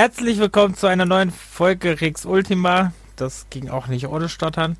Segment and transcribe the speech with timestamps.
[0.00, 2.94] Herzlich willkommen zu einer neuen Folge Rex Ultima.
[3.16, 4.78] Das ging auch nicht ohne Stottern.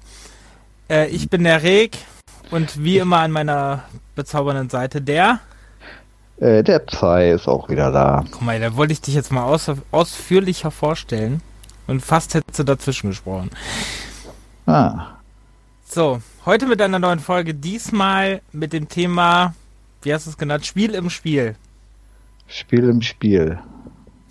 [0.89, 1.99] Äh, ich bin der Reg
[2.51, 3.83] und wie immer an meiner
[4.15, 5.41] bezaubernden Seite der.
[6.39, 8.25] Äh, der Psy ist auch wieder da.
[8.31, 11.43] Guck mal, da wollte ich dich jetzt mal aus, ausführlicher vorstellen
[11.87, 13.51] und fast hättest du dazwischen gesprochen.
[14.65, 15.19] Ah.
[15.85, 19.55] So, heute mit einer neuen Folge, diesmal mit dem Thema,
[20.01, 21.57] wie hast du es genannt, Spiel im Spiel.
[22.47, 23.59] Spiel im Spiel.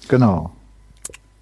[0.07, 0.51] Genau.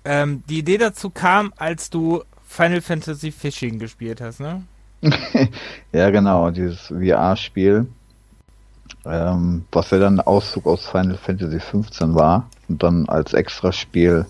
[0.09, 4.63] Ähm, die Idee dazu kam, als du Final Fantasy Fishing gespielt hast, ne?
[5.91, 7.88] ja, genau, dieses VR-Spiel,
[9.05, 14.25] ähm, was ja dann ein Auszug aus Final Fantasy 15 war und dann als Extraspiel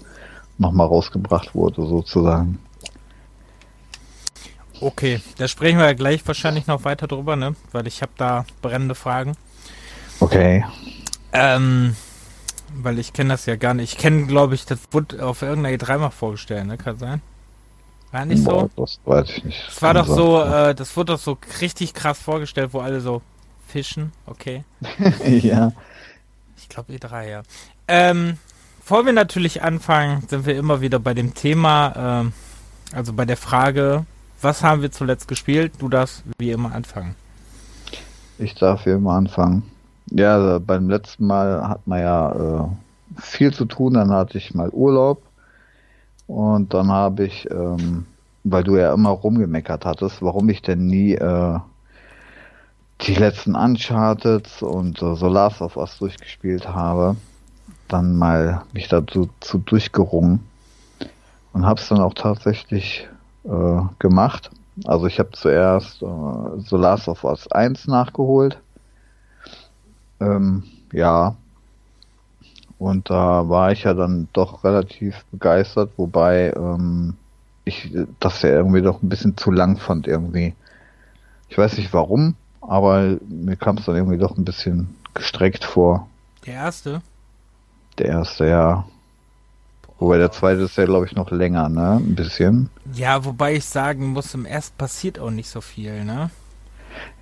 [0.58, 2.58] nochmal rausgebracht wurde, sozusagen.
[4.82, 7.56] Okay, da sprechen wir ja gleich wahrscheinlich noch weiter drüber, ne?
[7.72, 9.38] Weil ich habe da brennende Fragen.
[10.20, 10.66] Okay.
[11.34, 11.96] Ähm,
[12.74, 13.94] weil ich kenne das ja gar nicht.
[13.94, 16.78] Ich kenne, glaube ich, das wurde auf irgendeiner E3 mal vorgestellt, ne?
[16.78, 17.22] Kann sein?
[18.12, 18.70] War nicht so?
[18.76, 19.68] Das weiß ich nicht.
[19.68, 23.22] Das war doch so, äh, das wurde doch so richtig krass vorgestellt, wo alle so
[23.68, 24.64] fischen, okay.
[25.26, 25.74] ja.
[26.58, 27.44] Ich glaube E3, ja.
[27.88, 28.38] Ähm,
[28.80, 32.34] bevor wir natürlich anfangen, sind wir immer wieder bei dem Thema, ähm,
[32.94, 34.06] also bei der Frage,
[34.42, 35.74] was haben wir zuletzt gespielt?
[35.80, 37.16] Du darfst wie immer anfangen.
[38.40, 39.64] Ich darf wie immer anfangen.
[40.12, 42.68] Ja, also beim letzten Mal hat man ja äh,
[43.20, 45.22] viel zu tun, dann hatte ich mal Urlaub.
[46.28, 48.06] Und dann habe ich, ähm,
[48.44, 51.60] weil du ja immer rumgemeckert hattest, warum ich denn nie äh,
[53.02, 57.16] die letzten Uncharted und äh, so Last of Us durchgespielt habe,
[57.88, 60.42] dann mal mich dazu zu durchgerungen.
[61.54, 63.08] Und habe es dann auch tatsächlich
[63.46, 64.52] äh, gemacht.
[64.86, 66.06] Also ich habe zuerst äh,
[66.70, 68.60] The Last of Us 1 nachgeholt
[70.20, 71.36] ähm, ja.
[72.80, 77.16] Und da war ich ja dann doch relativ begeistert, wobei ähm,
[77.66, 80.54] ich das ja irgendwie doch ein bisschen zu lang fand irgendwie.
[81.50, 86.08] Ich weiß nicht warum, aber mir kam es dann irgendwie doch ein bisschen gestreckt vor.
[86.46, 87.02] Der erste?
[87.98, 88.86] Der erste, ja.
[90.00, 91.94] Wobei der zweite ist ja, glaube ich, noch länger, ne?
[91.94, 92.70] Ein bisschen.
[92.94, 96.30] Ja, wobei ich sagen muss, im ersten passiert auch nicht so viel, ne?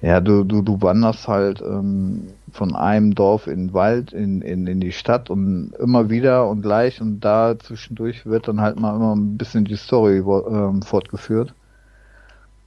[0.01, 4.65] Ja, du, du, du wanderst halt ähm, von einem Dorf in den Wald, in, in,
[4.65, 8.95] in die Stadt und immer wieder und gleich und da zwischendurch wird dann halt mal
[8.95, 11.53] immer ein bisschen die Story ähm, fortgeführt.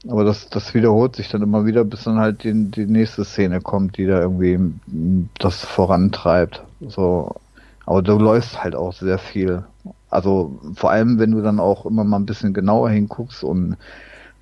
[0.06, 3.60] Aber das, das wiederholt sich dann immer wieder, bis dann halt die, die nächste Szene
[3.60, 4.58] kommt, die da irgendwie
[5.38, 6.62] das vorantreibt.
[6.86, 7.34] So.
[7.84, 9.64] Aber du läufst halt auch sehr viel.
[10.10, 13.76] Also vor allem, wenn du dann auch immer mal ein bisschen genauer hinguckst und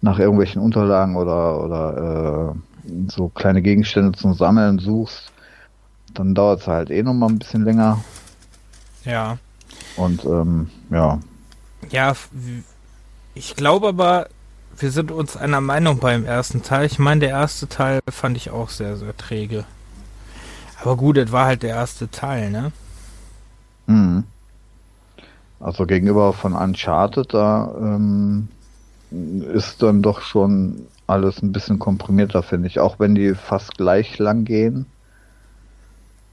[0.02, 5.32] nach irgendwelchen Unterlagen oder, oder äh, so kleine Gegenstände zum Sammeln suchst,
[6.19, 8.03] dann dauert es halt eh noch mal ein bisschen länger.
[9.04, 9.38] Ja.
[9.97, 11.21] Und ähm, ja.
[11.91, 12.15] Ja,
[13.34, 14.28] ich glaube aber,
[14.78, 16.87] wir sind uns einer Meinung beim ersten Teil.
[16.87, 19.65] Ich meine, der erste Teil fand ich auch sehr, sehr träge.
[20.82, 22.72] Aber gut, es war halt der erste Teil, ne?
[23.87, 24.25] Mhm.
[25.60, 28.48] Also gegenüber von Uncharted, da ähm,
[29.54, 32.78] ist dann doch schon alles ein bisschen komprimierter, finde ich.
[32.81, 34.87] Auch wenn die fast gleich lang gehen.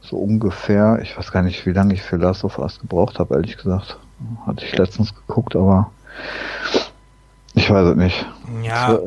[0.04, 1.00] So ungefähr.
[1.02, 3.98] Ich weiß gar nicht, wie lange ich für Last of Us gebraucht habe, ehrlich gesagt.
[4.46, 5.92] Hatte ich letztens geguckt, aber
[7.56, 8.26] ich weiß es nicht.
[8.64, 9.00] Ja,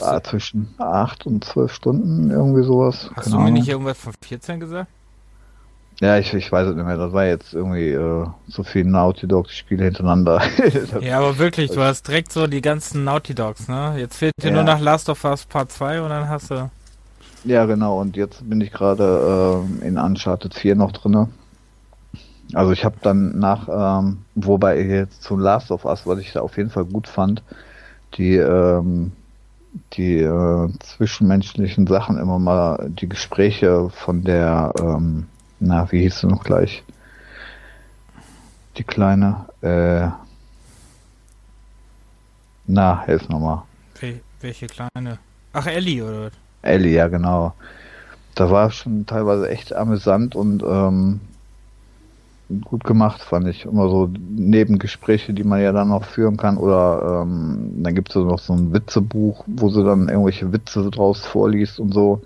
[0.00, 3.10] ah, zwischen 8 und 12 Stunden, irgendwie sowas.
[3.14, 4.88] Hast Keine du mir nicht irgendwas von 14 gesagt?
[6.00, 6.98] Ja, ich, ich weiß es nicht mehr.
[6.98, 10.42] Das war jetzt irgendwie äh, so viele Naughty Dogs Spiele hintereinander.
[11.00, 13.94] ja, aber wirklich, du hast direkt so die ganzen Naughty Dogs, ne?
[13.96, 14.54] Jetzt fehlt dir ja.
[14.54, 16.70] nur noch Last of Us Part 2 und dann hast du.
[17.46, 18.00] Ja, genau.
[18.00, 21.28] Und jetzt bin ich gerade äh, in Uncharted 4 noch drinne.
[22.52, 26.40] Also ich habe dann nach, ähm, wobei jetzt zu Last of Us, was ich da
[26.40, 27.42] auf jeden Fall gut fand,
[28.14, 29.12] die ähm,
[29.92, 35.26] die äh, zwischenmenschlichen Sachen immer mal, die Gespräche von der ähm,
[35.60, 36.82] na, wie hieß sie noch gleich?
[38.76, 40.08] Die kleine, äh,
[42.66, 43.62] na, helf nochmal.
[44.00, 45.18] Wel welche kleine?
[45.52, 46.30] Ach, Ellie, oder?
[46.66, 47.54] Ellie, ja, genau.
[48.34, 51.20] Da war schon teilweise echt amüsant und ähm,
[52.64, 53.64] gut gemacht, fand ich.
[53.64, 56.58] Immer so Nebengespräche, die man ja dann noch führen kann.
[56.58, 61.24] Oder ähm, dann gibt es noch so ein Witzebuch, wo sie dann irgendwelche Witze draus
[61.24, 62.22] vorliest und so.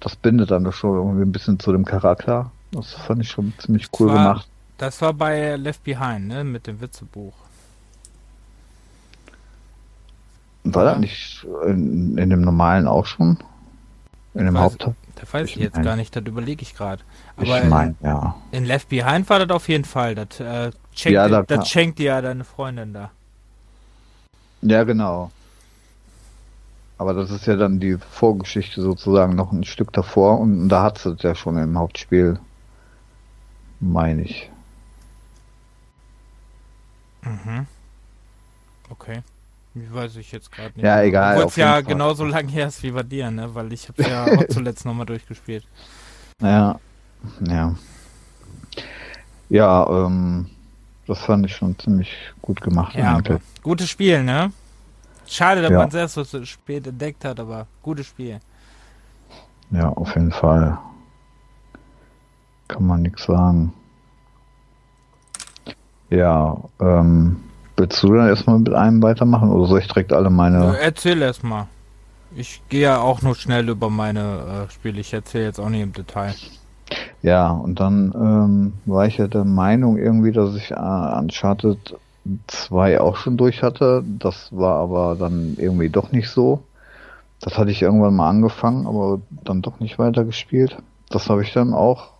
[0.00, 2.50] Das bindet dann doch schon irgendwie ein bisschen zu dem Charakter.
[2.72, 4.48] Das fand ich schon ziemlich cool war, gemacht.
[4.78, 6.42] Das war bei Left Behind, ne?
[6.42, 7.34] Mit dem Witzebuch.
[10.64, 13.38] War das nicht in, in, dem normalen auch schon?
[14.34, 14.94] In dem Hauptteil?
[15.16, 15.84] Da weiß ich, ich jetzt mein.
[15.84, 17.02] gar nicht, das überlege ich gerade.
[17.36, 18.34] Aber ich meine, ja.
[18.50, 20.14] In Left Behind war das auf jeden Fall.
[20.14, 23.10] Das äh, schenkt, Ja, da das kann- schenkt dir ja deine Freundin da.
[24.62, 25.30] Ja, genau.
[26.98, 31.04] Aber das ist ja dann die Vorgeschichte sozusagen noch ein Stück davor und da hat
[31.04, 32.38] es ja schon im Hauptspiel,
[33.80, 34.48] meine ich.
[37.22, 37.66] Mhm.
[38.88, 39.22] Okay.
[39.74, 40.84] Wie weiß ich jetzt gerade nicht.
[40.84, 41.82] Ja, egal, Obwohl es ja Fall.
[41.84, 43.54] genauso lang her ist wie bei dir, ne?
[43.54, 45.66] Weil ich habe ja auch zuletzt nochmal durchgespielt.
[46.40, 46.78] Ja,
[47.48, 47.74] ja.
[49.48, 50.48] Ja, ähm,
[51.06, 52.10] das fand ich schon ziemlich
[52.42, 52.94] gut gemacht.
[52.94, 53.20] Ja,
[53.62, 54.52] gutes Spiel, ne?
[55.26, 55.78] Schade, dass Ja.
[55.78, 58.40] man es erst so spät entdeckt hat, aber gutes Spiel.
[59.70, 60.78] Ja, auf jeden Fall.
[62.68, 63.72] Kann man nichts sagen.
[66.10, 67.42] Ja, ähm,
[67.76, 70.76] willst du dann erstmal mit einem weitermachen oder soll ich direkt alle meine.
[70.76, 71.68] Äh, Erzähl erst mal.
[72.34, 75.00] Ich gehe ja auch nur schnell über meine äh, Spiele.
[75.00, 76.34] Ich erzähle jetzt auch nicht im Detail.
[77.22, 81.96] Ja, und dann ähm, war ich ja der Meinung irgendwie, dass ich äh, Uncharted
[82.46, 84.04] 2 auch schon durch hatte.
[84.18, 86.62] Das war aber dann irgendwie doch nicht so.
[87.40, 90.76] Das hatte ich irgendwann mal angefangen, aber dann doch nicht weitergespielt.
[91.10, 92.10] Das habe ich dann auch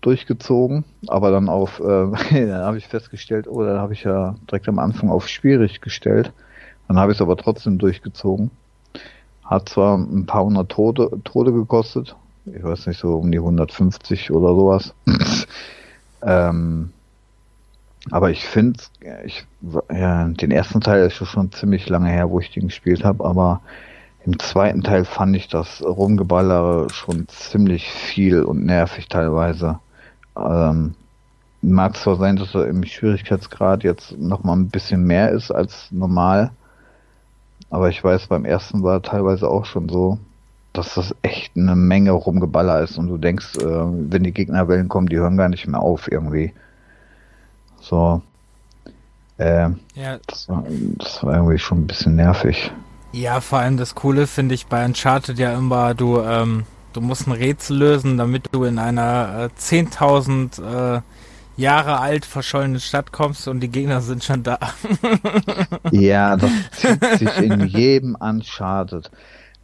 [0.00, 1.82] durchgezogen, aber dann auf, äh,
[2.46, 6.32] dann habe ich festgestellt, oh, da habe ich ja direkt am Anfang auf schwierig gestellt.
[6.88, 8.50] Dann habe ich es aber trotzdem durchgezogen.
[9.44, 12.16] Hat zwar ein paar hundert Tode, Tode gekostet,
[12.46, 14.94] ich weiß nicht, so um die 150 oder sowas.
[16.22, 16.92] ähm,
[18.10, 18.80] aber ich finde,
[19.24, 19.44] ich,
[19.92, 23.60] ja, den ersten Teil ist schon ziemlich lange her, wo ich den gespielt habe, aber
[24.24, 29.80] im zweiten Teil fand ich das Rumgeballere schon ziemlich viel und nervig teilweise.
[30.48, 30.94] Ähm,
[31.62, 35.88] mag zwar sein, dass er im Schwierigkeitsgrad jetzt noch mal ein bisschen mehr ist als
[35.90, 36.52] normal,
[37.68, 40.18] aber ich weiß, beim ersten war teilweise auch schon so,
[40.72, 45.08] dass das echt eine Menge Rumgeballer ist und du denkst, äh, wenn die Gegnerwellen kommen,
[45.08, 46.52] die hören gar nicht mehr auf irgendwie.
[47.80, 48.22] So.
[49.38, 50.64] Äh, Ja, das, war,
[50.98, 52.72] das war irgendwie schon ein bisschen nervig.
[53.12, 57.26] ja, vor allem das Coole finde ich bei Uncharted ja immer, du, ähm, du musst
[57.26, 61.00] ein Rätsel lösen, damit du in einer äh, 10.000 äh,
[61.56, 64.58] Jahre alt verschollene Stadt kommst und die Gegner sind schon da.
[65.92, 69.10] Ja, das zieht sich in jedem Uncharted.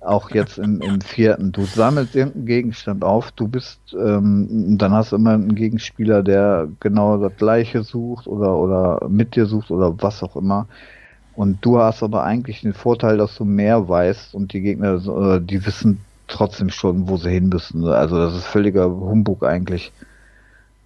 [0.00, 1.52] Auch jetzt im, im vierten.
[1.52, 6.69] Du sammelst irgendeinen Gegenstand auf, du bist, ähm, dann hast du immer einen Gegenspieler, der
[6.81, 10.69] genau das gleiche sucht oder, oder mit dir sucht oder was auch immer.
[11.34, 15.40] Und du hast aber eigentlich den Vorteil, dass du mehr weißt und die Gegner, äh,
[15.40, 17.87] die wissen trotzdem schon, wo sie hin müssen.
[17.87, 19.93] Also das ist völliger Humbug eigentlich.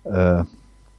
[0.04, 0.44] Äh,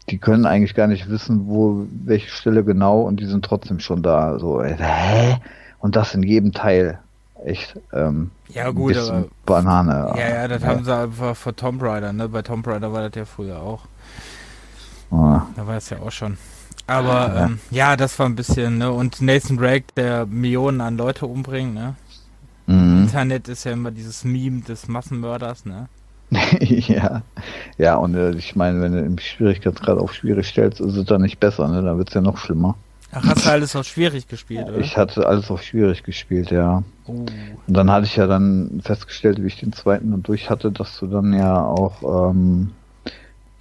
[0.10, 4.02] die können eigentlich gar nicht wissen, wo welche Stelle genau und die sind trotzdem schon
[4.04, 4.40] da.
[4.40, 5.38] So, äh, hä?
[5.80, 7.00] Und das in jedem Teil.
[7.44, 7.76] Echt.
[7.92, 10.14] Ähm, Ja gut, aber Banane.
[10.16, 12.30] ja, ja, das haben sie einfach für Tomb Raider, ne?
[12.30, 13.82] Bei Tomb Raider war das ja früher auch.
[15.12, 16.38] Ah, Da war es ja auch schon.
[16.88, 18.92] Aber ähm, ja, das war ein bisschen, ne?
[18.92, 21.96] Und Nathan Drake, der Millionen an Leute umbringt, ne?
[23.12, 25.90] Internet ist ja immer dieses Meme des Massenmörders, ne?
[26.62, 27.24] ja.
[27.78, 31.22] Ja, und äh, ich meine, wenn du im Schwierigkeitsgrad auf schwierig stellst, ist es dann
[31.22, 31.82] nicht besser, ne?
[31.82, 32.76] Dann wird's ja noch schlimmer.
[33.12, 34.78] Ach, hast du alles auf schwierig gespielt, oder?
[34.78, 36.84] Ich hatte alles auf schwierig gespielt, ja.
[37.06, 37.12] Oh.
[37.12, 37.28] Und
[37.68, 41.08] dann hatte ich ja dann festgestellt, wie ich den zweiten dann durch hatte, dass du
[41.08, 42.72] dann ja auch ähm,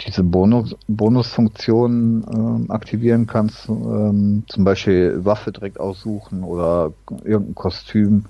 [0.06, 6.92] diese Bonus Bonusfunktionen ähm, aktivieren kannst, ähm, zum Beispiel Waffe direkt aussuchen oder
[7.24, 8.26] irgendein Kostüm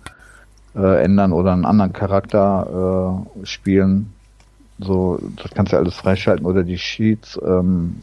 [0.75, 4.13] äh, ändern oder einen anderen Charakter äh, spielen.
[4.79, 7.97] So, das kannst du alles freischalten oder die Sheets, ähm,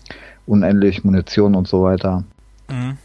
[0.45, 2.23] unendlich Munition und so weiter.
[2.69, 2.97] Mhm.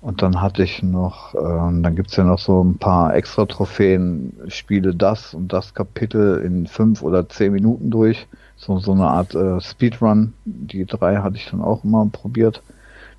[0.00, 4.32] Und dann hatte ich noch, ähm, dann gibt's ja noch so ein paar extra Trophäen,
[4.46, 8.28] spiele das und das Kapitel in fünf oder zehn Minuten durch.
[8.56, 10.34] So, so eine Art äh, Speedrun.
[10.44, 12.62] Die drei hatte ich dann auch immer probiert.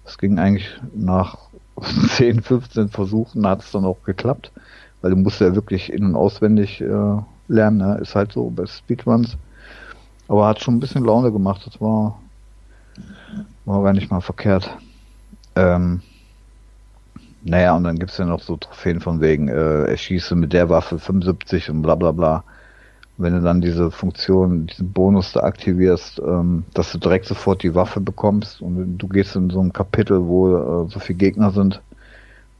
[0.05, 1.37] Das ging eigentlich nach
[2.15, 4.51] 10, 15 Versuchen, hat es dann auch geklappt.
[5.01, 7.99] Weil du musst ja wirklich in- und auswendig äh, lernen, ne?
[8.01, 9.37] ist halt so bei Speedruns.
[10.27, 12.19] Aber hat schon ein bisschen Laune gemacht, das war,
[13.65, 14.69] war gar nicht mal verkehrt.
[15.55, 16.01] Ähm,
[17.41, 20.99] naja, und dann gibt's ja noch so Trophäen von wegen, äh, erschieße mit der Waffe
[20.99, 22.43] 75 und bla bla bla.
[23.17, 27.75] Wenn du dann diese Funktion, diesen Bonus da aktivierst, ähm, dass du direkt sofort die
[27.75, 31.81] Waffe bekommst und du gehst in so ein Kapitel, wo äh, so viele Gegner sind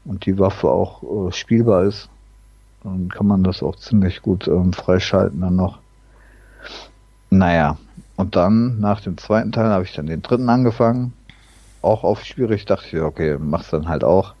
[0.04, 2.10] und die Waffe auch äh, spielbar ist,
[2.82, 5.78] dann kann man das auch ziemlich gut ähm, freischalten dann noch.
[7.30, 7.76] Naja,
[8.16, 11.12] und dann nach dem zweiten Teil habe ich dann den dritten angefangen.
[11.82, 14.34] Auch auf schwierig, dachte ich, okay, mach's dann halt auch.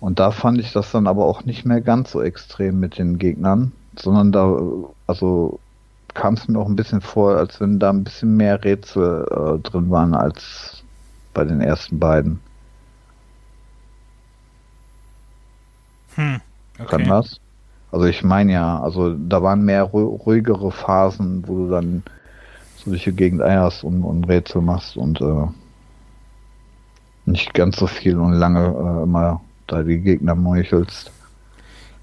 [0.00, 3.18] Und da fand ich das dann aber auch nicht mehr ganz so extrem mit den
[3.18, 4.56] Gegnern, sondern da,
[5.06, 5.58] also
[6.14, 9.58] kam es mir auch ein bisschen vor, als wenn da ein bisschen mehr Rätsel äh,
[9.68, 10.82] drin waren als
[11.34, 12.40] bei den ersten beiden.
[16.14, 16.40] Hm,
[16.78, 17.08] Kann okay.
[17.08, 17.40] das?
[17.90, 22.02] Also ich meine ja, also da waren mehr ru- ruhigere Phasen, wo du dann
[22.76, 25.46] so durch Gegend eierst und, und Rätsel machst und äh,
[27.24, 31.10] nicht ganz so viel und lange äh, immer da die Gegner meuchelst.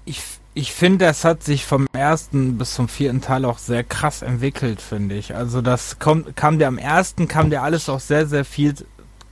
[0.04, 0.22] Ich,
[0.54, 4.80] ich finde, das hat sich vom ersten bis zum vierten Teil auch sehr krass entwickelt,
[4.80, 5.34] finde ich.
[5.34, 8.74] Also das kommt, kam dir am ersten, kam dir alles auch sehr, sehr viel,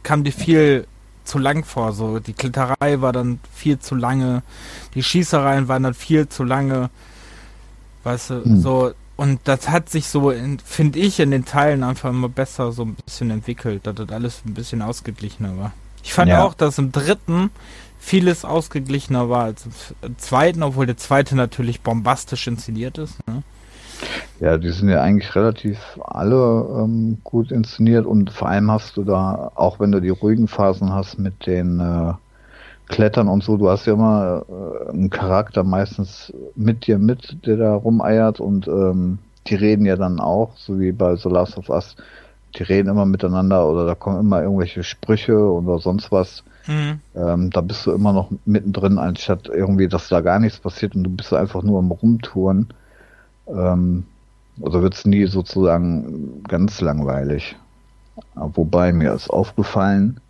[0.03, 0.87] kam dir viel
[1.25, 1.93] zu lang vor.
[1.93, 4.43] So die Klitterei war dann viel zu lange,
[4.95, 6.91] die Schießereien waren dann viel zu lange.
[8.05, 8.61] Weißt du, Hm.
[8.61, 12.73] so und das hat sich so, in- finde ich, in den Teilen einfach immer besser
[12.73, 15.73] so ein bisschen entwickelt, dass das alles ein bisschen ausgeglichener war.
[16.03, 16.43] Ich fand Ja.
[16.45, 17.51] auch, dass im dritten
[17.99, 19.67] vieles ausgeglichener war als
[20.03, 23.27] im zweiten, obwohl der zweite natürlich bombastisch inszeniert ist.
[23.27, 23.43] Ne?
[24.41, 29.05] Ja, die sind ja eigentlich relativ alle ähm, gut inszeniert und vor allem hast du
[29.05, 32.13] da, auch wenn du die ruhigen Phasen hast mit den äh,
[32.87, 37.57] Klettern und so, du hast ja immer äh, einen Charakter meistens mit dir mit, der
[37.57, 41.71] da rumeiert und ähm, die reden ja dann auch, so wie bei The Last of
[41.71, 41.97] Us,
[42.57, 46.45] die reden immer miteinander oder da kommen immer irgendwelche Sprüche oder sonst was.
[46.67, 47.01] Mhm.
[47.15, 51.05] Ähm, da bist du immer noch mittendrin, anstatt irgendwie, dass da gar nichts passiert und
[51.05, 52.69] du bist einfach nur am Rumtouren.
[53.47, 54.05] Ähm,
[54.63, 57.57] also wird's nie sozusagen ganz langweilig.
[58.35, 60.21] Wobei mir ist aufgefallen,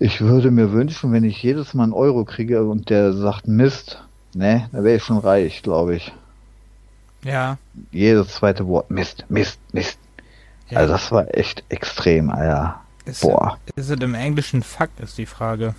[0.00, 4.02] ich würde mir wünschen, wenn ich jedes Mal einen Euro kriege und der sagt Mist,
[4.34, 6.12] ne, da wäre ich schon reich, glaube ich.
[7.24, 7.58] Ja.
[7.90, 9.98] Jedes zweite Wort Mist, Mist, Mist.
[10.70, 10.78] ja.
[10.78, 12.80] Also das war echt extrem, Alter.
[13.04, 15.74] ist, Boah, ist es im Englischen Fakt, ist die Frage.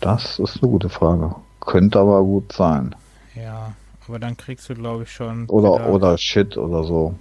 [0.00, 1.34] das ist eine gute Frage.
[1.60, 2.94] Könnte aber gut sein.
[3.34, 3.72] Ja,
[4.06, 5.46] aber dann kriegst du, glaube ich, schon.
[5.46, 7.14] Oder, wieder- oder Shit oder so.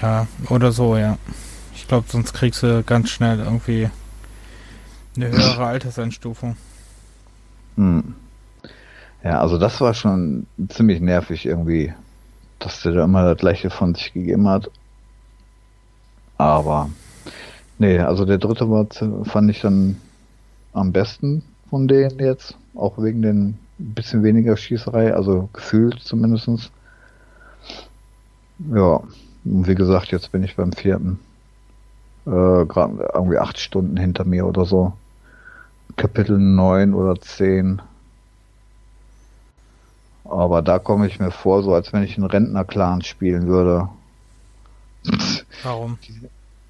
[0.00, 1.18] Ja, oder so, ja.
[1.74, 3.90] Ich glaube, sonst kriegst du ganz schnell irgendwie
[5.16, 6.56] eine höhere Alterseinstufung.
[7.76, 8.14] Hm.
[9.24, 11.92] Ja, also das war schon ziemlich nervig irgendwie,
[12.60, 14.70] dass der da immer das gleiche von sich gegeben hat.
[16.36, 16.88] Aber
[17.78, 18.86] nee, also der dritte war
[19.24, 19.96] fand ich dann
[20.72, 26.70] am besten von denen jetzt, auch wegen den bisschen weniger Schießerei, also gefühlt zumindestens.
[28.72, 29.00] Ja,
[29.44, 31.20] und wie gesagt, jetzt bin ich beim vierten.
[32.26, 34.92] Äh, gerade irgendwie acht Stunden hinter mir oder so.
[35.96, 37.80] Kapitel 9 oder 10.
[40.24, 43.88] Aber da komme ich mir vor, so als wenn ich einen Rentner-Clan spielen würde.
[45.62, 45.98] Warum?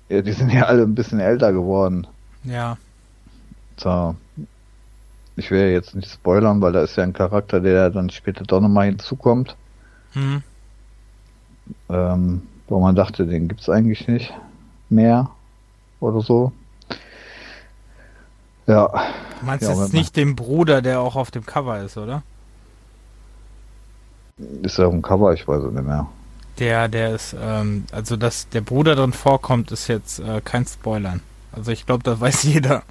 [0.08, 2.06] Ja, die sind ja alle ein bisschen älter geworden.
[2.44, 2.76] Ja.
[3.76, 4.14] So.
[5.38, 8.44] Ich will ja jetzt nicht spoilern, weil da ist ja ein Charakter, der dann später
[8.44, 9.56] doch nochmal hinzukommt.
[10.12, 10.42] Hm.
[11.88, 14.32] Ähm, wo man dachte, den gibt's eigentlich nicht
[14.88, 15.30] mehr
[16.00, 16.52] oder so.
[18.66, 18.88] Ja,
[19.40, 22.22] Du meinst Ja, jetzt nicht den Bruder, der auch auf dem Cover ist, oder?
[24.62, 26.08] ist ja auf dem Cover, ich weiß es nicht mehr.
[26.58, 31.20] Der, der ist, ähm, also dass der Bruder drin vorkommt, ist jetzt äh, kein Spoilern.
[31.52, 32.82] Also ich glaube, das weiß jeder.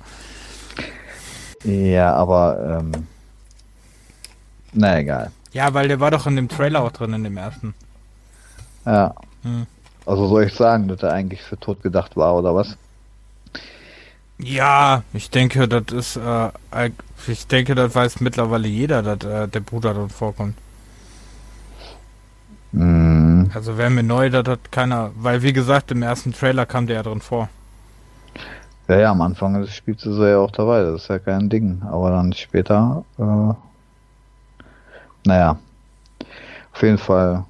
[1.63, 3.07] Ja, aber ähm,
[4.73, 5.31] na egal.
[5.51, 7.73] Ja, weil der war doch in dem Trailer auch drin, in dem ersten.
[8.85, 9.15] Ja.
[9.43, 9.65] Hm.
[10.05, 12.77] Also soll ich sagen, dass er eigentlich für tot gedacht war oder was?
[14.39, 16.91] Ja, ich denke, das ist, äh,
[17.27, 20.55] ich denke, das weiß mittlerweile jeder, dass äh, der Bruder drin vorkommt.
[22.71, 23.49] Mhm.
[23.53, 26.97] Also wäre mir neu, dass das keiner, weil wie gesagt, im ersten Trailer kam der
[26.97, 27.49] ja drin vor.
[28.87, 31.49] Ja, ja, am Anfang des Spiels ist er ja auch dabei, das ist ja kein
[31.49, 31.81] Ding.
[31.89, 33.53] Aber dann später, äh,
[35.25, 35.59] naja,
[36.73, 37.43] auf jeden Fall,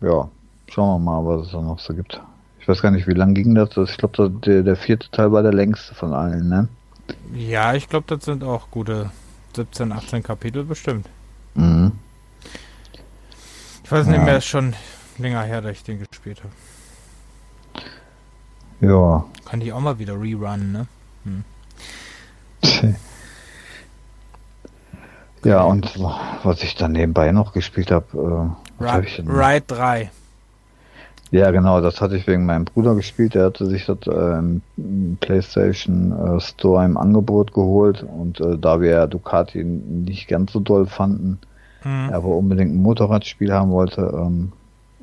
[0.00, 0.28] ja,
[0.68, 2.20] schauen wir mal, was es da noch so gibt.
[2.60, 3.70] Ich weiß gar nicht, wie lang ging das?
[3.76, 6.68] Ich glaube, der, der vierte Teil war der längste von allen, ne?
[7.32, 9.10] Ja, ich glaube, das sind auch gute
[9.54, 11.06] 17, 18 Kapitel bestimmt.
[11.54, 11.92] Mhm.
[13.84, 14.24] Ich weiß nicht Ja.
[14.24, 14.74] mehr, ist schon
[15.16, 16.52] länger her, dass ich den gespielt habe.
[18.80, 19.24] Ja.
[19.44, 20.86] Kann die auch mal wieder rerunnen, ne?
[25.44, 25.94] Ja, und
[26.42, 28.06] was ich dann nebenbei noch gespielt habe,
[28.78, 29.18] äh, was hab ich?
[29.20, 30.10] Ride 3.
[31.30, 33.34] Ja, genau, das hatte ich wegen meinem Bruder gespielt.
[33.34, 34.62] Der hatte sich das äh, im
[35.20, 40.86] PlayStation äh, Store im Angebot geholt und äh, da wir Ducati nicht ganz so doll
[40.86, 41.38] fanden,
[41.84, 42.08] Mhm.
[42.10, 44.52] er aber unbedingt ein Motorradspiel haben wollte ähm,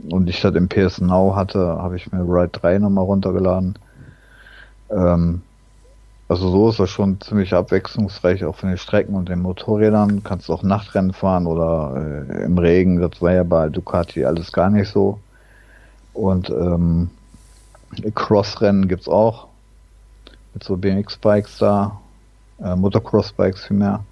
[0.09, 3.77] und ich das im PS Now hatte, habe ich mir Ride 3 nochmal runtergeladen.
[4.89, 5.41] Ähm,
[6.27, 10.23] also so ist das schon ziemlich abwechslungsreich, auch von den Strecken und den Motorrädern.
[10.23, 13.01] Kannst auch Nachtrennen fahren oder äh, im Regen.
[13.01, 15.19] Das war ja bei Ducati alles gar nicht so.
[16.13, 17.09] Und ähm,
[18.15, 19.47] Crossrennen gibt's auch.
[20.53, 21.99] Mit so BMX-Bikes da.
[22.63, 24.03] Äh, Motocross-Bikes vielmehr.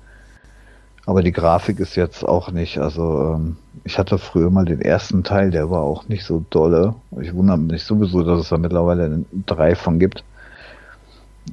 [1.06, 5.24] Aber die Grafik ist jetzt auch nicht, also ähm, ich hatte früher mal den ersten
[5.24, 6.96] Teil, der war auch nicht so dolle.
[7.20, 10.24] Ich wundere mich sowieso, dass es da mittlerweile drei von gibt.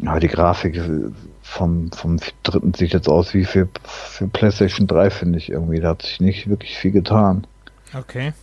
[0.04, 0.80] Aber die Grafik
[1.42, 5.80] vom, vom dritten sieht jetzt aus wie für, für PlayStation 3, finde ich irgendwie.
[5.80, 7.46] Da hat sich nicht wirklich viel getan.
[7.94, 8.34] Okay.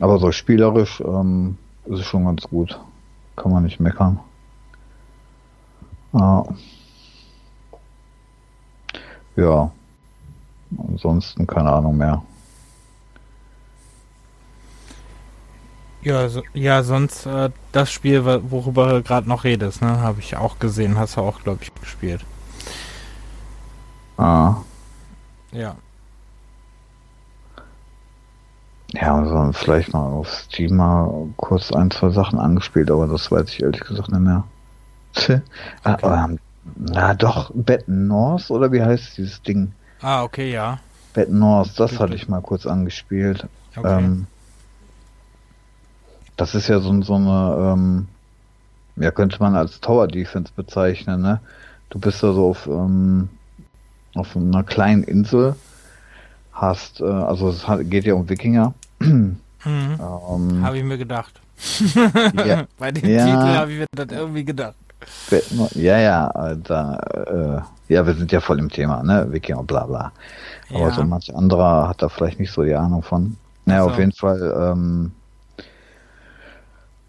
[0.00, 2.80] Aber so spielerisch ähm, ist es schon ganz gut.
[3.36, 4.18] Kann man nicht meckern.
[6.12, 6.44] Ah.
[9.36, 9.70] Ja.
[10.78, 12.22] Ansonsten keine Ahnung mehr.
[16.02, 20.36] Ja, so, ja, sonst äh, das Spiel, worüber du gerade noch redest, ne, habe ich
[20.36, 22.24] auch gesehen, hast du auch, glaube ich, gespielt.
[24.16, 24.56] Ah.
[25.52, 25.76] Ja.
[28.94, 33.48] Ja, also vielleicht mal auf Steam mal kurz ein, zwei Sachen angespielt, aber das weiß
[33.50, 34.44] ich ehrlich gesagt nicht mehr.
[35.84, 36.06] Ah, okay.
[36.06, 36.38] ah, ähm,
[36.76, 39.72] na doch, Bad North oder wie heißt dieses Ding?
[40.02, 40.78] Ah, okay, ja.
[41.14, 43.46] Bad North, das hatte ich mal kurz angespielt.
[43.76, 43.98] Okay.
[43.98, 44.26] Ähm,
[46.36, 48.08] das ist ja so, so eine, ähm,
[48.96, 51.40] ja, könnte man als Tower Defense bezeichnen, ne?
[51.90, 53.28] Du bist da so auf, ähm,
[54.14, 55.54] auf einer kleinen Insel,
[56.52, 58.74] hast, äh, also es geht ja um Wikinger.
[58.98, 59.36] Mhm.
[59.64, 61.40] Ähm, habe ich mir gedacht.
[62.44, 64.74] ja, Bei dem ja, Titel habe ich mir das irgendwie gedacht.
[65.74, 69.26] Ja, ja, da, äh, ja, wir sind ja voll im Thema, ne?
[69.30, 70.12] Wikinger, bla bla.
[70.70, 70.90] Aber ja.
[70.90, 73.36] so manch anderer hat da vielleicht nicht so die Ahnung von.
[73.64, 73.92] Naja, also.
[73.92, 75.12] auf jeden Fall, ähm,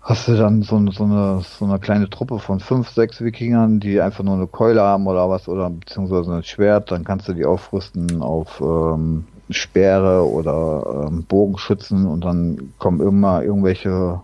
[0.01, 4.01] hast du dann so, so, eine, so eine kleine Truppe von fünf, sechs Wikingern, die
[4.01, 7.45] einfach nur eine Keule haben oder was, oder beziehungsweise ein Schwert, dann kannst du die
[7.45, 14.21] aufrüsten auf ähm, Speere oder ähm, Bogenschützen und dann kommen immer irgendwelche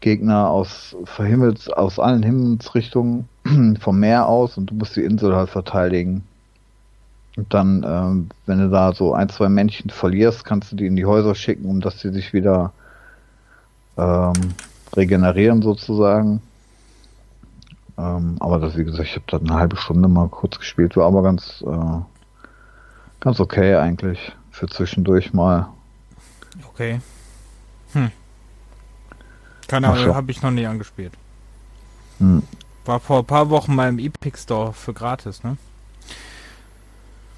[0.00, 3.28] Gegner aus Himmels, aus allen Himmelsrichtungen
[3.80, 6.24] vom Meer aus und du musst die Insel halt verteidigen.
[7.36, 10.96] Und dann, ähm, wenn du da so ein, zwei Männchen verlierst, kannst du die in
[10.96, 12.72] die Häuser schicken, um dass sie sich wieder
[13.96, 14.32] ähm,
[14.96, 16.40] regenerieren sozusagen.
[17.96, 21.06] Ähm, aber das, wie gesagt, ich habe da eine halbe Stunde mal kurz gespielt, war
[21.06, 22.00] aber ganz, äh,
[23.20, 25.68] ganz okay eigentlich für zwischendurch mal.
[26.72, 27.00] Okay.
[27.92, 28.10] Hm.
[29.68, 31.12] Keine Ahnung, habe ich noch nie angespielt.
[32.18, 32.42] Hm.
[32.86, 35.58] War vor ein paar Wochen mal im Epic Store für gratis, ne?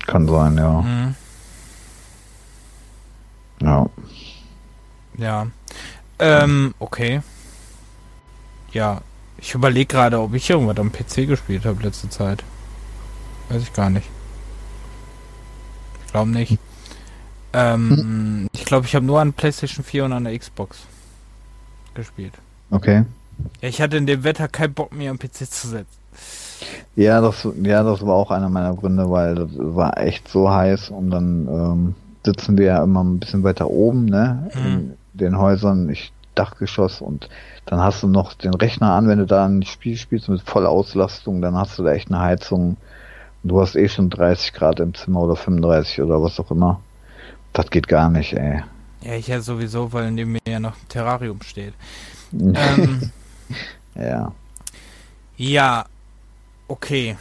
[0.07, 0.81] Kann sein, ja.
[0.81, 1.15] Mhm.
[3.61, 3.87] Ja.
[5.19, 5.47] Ja.
[6.21, 7.21] Ähm, okay.
[8.73, 9.01] Ja,
[9.39, 12.45] ich überlege gerade, ob ich irgendwas am PC gespielt habe letzte Zeit.
[13.49, 14.09] Weiß ich gar nicht.
[16.07, 16.59] Ich glaube nicht.
[17.53, 18.51] Ähm, hm.
[18.53, 20.79] ich glaube, ich habe nur an PlayStation 4 und an der Xbox
[21.95, 22.35] gespielt.
[22.71, 23.05] Okay.
[23.61, 26.01] Ja, ich hatte in dem Wetter keinen Bock mehr am PC zu setzen.
[26.95, 30.91] Ja, das, ja, das war auch einer meiner Gründe, weil das war echt so heiß
[30.91, 34.67] und dann ähm, sitzen wir ja immer ein bisschen weiter oben, ne, mhm.
[34.67, 35.89] in den Häusern.
[35.89, 37.29] Ich Dachgeschoss und
[37.67, 40.71] dann hast du noch den Rechner an, wenn du da ein Spiel spielst mit voller
[40.71, 42.77] Auslastung, dann hast du da echt eine Heizung.
[43.43, 46.81] Und du hast eh schon 30 Grad im Zimmer oder 35 oder was auch immer.
[47.53, 48.63] Das geht gar nicht, ey.
[49.03, 51.75] Ja, ich ja sowieso, weil neben mir ja noch ein Terrarium steht.
[52.33, 53.11] ähm,
[53.95, 54.33] ja.
[55.37, 55.87] Ja,
[56.69, 57.17] okay.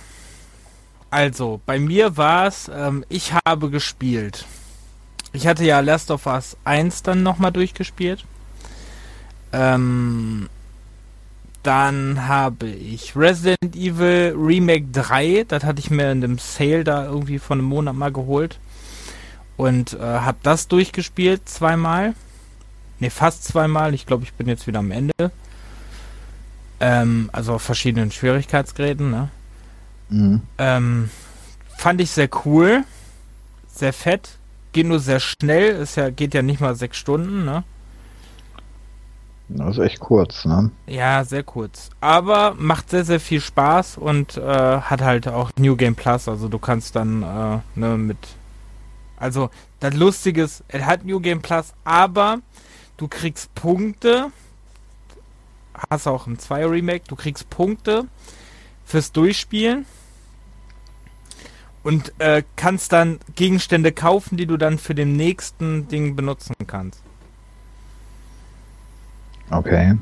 [1.09, 4.45] Also, bei mir war es, ähm, ich habe gespielt.
[5.31, 8.25] Ich hatte ja Last of Us 1 dann nochmal durchgespielt.
[9.51, 10.49] Ähm,
[11.63, 15.45] dann habe ich Resident Evil Remake 3.
[15.47, 18.59] Das hatte ich mir in dem Sale da irgendwie vor einem Monat mal geholt.
[19.59, 22.13] Und äh, habe das durchgespielt zweimal.
[23.01, 23.93] Ne, fast zweimal.
[23.93, 25.31] Ich glaube, ich bin jetzt wieder am Ende.
[26.79, 29.11] Ähm, also auf verschiedenen Schwierigkeitsgraden.
[29.11, 29.29] Ne?
[30.07, 30.41] Mhm.
[30.59, 31.09] Ähm,
[31.77, 32.85] fand ich sehr cool.
[33.67, 34.37] Sehr fett.
[34.71, 35.75] Geht nur sehr schnell.
[35.75, 37.43] Ist ja, geht ja nicht mal sechs Stunden.
[37.43, 37.65] Ne?
[39.49, 40.71] Das ist echt kurz, ne?
[40.87, 41.89] Ja, sehr kurz.
[41.99, 44.41] Aber macht sehr, sehr viel Spaß und äh,
[44.79, 46.29] hat halt auch New Game Plus.
[46.29, 48.17] Also du kannst dann äh, ne, mit.
[49.19, 52.39] Also das Lustige ist, er hat New Game Plus, aber
[52.97, 54.31] du kriegst Punkte.
[55.89, 57.03] Hast auch ein 2 Remake.
[57.07, 58.05] Du kriegst Punkte
[58.85, 59.85] fürs Durchspielen
[61.83, 67.01] und äh, kannst dann Gegenstände kaufen, die du dann für den nächsten Ding benutzen kannst.
[69.49, 69.95] Okay.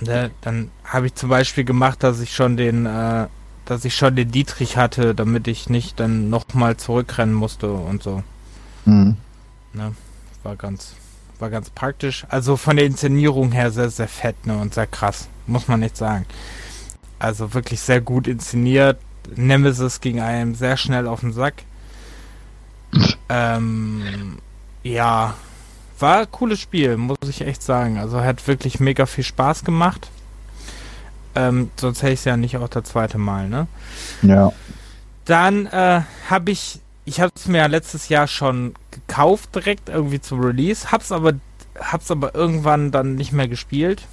[0.00, 3.26] Ne, dann habe ich zum Beispiel gemacht, dass ich schon den, äh,
[3.64, 8.22] dass ich schon den Dietrich hatte, damit ich nicht dann nochmal zurückrennen musste und so.
[8.84, 9.16] Mhm.
[9.72, 9.94] Ne,
[10.42, 10.94] war ganz,
[11.38, 12.26] war ganz praktisch.
[12.28, 15.96] Also von der Inszenierung her sehr, sehr fett ne, und sehr krass, muss man nicht
[15.96, 16.26] sagen.
[17.18, 18.98] Also wirklich sehr gut inszeniert.
[19.34, 21.54] Nemesis ging einem sehr schnell auf den Sack.
[23.28, 24.38] ähm,
[24.82, 25.34] ja,
[25.98, 27.98] war ein cooles Spiel, muss ich echt sagen.
[27.98, 30.08] Also hat wirklich mega viel Spaß gemacht.
[31.34, 33.66] Ähm, sonst hätte ich es ja nicht auch das zweite Mal, ne?
[34.22, 34.52] Ja.
[35.24, 40.20] Dann äh, habe ich, ich habe es mir ja letztes Jahr schon gekauft direkt irgendwie
[40.20, 41.34] zum Release, hab's aber,
[41.78, 44.06] hab's aber irgendwann dann nicht mehr gespielt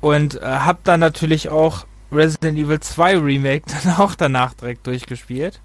[0.00, 5.60] und äh, hab dann natürlich auch Resident Evil 2 Remake dann auch danach direkt durchgespielt.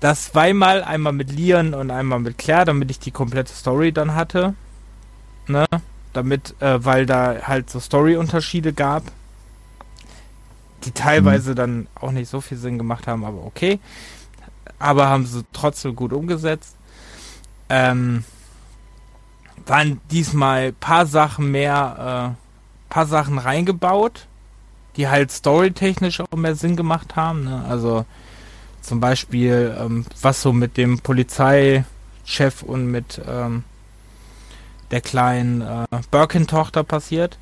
[0.00, 4.14] Das zweimal, einmal mit Leon und einmal mit Claire, damit ich die komplette Story dann
[4.14, 4.54] hatte.
[5.48, 5.66] Ne?
[6.12, 9.02] Damit, äh, weil da halt so Story-Unterschiede gab,
[10.84, 11.56] die teilweise mhm.
[11.56, 13.80] dann auch nicht so viel Sinn gemacht haben, aber okay.
[14.78, 16.76] Aber haben sie trotzdem gut umgesetzt.
[17.68, 18.24] Ähm,
[19.66, 24.26] waren diesmal paar Sachen mehr, äh, paar Sachen reingebaut,
[24.96, 27.44] die halt storytechnisch auch mehr Sinn gemacht haben.
[27.44, 27.64] Ne?
[27.68, 28.04] Also
[28.80, 31.84] zum Beispiel, ähm, was so mit dem Polizeichef
[32.62, 33.64] und mit ähm,
[34.90, 37.38] der kleinen äh, Birkin-Tochter passiert.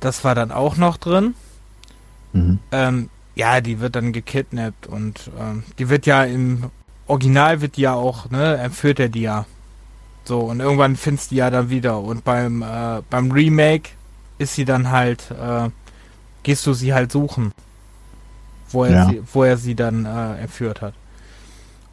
[0.00, 1.34] Das war dann auch noch drin.
[2.34, 2.58] Mhm.
[2.72, 6.70] Ähm, ja, die wird dann gekidnappt und ähm, die wird ja im
[7.06, 9.46] Original wird die ja auch, ne, entführt er die ja.
[10.24, 12.00] So, und irgendwann findest du die ja dann wieder.
[12.00, 13.90] Und beim, äh, beim Remake
[14.38, 15.68] ist sie dann halt, äh,
[16.42, 17.52] gehst du sie halt suchen
[18.74, 19.08] wo er, ja.
[19.08, 20.94] sie, wo er sie dann äh, entführt hat.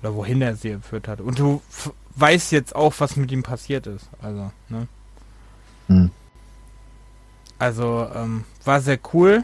[0.01, 1.21] Oder wohin er sie entführt hat.
[1.21, 1.61] Und du
[2.15, 4.09] weißt jetzt auch, was mit ihm passiert ist.
[4.21, 4.87] Also, ne?
[5.87, 6.11] Hm.
[7.59, 9.43] Also, ähm, war sehr cool.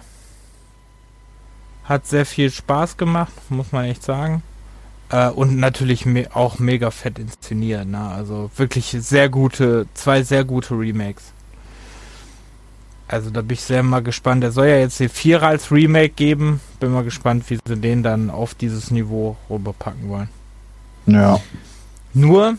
[1.87, 4.43] Hat sehr viel Spaß gemacht, muss man echt sagen.
[5.09, 7.87] Äh, und natürlich me auch mega fett inszeniert.
[7.87, 7.99] Ne?
[7.99, 11.31] Also wirklich sehr gute, zwei sehr gute Remakes.
[13.07, 14.43] Also da bin ich sehr mal gespannt.
[14.43, 16.59] Er soll ja jetzt den Vierer als Remake geben.
[16.81, 20.29] Bin mal gespannt, wie sie den dann auf dieses Niveau rüberpacken wollen.
[21.05, 21.39] Ja.
[22.13, 22.57] Nur,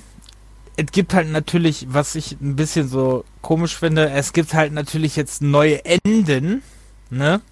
[0.76, 5.16] es gibt halt natürlich, was ich ein bisschen so komisch finde, es gibt halt natürlich
[5.16, 6.62] jetzt neue Enden,
[7.10, 7.42] ne?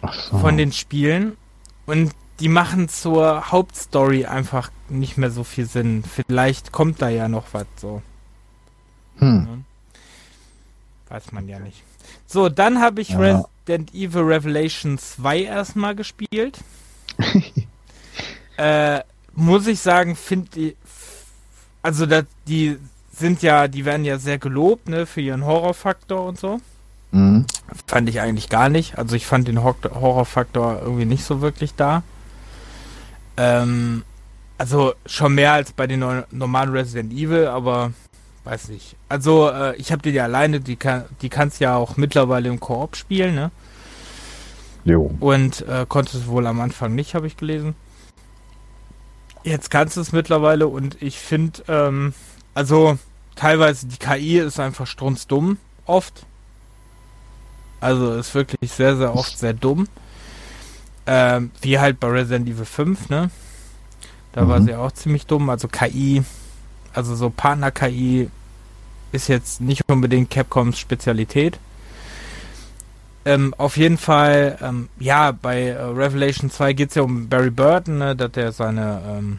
[0.00, 0.38] So.
[0.38, 1.36] Von den Spielen.
[1.86, 6.04] Und die machen zur Hauptstory einfach nicht mehr so viel Sinn.
[6.04, 8.02] Vielleicht kommt da ja noch was so.
[9.18, 9.64] Hm.
[11.08, 11.82] Weiß man ja nicht.
[12.26, 13.18] So, dann habe ich ja.
[13.18, 16.58] Resident Evil Revelation 2 erstmal gespielt.
[18.56, 19.00] äh,
[19.34, 20.76] muss ich sagen, finde ich,
[21.82, 22.76] also da, die
[23.12, 26.60] sind ja, die werden ja sehr gelobt, ne, für ihren Horrorfaktor und so.
[27.10, 27.46] Mhm.
[27.86, 28.98] Fand ich eigentlich gar nicht.
[28.98, 32.02] Also ich fand den Horrorfaktor irgendwie nicht so wirklich da.
[33.36, 34.02] Ähm,
[34.58, 37.92] also schon mehr als bei den normalen Resident Evil, aber
[38.44, 38.96] weiß nicht.
[39.08, 42.60] Also, äh, ich habe die ja alleine, die, kann, die kannst ja auch mittlerweile im
[42.60, 43.50] Koop spielen, ne?
[44.84, 45.10] Jo.
[45.20, 47.74] Und äh, konntest wohl am Anfang nicht, habe ich gelesen.
[49.44, 52.14] Jetzt kannst du es mittlerweile und ich finde, ähm,
[52.54, 52.98] also
[53.36, 56.26] teilweise die KI ist einfach strunzdumm, oft.
[57.80, 59.88] Also ist wirklich sehr, sehr oft sehr dumm.
[61.06, 63.30] Ähm, wie halt bei Resident Evil 5, ne?
[64.32, 64.48] Da mhm.
[64.48, 65.48] war sie auch ziemlich dumm.
[65.48, 66.22] Also KI,
[66.92, 68.30] also so Partner-KI
[69.12, 71.58] ist jetzt nicht unbedingt Capcoms Spezialität.
[73.24, 77.50] Ähm, auf jeden Fall, ähm, ja, bei äh, Revelation 2 geht es ja um Barry
[77.50, 79.38] Burton, ne, dass der seine, ähm,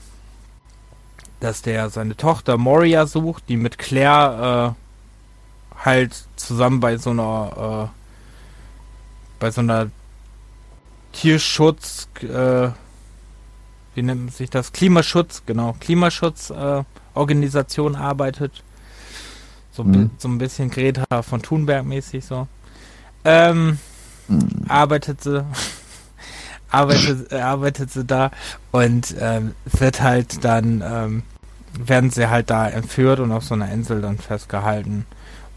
[1.39, 7.89] dass der seine Tochter Moria sucht, die mit Claire äh, halt zusammen bei so einer,
[7.89, 7.98] äh,
[9.39, 9.89] bei so einer
[11.13, 12.69] Tierschutz, äh,
[13.95, 14.71] wie nennt sich das?
[14.71, 16.83] Klimaschutz, genau, Klimaschutz äh,
[17.95, 18.63] arbeitet.
[19.71, 20.11] So, mhm.
[20.17, 22.47] so ein bisschen Greta von Thunberg mäßig so.
[23.23, 23.79] Ähm,
[24.27, 24.65] mhm.
[24.67, 25.45] arbeitet sie,
[26.69, 28.31] arbeitet, äh, arbeitet sie da
[28.71, 31.23] und ähm, wird halt dann, ähm,
[31.77, 35.05] werden sie halt da entführt und auf so einer Insel dann festgehalten.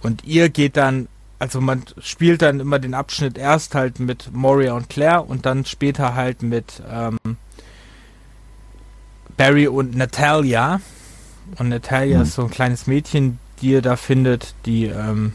[0.03, 1.09] Und ihr geht dann,
[1.43, 5.65] also man spielt dann immer den Abschnitt erst halt mit Moria und Claire und dann
[5.65, 7.19] später halt mit ähm,
[9.37, 10.81] Barry und Natalia.
[11.59, 12.23] Und Natalia mhm.
[12.23, 15.33] ist so ein kleines Mädchen, die ihr da findet, die, ähm,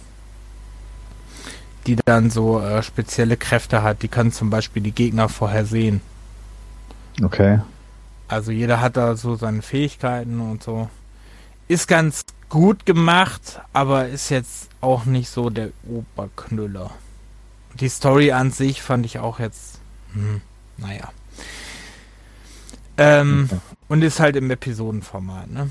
[1.87, 4.01] die dann so äh, spezielle Kräfte hat.
[4.01, 5.99] Die kann zum Beispiel die Gegner vorhersehen.
[7.21, 7.59] Okay.
[8.29, 10.89] Also jeder hat da so seine Fähigkeiten und so.
[11.67, 16.91] Ist ganz gut gemacht, aber ist jetzt auch nicht so der Oberknüller.
[17.75, 19.79] Die Story an sich fand ich auch jetzt,
[20.13, 20.41] hm,
[20.77, 21.09] naja.
[22.97, 23.49] Ähm.
[23.87, 25.69] Und ist halt im Episodenformat, ne?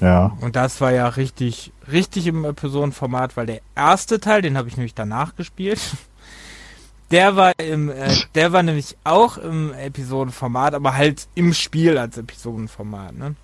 [0.00, 0.36] Ja.
[0.40, 4.76] Und das war ja richtig, richtig im Episodenformat, weil der erste Teil, den habe ich
[4.76, 5.80] nämlich danach gespielt.
[7.12, 12.18] Der war im, äh, der war nämlich auch im Episodenformat, aber halt im Spiel als
[12.18, 13.36] Episodenformat, ne?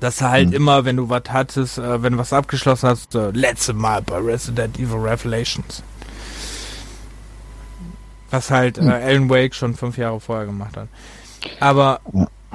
[0.00, 0.54] Dass du halt Hm.
[0.54, 4.18] immer, wenn du was hattest, äh, wenn du was abgeschlossen hast, äh, letzte Mal bei
[4.18, 5.82] Resident Evil Revelations.
[8.30, 8.88] Was halt Hm.
[8.88, 10.88] äh, Alan Wake schon fünf Jahre vorher gemacht hat.
[11.60, 12.00] Aber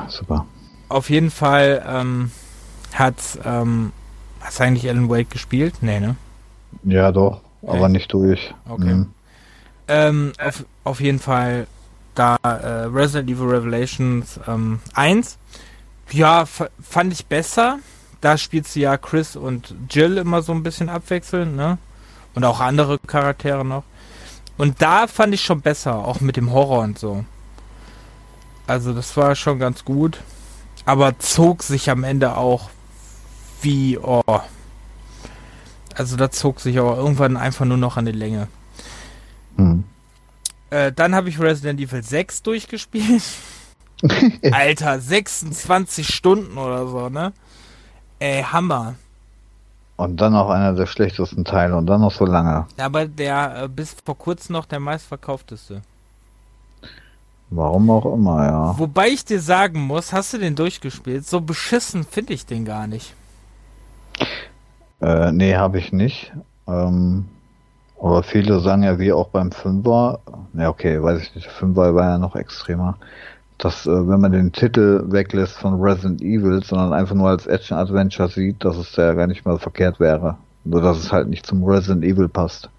[0.08, 0.46] Super.
[0.90, 2.32] auf jeden Fall ähm,
[2.94, 3.92] hat ähm,
[4.42, 5.76] hast du eigentlich Alan Wake gespielt?
[5.82, 6.16] Nee, ne?
[6.84, 7.42] Ja, doch.
[7.62, 7.78] Okay.
[7.78, 8.54] Aber nicht durch.
[8.68, 8.94] Okay.
[8.94, 9.08] Mhm.
[9.88, 11.68] Ähm, auf, auf jeden Fall
[12.16, 15.38] da äh, Resident Evil Revelations ähm, 1.
[16.12, 17.80] Ja, fand ich besser.
[18.22, 21.78] Da spielst du ja Chris und Jill immer so ein bisschen abwechselnd, ne?
[22.36, 23.84] Und auch andere Charaktere noch.
[24.58, 27.24] Und da fand ich schon besser, auch mit dem Horror und so.
[28.68, 30.20] Also das war schon ganz gut.
[30.86, 32.70] Aber zog sich am Ende auch
[33.62, 34.24] wie, oh.
[35.96, 38.48] Also da zog sich aber irgendwann einfach nur noch an die Länge.
[39.58, 39.84] Mhm.
[40.70, 43.24] Äh, dann habe ich Resident Evil 6 durchgespielt.
[44.52, 47.34] Alter, 26 Stunden oder so, ne?
[48.20, 48.96] Ey, Hammer.
[49.98, 52.66] Und dann auch einer der schlechtesten Teile und dann noch so lange.
[52.78, 55.82] Aber der äh, bis vor kurzem noch der meistverkaufteste.
[57.50, 58.80] Warum auch immer, ja.
[58.80, 61.26] Wobei ich dir sagen muss, hast du den durchgespielt?
[61.26, 63.14] So beschissen finde ich den gar nicht.
[65.02, 66.32] Äh, nee, habe ich nicht.
[66.68, 67.26] Ähm,
[68.00, 70.20] aber viele sagen ja, wie auch beim Fünfer,
[70.54, 72.98] ja okay, weiß ich nicht, der Fünfer war ja noch extremer,
[73.60, 78.30] dass äh, wenn man den Titel weglässt von Resident Evil, sondern einfach nur als Action-Adventure
[78.30, 80.38] sieht, dass es ja gar nicht mal verkehrt wäre.
[80.64, 82.70] Nur dass es halt nicht zum Resident Evil passt.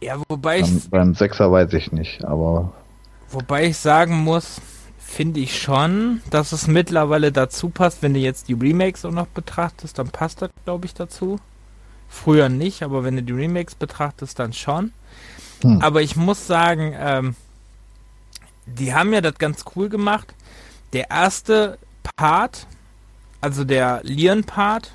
[0.00, 2.72] Ja, wobei ich, Beim, beim Sechser weiß ich nicht, aber
[3.30, 4.60] wobei ich sagen muss,
[4.98, 8.02] finde ich schon, dass es mittlerweile dazu passt.
[8.02, 11.38] Wenn du jetzt die Remakes auch noch betrachtest, dann passt das, glaube ich, dazu.
[12.08, 14.92] Früher nicht, aber wenn du die Remakes betrachtest, dann schon.
[15.62, 15.80] Hm.
[15.80, 17.34] Aber ich muss sagen, ähm,
[18.66, 20.34] die haben ja das ganz cool gemacht.
[20.92, 21.78] Der erste
[22.16, 22.66] Part,
[23.40, 24.92] also der Lian-Part,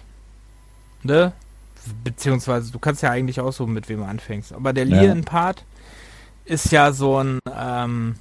[1.04, 1.34] ne?
[2.04, 4.54] Beziehungsweise, du kannst ja eigentlich aussuchen, mit wem du anfängst.
[4.54, 5.02] Aber der Ja.
[5.02, 5.64] Lian-Part
[6.46, 8.16] ist ja so ein, ähm,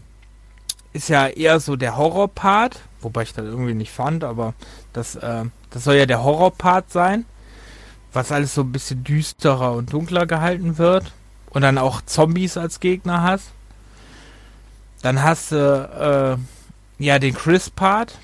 [0.92, 4.54] ist ja eher so der Horror-Part, wobei ich das irgendwie nicht fand, aber
[4.92, 7.24] das, äh, das soll ja der Horror-Part sein,
[8.12, 11.12] was alles so ein bisschen düsterer und dunkler gehalten wird
[11.50, 13.52] und dann auch Zombies als Gegner hast.
[15.02, 16.38] Dann hast du
[16.98, 18.18] äh, ja den Chris-Part.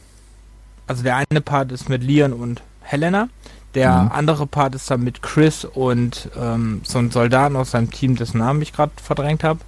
[0.87, 3.29] Also der eine Part ist mit Leon und Helena.
[3.75, 4.13] Der Mhm.
[4.13, 8.39] andere Part ist dann mit Chris und ähm, so einem Soldaten aus seinem Team, dessen
[8.39, 9.61] Namen ich gerade verdrängt habe.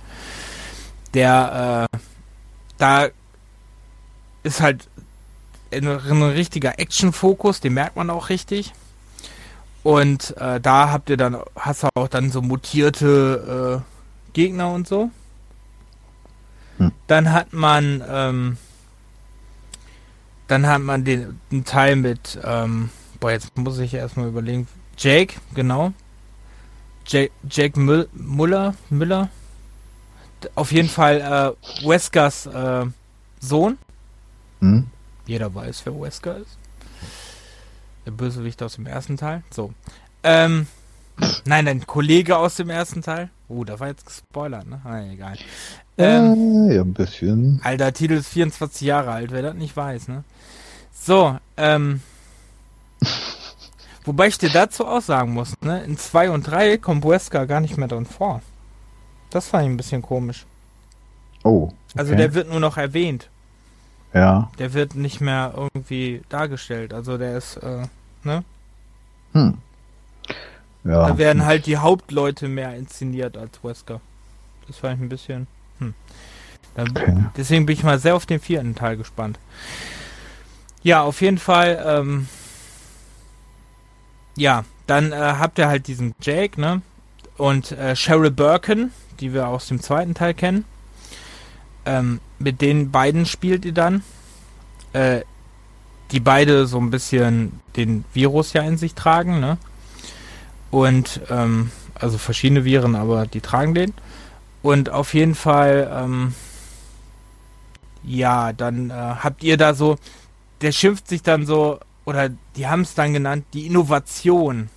[1.15, 1.99] Der äh,
[2.79, 3.09] da
[4.45, 4.89] ist halt
[5.73, 8.73] ein, ein richtiger Action-Fokus, den merkt man auch richtig.
[9.83, 14.87] Und äh, da habt ihr dann, hast du auch dann so mutierte äh, Gegner und
[14.89, 15.11] so.
[16.79, 16.93] Hm.
[17.07, 18.57] Dann hat man, ähm,
[20.47, 24.67] dann hat man den einen Teil mit, ähm, boah, jetzt muss ich erstmal überlegen.
[24.97, 25.93] Jake, genau.
[27.07, 28.75] Jake, Jake Müll, Müller.
[30.43, 32.87] D- Auf jeden Fall äh, Weskers äh,
[33.41, 33.79] Sohn.
[34.61, 34.87] hm?
[35.27, 36.57] Jeder weiß, wer Wesker ist.
[38.07, 39.43] Der Bösewicht aus dem ersten Teil.
[39.51, 39.75] So.
[40.23, 40.67] Ähm,
[41.45, 43.29] nein, ein Kollege aus dem ersten Teil.
[43.49, 44.81] Oh, da war jetzt gespoilert, ne?
[44.85, 45.37] Ah, egal.
[45.99, 47.61] Ähm, äh, ja, ein bisschen.
[47.65, 50.25] Alter, Titel ist 24 Jahre alt, wer das nicht weiß, ne?
[50.93, 52.01] So, ähm.
[54.05, 55.83] Wobei ich dir dazu auch sagen muss, ne?
[55.85, 58.41] In 2 und 3 kommt Wesker gar nicht mehr drin vor.
[59.31, 60.47] Das fand ich ein bisschen komisch.
[61.45, 61.71] Oh.
[61.95, 62.23] Also okay.
[62.23, 63.29] der wird nur noch erwähnt.
[64.15, 64.51] Ja.
[64.59, 66.95] Der wird nicht mehr irgendwie dargestellt.
[66.95, 67.87] Also der ist, äh,
[68.25, 68.45] ne?
[69.33, 69.59] Hm.
[70.85, 71.09] Ja.
[71.09, 74.01] Da werden halt die Hauptleute mehr inszeniert als Wesker.
[74.67, 75.47] Das fand ich ein bisschen.
[75.79, 75.95] Hm.
[76.75, 77.25] Dann, Okay.
[77.37, 79.39] Deswegen bin ich mal sehr auf den vierten Teil gespannt.
[80.83, 81.83] Ja, auf jeden Fall.
[81.85, 82.29] Ähm,
[84.37, 86.83] ja, dann äh, habt ihr halt diesen Jake, ne?
[87.37, 90.65] Und äh, Cheryl Birkin, die wir aus dem zweiten Teil kennen.
[91.85, 94.03] Ähm, mit den beiden spielt ihr dann.
[94.93, 95.23] Äh,
[96.11, 99.59] die beide so ein bisschen den Virus ja in sich tragen, ne?
[100.71, 103.93] Und, ähm, also verschiedene Viren, aber die tragen den.
[104.63, 106.35] Und auf jeden Fall, ähm,
[108.03, 109.97] ja, dann äh, habt ihr da so,
[110.61, 114.71] der schimpft sich dann so, oder die haben es dann genannt, die Innovation.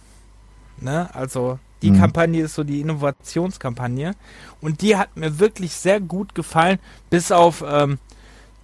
[0.79, 1.09] Ne?
[1.13, 1.99] Also die Mhm.
[1.99, 4.15] Kampagne ist so die Innovationskampagne.
[4.61, 7.97] Und die hat mir wirklich sehr gut gefallen, bis auf ähm,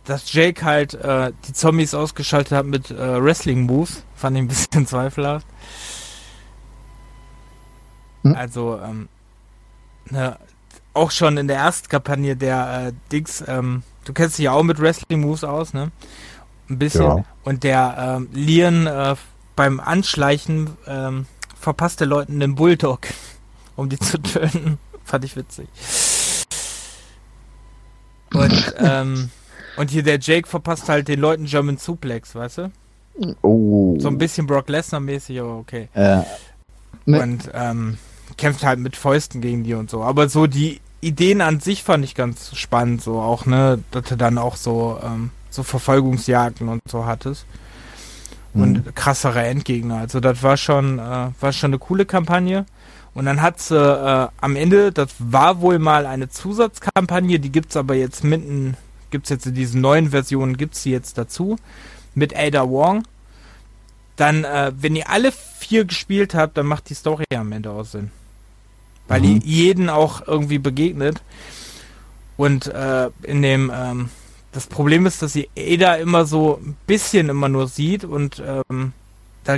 [0.05, 4.87] dass Jake halt äh, die Zombies ausgeschaltet hat mit äh, Wrestling-Moves, fand ich ein bisschen
[4.87, 5.45] zweifelhaft.
[8.23, 8.35] Hm?
[8.35, 9.09] Also, ähm,
[10.09, 10.37] ne,
[10.97, 14.63] auch schon in der ersten Kampagne der äh, Dings, ähm, du kennst dich ja auch
[14.63, 15.91] mit Wrestling-Moves aus, ne?
[16.69, 17.03] Ein bisschen.
[17.03, 17.23] Ja.
[17.43, 19.15] Und der ähm, Lian äh,
[19.55, 21.25] beim Anschleichen ähm,
[21.59, 23.07] verpasst der Leuten den Bulldog,
[23.75, 24.77] um die zu töten.
[25.03, 25.67] Fand ich witzig.
[28.33, 29.29] Und, ähm,
[29.77, 32.71] und hier der Jake verpasst halt den Leuten German Suplex, weißt du?
[33.41, 33.95] Oh.
[33.99, 35.89] So ein bisschen Brock Lesnar mäßig, aber okay.
[35.95, 36.25] Ja.
[37.05, 37.97] Und ähm,
[38.35, 40.03] kämpft halt mit Fäusten gegen die und so.
[40.03, 44.15] Aber so die Ideen an sich fand ich ganz spannend, so auch, ne, dass du
[44.15, 47.45] dann auch so, ähm, so Verfolgungsjagden und so hattest.
[48.53, 48.95] Und mhm.
[48.95, 49.97] krassere Endgegner.
[49.97, 52.65] Also das war schon, äh, war schon eine coole Kampagne.
[53.13, 57.75] Und dann hat sie äh, am Ende, das war wohl mal eine Zusatzkampagne, die gibt's
[57.75, 58.77] aber jetzt mitten,
[59.11, 61.57] gibt's jetzt in diesen neuen Versionen, gibt's sie jetzt dazu,
[62.15, 63.03] mit Ada Wong.
[64.15, 67.85] Dann, äh, wenn ihr alle vier gespielt habt, dann macht die Story am Ende auch
[67.85, 68.11] Sinn.
[69.07, 69.25] Weil mhm.
[69.25, 71.21] ihr jeden auch irgendwie begegnet.
[72.35, 74.09] Und äh, in dem, ähm,
[74.51, 78.93] das Problem ist, dass sie Ada immer so ein bisschen immer nur sieht und ähm,
[79.43, 79.57] da,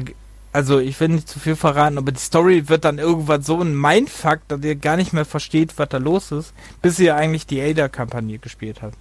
[0.54, 3.80] also ich will nicht zu viel verraten, aber die Story wird dann irgendwann so ein
[3.80, 7.62] Mindfuck, dass ihr gar nicht mehr versteht, was da los ist, bis ihr eigentlich die
[7.62, 8.98] Ada-Kampagne gespielt habt.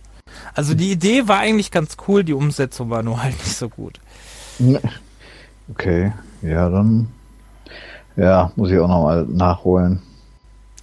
[0.54, 4.00] Also die Idee war eigentlich ganz cool, die Umsetzung war nur halt nicht so gut.
[5.70, 7.08] Okay, ja, dann
[8.16, 10.02] ja, muss ich auch nochmal nachholen.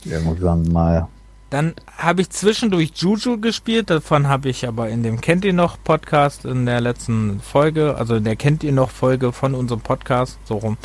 [0.06, 1.08] Irgendwann mal.
[1.50, 5.78] Dann habe ich zwischendurch Juju gespielt, davon habe ich aber in dem Kennt ihr noch
[5.84, 10.38] Podcast in der letzten Folge, also in der Kennt ihr noch Folge von unserem Podcast,
[10.46, 10.78] so rum,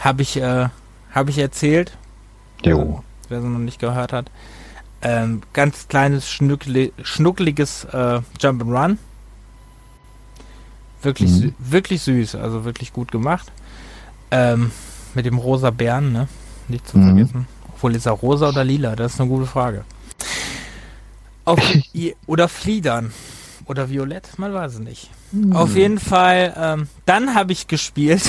[0.00, 0.68] habe ich, äh,
[1.10, 1.96] habe ich erzählt.
[2.64, 3.02] Jo.
[3.28, 4.30] Wer sie noch nicht gehört hat.
[5.02, 8.98] Ähm, ganz kleines, schnuckli schnuckliges äh, Jump'n'Run.
[11.02, 11.54] Wirklich, mhm.
[11.58, 13.52] wirklich süß, also wirklich gut gemacht.
[14.30, 14.70] Ähm,
[15.14, 16.28] mit dem rosa Bären, ne?
[16.68, 17.04] Nicht zu mhm.
[17.04, 17.55] vergessen.
[17.76, 18.96] Obwohl ist er rosa oder lila?
[18.96, 19.84] Das ist eine gute Frage.
[21.44, 21.60] Auf,
[22.26, 23.12] oder Fliedern.
[23.66, 25.10] Oder Violett, man weiß es nicht.
[25.32, 25.52] Hm.
[25.54, 28.22] Auf jeden Fall, ähm, dann habe ich gespielt.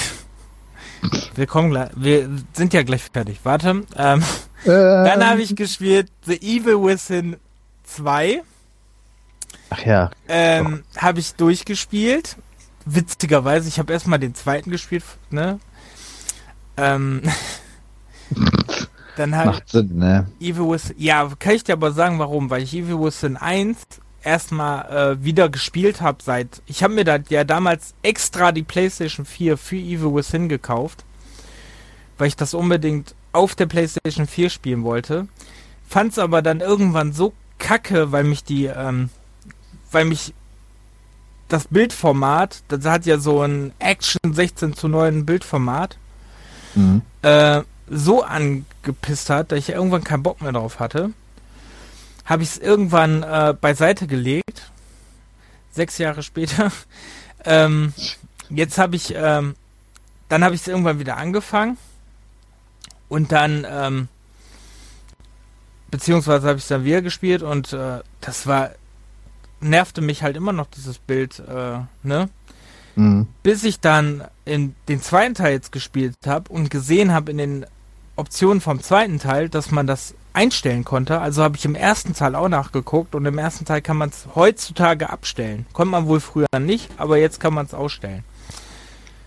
[1.36, 3.39] Wir kommen gleich, wir sind ja gleich fertig.
[3.43, 3.69] Warte.
[3.69, 4.23] Ähm, ähm.
[4.65, 7.38] Dann habe ich gespielt The Evil Within
[7.83, 8.41] 2.
[9.69, 10.10] Ach ja.
[10.27, 12.36] Ähm, habe ich durchgespielt.
[12.86, 15.60] Witzigerweise, ich habe erstmal den zweiten gespielt, ne?
[16.77, 17.21] Ähm,
[19.17, 20.27] Dann halt Macht Sinn, ne?
[20.39, 22.49] Evil Within, ja, kann ich dir aber sagen, warum?
[22.49, 23.80] Weil ich Evil Within 1
[24.23, 26.62] erstmal äh, wieder gespielt habe seit.
[26.67, 31.03] Ich habe mir da ja damals extra die PlayStation 4 für Evil Within gekauft,
[32.17, 35.27] weil ich das unbedingt auf der PlayStation 4 spielen wollte.
[35.88, 39.10] Fand's aber dann irgendwann so kacke, weil mich die, ähm,
[39.91, 40.34] weil mich
[41.47, 45.97] das Bildformat, das hat ja so ein Action 16 zu 9 Bildformat,
[46.75, 47.01] mhm.
[47.23, 51.12] äh, so angepisst hat, dass ich irgendwann keinen Bock mehr drauf hatte,
[52.26, 54.69] habe ich es irgendwann äh, beiseite gelegt.
[55.71, 56.71] Sechs Jahre später.
[57.45, 57.93] ähm,
[58.50, 59.56] jetzt habe ich, ähm,
[60.30, 61.78] dann habe ich es irgendwann wieder angefangen
[63.08, 64.08] und dann, ähm,
[65.89, 68.71] beziehungsweise habe ich es dann wieder gespielt und äh, das war,
[69.62, 72.30] nervte mich halt immer noch dieses Bild, äh, ne?
[72.95, 73.28] Mhm.
[73.43, 77.65] Bis ich dann in den zweiten Teil jetzt gespielt habe und gesehen habe in den
[78.17, 81.19] Option vom zweiten Teil, dass man das einstellen konnte.
[81.19, 84.27] Also habe ich im ersten Teil auch nachgeguckt und im ersten Teil kann man es
[84.36, 85.65] heutzutage abstellen.
[85.74, 88.24] Konnte man wohl früher nicht, aber jetzt kann man es ausstellen.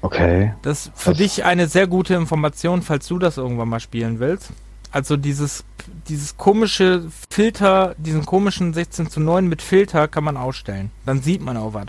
[0.03, 0.55] Okay.
[0.63, 4.19] Das ist für das dich eine sehr gute Information, falls du das irgendwann mal spielen
[4.19, 4.51] willst.
[4.93, 5.65] Also dieses,
[6.09, 10.91] dieses komische Filter, diesen komischen 16 zu 9 mit Filter kann man ausstellen.
[11.07, 11.87] Dann sieht man auch was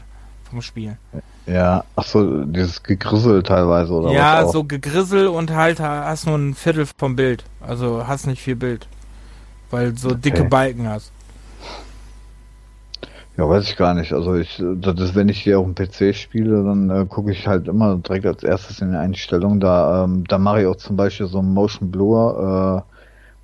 [0.49, 0.97] vom Spiel.
[1.52, 4.45] Ja, ach so, dieses Gegrissel teilweise oder ja, was?
[4.45, 7.43] Ja, so Gegrissel und halt hast nur ein Viertel vom Bild.
[7.60, 8.88] Also hast nicht viel Bild.
[9.70, 10.20] Weil so okay.
[10.24, 11.12] dicke Balken hast.
[13.38, 14.14] Ja, weiß ich gar nicht.
[14.14, 17.47] Also ich, das ist, wenn ich hier auf dem PC spiele, dann äh, gucke ich
[17.47, 19.60] halt immer direkt als erstes in die Einstellung.
[19.60, 22.86] Da, ähm, da mache ich auch zum Beispiel so einen Motion Blur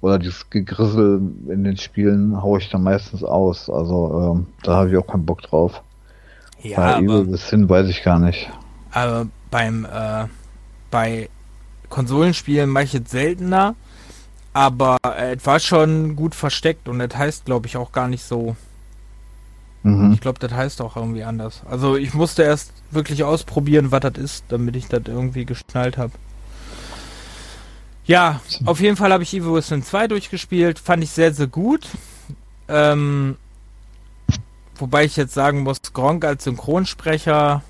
[0.02, 3.70] äh, oder dieses Gegrissel in den Spielen haue ich dann meistens aus.
[3.70, 5.82] Also ähm, da habe ich auch keinen Bock drauf.
[6.64, 8.50] Ja, bei aber, bis hin weiß ich gar nicht.
[8.92, 10.26] Aber beim äh,
[10.92, 11.30] bei
[11.90, 13.76] Konsolenspielen mache ich jetzt seltener,
[14.54, 18.24] aber äh, es war schon gut versteckt und das heißt, glaube ich, auch gar nicht
[18.24, 18.56] so.
[19.84, 20.14] Mhm.
[20.14, 21.62] Ich glaube, das heißt auch irgendwie anders.
[21.70, 26.14] Also ich musste erst wirklich ausprobieren, was das ist, damit ich das irgendwie geschnallt habe.
[28.06, 31.88] Ja, auf jeden Fall habe ich Evil Within 2 durchgespielt, fand ich sehr, sehr gut.
[32.70, 33.36] Ähm,
[34.80, 37.64] wobei ich jetzt sagen muss, Gronk als Synchronsprecher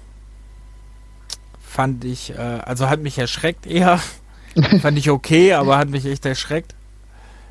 [1.62, 4.00] fand ich, äh, also hat mich erschreckt eher.
[4.82, 6.74] fand ich okay, aber hat mich echt erschreckt.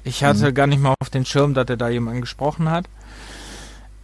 [0.05, 0.55] Ich hatte mhm.
[0.55, 2.87] gar nicht mal auf den Schirm, dass er da jemanden gesprochen hat.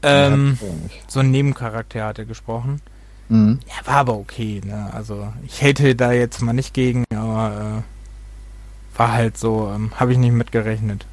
[0.02, 0.58] Ähm,
[1.06, 2.80] so ein Nebencharakter hat er gesprochen.
[3.28, 3.60] Mhm.
[3.66, 4.90] Ja, war aber okay, ne?
[4.92, 10.12] Also ich hätte da jetzt mal nicht gegen, aber äh, war halt so, ähm, habe
[10.12, 11.06] ich nicht mitgerechnet.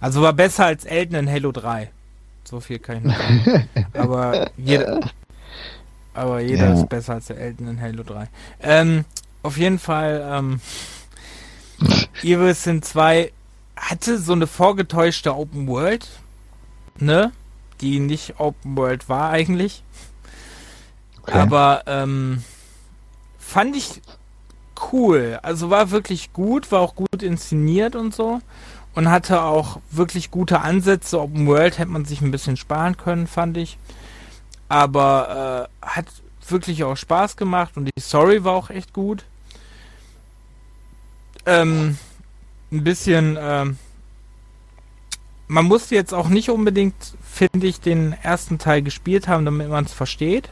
[0.00, 1.90] Also war besser als Elton in Halo 3.
[2.48, 3.68] So viel kann ich nicht sagen.
[3.92, 5.10] aber jeder,
[6.14, 6.74] aber jeder ja.
[6.74, 8.26] ist besser als der Elton in Halo 3.
[8.62, 9.04] Ähm,
[9.42, 10.60] auf jeden Fall, ähm,
[12.22, 13.32] Evil Sin 2
[13.76, 16.08] hatte so eine vorgetäuschte Open World,
[16.96, 17.32] ne?
[17.82, 19.82] Die nicht Open World war eigentlich.
[21.20, 21.38] Okay.
[21.38, 22.42] Aber ähm,
[23.38, 24.00] fand ich
[24.90, 25.38] cool.
[25.42, 28.40] Also war wirklich gut, war auch gut inszeniert und so.
[28.98, 31.20] Und hatte auch wirklich gute Ansätze.
[31.20, 33.78] Open World hätte man sich ein bisschen sparen können, fand ich.
[34.68, 36.06] Aber äh, hat
[36.48, 39.24] wirklich auch Spaß gemacht und die Story war auch echt gut.
[41.46, 41.96] Ähm,
[42.72, 43.78] ein bisschen, ähm,
[45.46, 49.84] man musste jetzt auch nicht unbedingt, finde ich, den ersten Teil gespielt haben, damit man
[49.84, 50.48] es versteht.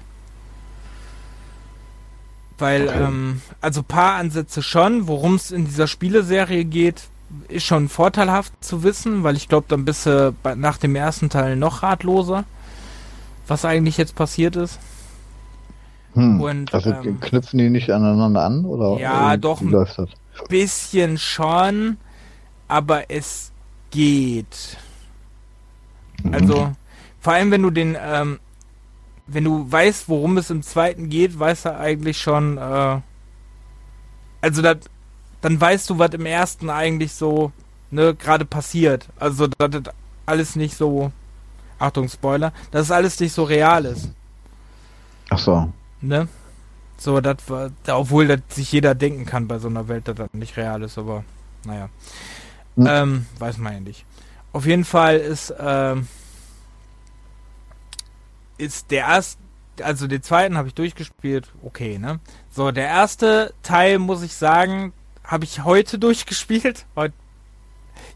[2.59, 3.03] Weil, okay.
[3.03, 7.09] ähm, also paar Ansätze schon, worum es in dieser Spieleserie geht,
[7.49, 11.57] ist schon vorteilhaft zu wissen, weil ich glaube, dann bist du nach dem ersten Teil
[11.57, 12.45] noch ratloser,
[13.47, 14.78] was eigentlich jetzt passiert ist.
[16.14, 16.41] Hm.
[16.41, 18.99] Und, also ähm, knüpfen die nicht aneinander an oder?
[19.01, 19.87] Ja, doch ein
[20.49, 21.99] bisschen schon,
[22.68, 23.53] aber es
[23.91, 24.78] geht.
[26.22, 26.34] Mhm.
[26.34, 26.72] Also
[27.20, 28.39] vor allem, wenn du den ähm,
[29.26, 33.01] wenn du weißt, worum es im zweiten geht, weißt du eigentlich schon, äh,
[34.41, 34.89] also dat,
[35.41, 37.53] dann weißt du, was im ersten eigentlich so,
[37.91, 39.09] ne, gerade passiert.
[39.18, 41.12] Also, dass das alles nicht so,
[41.78, 44.11] Achtung, Spoiler, dass es alles nicht so real ist.
[45.30, 45.72] Ach so.
[46.01, 46.28] Ne?
[46.99, 50.28] So, das war, obwohl das sich jeder denken kann bei so einer Welt, dass das
[50.32, 51.24] nicht real ist, aber
[51.64, 51.89] naja.
[52.76, 52.87] Hm.
[52.89, 54.05] Ähm, weiß man ja nicht.
[54.53, 56.09] Auf jeden Fall ist, ähm,
[58.59, 59.43] ist der erste,
[59.82, 62.20] also den zweiten habe ich durchgespielt, okay, ne?
[62.51, 64.93] So, der erste Teil, muss ich sagen,
[65.26, 66.86] habe ich heute durchgespielt.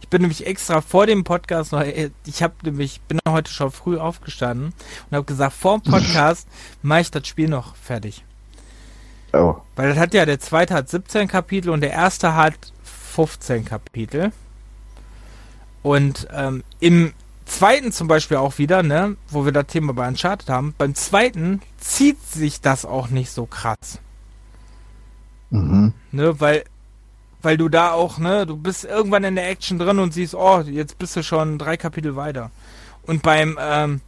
[0.01, 3.71] Ich bin nämlich extra vor dem Podcast noch, äh, ich habe nämlich, bin heute schon
[3.71, 4.73] früh aufgestanden
[5.11, 6.49] und habe gesagt, vor dem Podcast
[6.83, 8.25] mache ich das Spiel noch fertig.
[9.33, 9.57] Oh.
[9.77, 14.33] Weil das hat ja, der zweite hat 17 Kapitel und der erste hat 15 Kapitel.
[15.83, 17.13] Und ähm, im
[17.47, 21.63] zweiten zum Beispiel auch wieder, ne, wo wir das Thema bei Uncharted haben, beim zweiten
[21.79, 23.99] zieht sich das auch nicht so krass.
[25.51, 25.93] Mhm.
[26.13, 26.65] Ne, weil,
[27.43, 30.61] weil du da auch, ne, du bist irgendwann in der Action drin und siehst, oh,
[30.61, 32.51] jetzt bist du schon drei Kapitel weiter.
[33.03, 34.01] Und beim, ähm,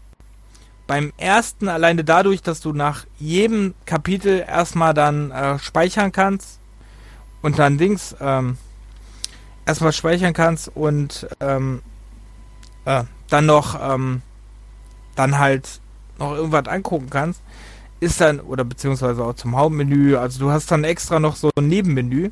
[0.86, 6.58] beim ersten alleine dadurch, dass du nach jedem Kapitel erstmal dann äh, speichern kannst
[7.40, 8.58] und dann Dings, ähm,
[9.66, 11.82] erstmal speichern kannst und ähm,
[12.84, 14.22] äh, dann noch ähm,
[15.14, 15.80] dann halt
[16.18, 17.42] noch irgendwas angucken kannst,
[18.00, 21.68] ist dann, oder beziehungsweise auch zum Hauptmenü, also du hast dann extra noch so ein
[21.68, 22.30] Nebenmenü,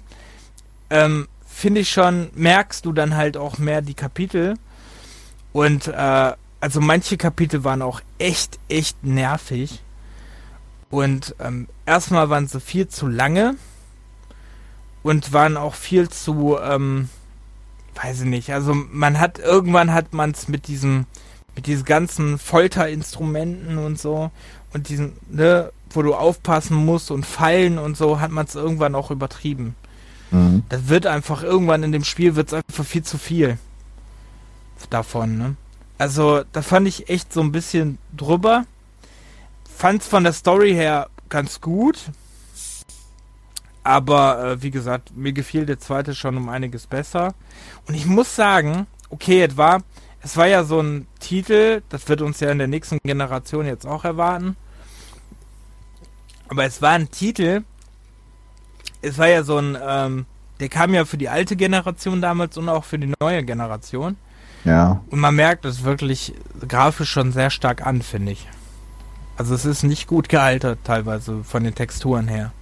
[0.91, 4.55] ähm, finde ich schon, merkst du dann halt auch mehr die Kapitel.
[5.53, 9.83] Und äh, also manche Kapitel waren auch echt, echt nervig.
[10.91, 13.57] Und ähm, erstmal waren sie viel zu lange.
[15.03, 17.09] Und waren auch viel zu, ähm,
[18.03, 21.07] weiß ich nicht, also man hat, irgendwann hat man es mit diesem,
[21.57, 24.31] mit diesen ganzen Folterinstrumenten und so
[24.75, 28.95] und diesen, ne, wo du aufpassen musst und Fallen und so, hat man es irgendwann
[28.95, 29.75] auch übertrieben.
[30.31, 30.63] Mhm.
[30.69, 33.59] Das wird einfach, irgendwann in dem Spiel wird es einfach viel zu viel
[34.89, 35.57] davon, ne?
[35.99, 38.65] Also, da fand ich echt so ein bisschen drüber.
[39.77, 41.99] Fand's von der Story her ganz gut.
[43.83, 47.35] Aber äh, wie gesagt, mir gefiel der zweite schon um einiges besser.
[47.87, 49.83] Und ich muss sagen, okay, es war,
[50.23, 53.87] es war ja so ein Titel, das wird uns ja in der nächsten Generation jetzt
[53.87, 54.57] auch erwarten.
[56.49, 57.63] Aber es war ein Titel,
[59.03, 60.27] es war ja so ein, ähm,
[60.61, 64.17] der kam ja für die alte Generation damals und auch für die neue Generation.
[64.65, 65.01] Ja.
[65.11, 66.35] Und man merkt es wirklich
[66.67, 68.47] grafisch schon sehr stark an, finde ich.
[69.37, 72.53] Also es ist nicht gut gealtert teilweise von den Texturen her.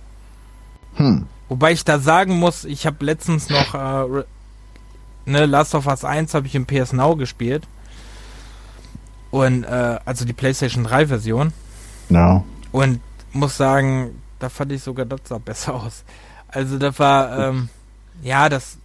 [0.95, 1.27] Hm.
[1.49, 4.25] Wobei ich da sagen muss, ich habe letztens noch äh,
[5.25, 7.67] ne, Last of Us 1 habe ich im PS Now gespielt.
[9.31, 11.53] Und äh, also die PlayStation 3 Version.
[12.11, 12.45] Ja.
[12.71, 13.01] Und
[13.33, 16.05] muss sagen, da fand ich sogar das sah besser aus.
[16.49, 17.69] Also das war ähm,
[18.23, 18.79] ja, das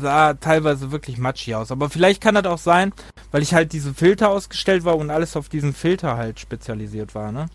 [0.00, 1.70] sah teilweise wirklich matschig aus.
[1.70, 2.92] Aber vielleicht kann das auch sein,
[3.30, 7.32] weil ich halt diese Filter ausgestellt war und alles auf diesen Filter halt spezialisiert war,
[7.32, 7.46] ne?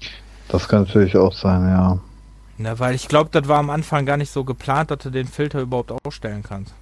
[0.47, 1.99] Das kann natürlich auch sein, ja.
[2.57, 5.27] Na, weil ich glaube, das war am Anfang gar nicht so geplant, dass du den
[5.27, 6.73] Filter überhaupt ausstellen kannst.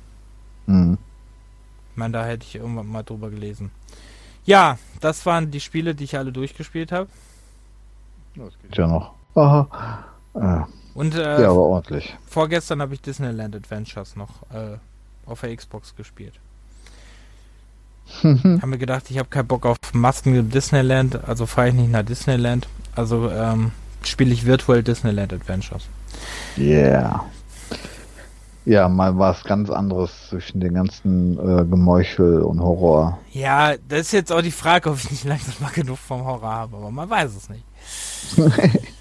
[0.65, 0.97] Mhm.
[1.91, 3.71] Ich meine, da hätte ich irgendwann mal drüber gelesen.
[4.45, 7.09] Ja, das waren die Spiele, die ich alle durchgespielt habe.
[8.36, 9.13] Das geht ja noch.
[9.36, 10.03] Aha.
[10.34, 12.15] Äh, Und äh, ja, aber ordentlich.
[12.27, 14.77] vorgestern habe ich Disneyland Adventures noch äh,
[15.25, 16.33] auf der Xbox gespielt.
[18.23, 21.91] Haben mir gedacht, ich habe keinen Bock auf Masken im Disneyland, also fahre ich nicht
[21.91, 22.67] nach Disneyland.
[22.95, 23.71] Also ähm,
[24.03, 25.87] spiele ich virtuell Disneyland Adventures.
[26.57, 27.23] Yeah.
[28.65, 33.19] Ja, mal was ganz anderes zwischen den ganzen äh, Gemeuchel und Horror.
[33.31, 36.51] Ja, das ist jetzt auch die Frage, ob ich nicht langsam mal genug vom Horror
[36.51, 37.63] habe, aber man weiß es nicht.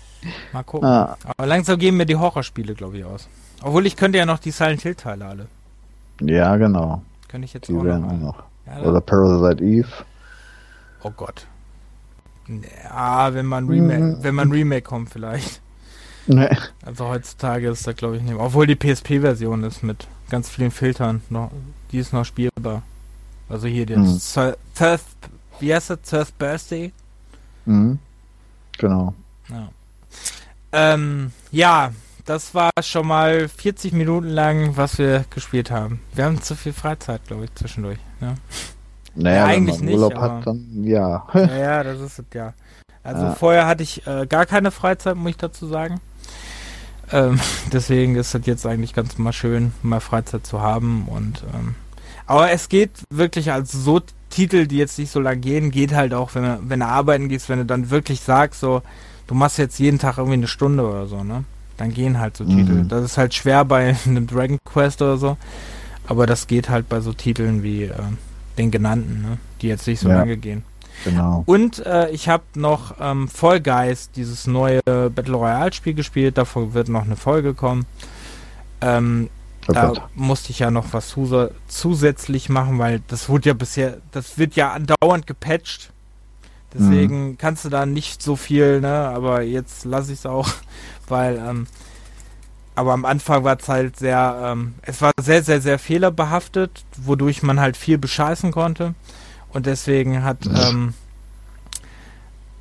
[0.53, 0.89] Mal gucken.
[0.89, 3.29] Ah, Aber langsam gehen mir die Horrorspiele, glaube ich, aus.
[3.63, 5.47] Obwohl ich könnte ja noch die Silent Hill Teile alle.
[6.21, 7.03] ja, genau.
[7.29, 8.13] Könnte ich jetzt Die auch werden noch.
[8.13, 8.43] auch noch.
[8.67, 9.89] Ja, Oder Parasite Eve.
[11.03, 11.47] oh Gott.
[12.85, 14.23] Ja, wenn man Remake, Mhm.
[14.23, 15.61] wenn man Remake kommt vielleicht.
[16.27, 16.49] Nee.
[16.85, 18.43] Also heutzutage ist das glaube ich nicht mehr.
[18.45, 21.51] Obwohl die PSP-Version ist mit ganz vielen Filtern noch,
[21.93, 22.83] die ist noch spielbar.
[23.49, 24.19] Also hier der Mhm.
[24.19, 25.01] Thir- Third,
[25.61, 26.01] wie heißt das?
[26.03, 26.93] Third Birthday?
[27.67, 27.99] Mhm.
[28.79, 29.15] Genau.
[29.49, 29.69] Ja.
[30.73, 31.93] Ähm, ja,
[32.25, 36.01] das war schon mal 40 Minuten lang, was wir gespielt haben.
[36.15, 37.99] Wir haben zu viel Freizeit, glaube ich, zwischendurch.
[38.21, 38.35] Ja,
[39.15, 41.27] Naja, Ja, wenn eigentlich man nicht, Urlaub aber- hat, dann ja.
[41.35, 42.53] ja, ja das ist es ja.
[43.03, 43.35] Also Ja.
[43.35, 46.01] vorher hatte ich äh, gar keine Freizeit, muss ich dazu sagen.
[47.11, 47.41] Ähm,
[47.73, 51.75] deswegen ist es jetzt eigentlich ganz mal schön, mal Freizeit zu haben und ähm,
[52.27, 56.13] aber es geht wirklich als so Titel, die jetzt nicht so lang gehen, geht halt
[56.13, 58.83] auch, wenn du, wenn du arbeiten gehst, wenn du dann wirklich sagst, so,
[59.29, 61.45] du machst jetzt jeden Tag irgendwie eine Stunde oder so, ne?
[61.77, 62.49] Dann gehen halt so Mhm.
[62.57, 62.85] Titel.
[62.89, 65.37] Das ist halt schwer bei einem Dragon Quest oder so,
[66.09, 67.93] aber das geht halt bei so Titeln wie äh,
[68.59, 69.39] den genannten, ne?
[69.63, 70.17] Die jetzt nicht so Ja.
[70.17, 70.65] lange gehen.
[71.05, 71.45] Genau.
[71.47, 76.37] Und äh, ich habe noch ähm, Fall Guys, dieses neue Battle Royale Spiel gespielt.
[76.37, 77.87] Davon wird noch eine Folge kommen.
[78.81, 79.31] Ähm,
[79.71, 80.03] Oh da Gott.
[80.15, 84.57] musste ich ja noch was zus zusätzlich machen, weil das wurde ja bisher, das wird
[84.57, 85.91] ja andauernd gepatcht.
[86.75, 88.93] Deswegen kannst du da nicht so viel, ne?
[88.93, 90.49] Aber jetzt lasse ich es auch,
[91.09, 91.67] weil, ähm,
[92.75, 97.43] aber am Anfang war es halt sehr, ähm, es war sehr, sehr, sehr fehlerbehaftet, wodurch
[97.43, 98.95] man halt viel bescheißen konnte.
[99.53, 100.95] Und deswegen hat, ähm,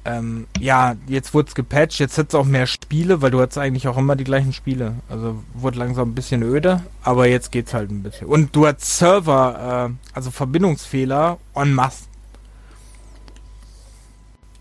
[0.05, 3.57] ähm, ja, jetzt wurde es gepatcht, jetzt hat es auch mehr Spiele, weil du hattest
[3.57, 4.95] eigentlich auch immer die gleichen Spiele.
[5.09, 8.27] Also wurde langsam ein bisschen öde, aber jetzt geht's halt ein bisschen.
[8.27, 12.05] Und du hast Server, äh, also Verbindungsfehler en masse.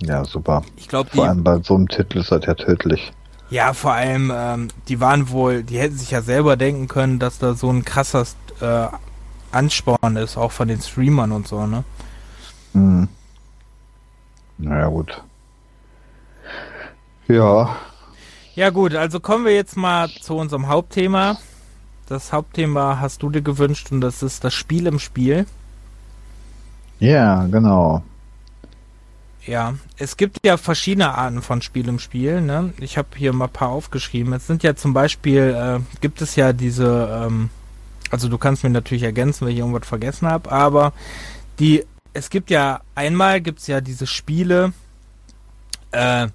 [0.03, 0.63] Ja, super.
[0.77, 3.13] Ich glaube, Vor allem bei so einem Titel ist das ja tödlich.
[3.51, 7.39] ja, vor allem, ähm, die waren wohl, die hätten sich ja selber denken können, dass
[7.39, 8.27] da so ein krasser
[8.61, 8.89] äh,
[9.53, 11.85] Ansporn ist, auch von den Streamern und so, ne?
[12.73, 13.09] Hm.
[14.59, 15.23] Naja, gut.
[17.29, 17.77] Ja,
[18.55, 21.37] Ja gut, also kommen wir jetzt mal zu unserem Hauptthema.
[22.09, 25.47] Das Hauptthema hast du dir gewünscht und das ist das Spiel im Spiel.
[27.01, 28.03] ja, genau.
[29.47, 32.41] Ja, es gibt ja verschiedene Arten von Spiel im Spiel.
[32.41, 32.73] Ne?
[32.81, 34.33] Ich habe hier mal ein paar aufgeschrieben.
[34.33, 37.51] Es sind ja zum Beispiel, äh, gibt es ja diese, ähm,
[38.11, 40.93] also du kannst mir natürlich ergänzen, wenn ich irgendwas vergessen habe, aber
[41.61, 44.73] die, es gibt ja, einmal gibt es ja diese Spiele,
[45.93, 46.27] äh,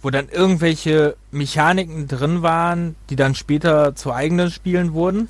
[0.00, 5.28] wo dann irgendwelche Mechaniken drin waren, die dann später zu eigenen Spielen wurden.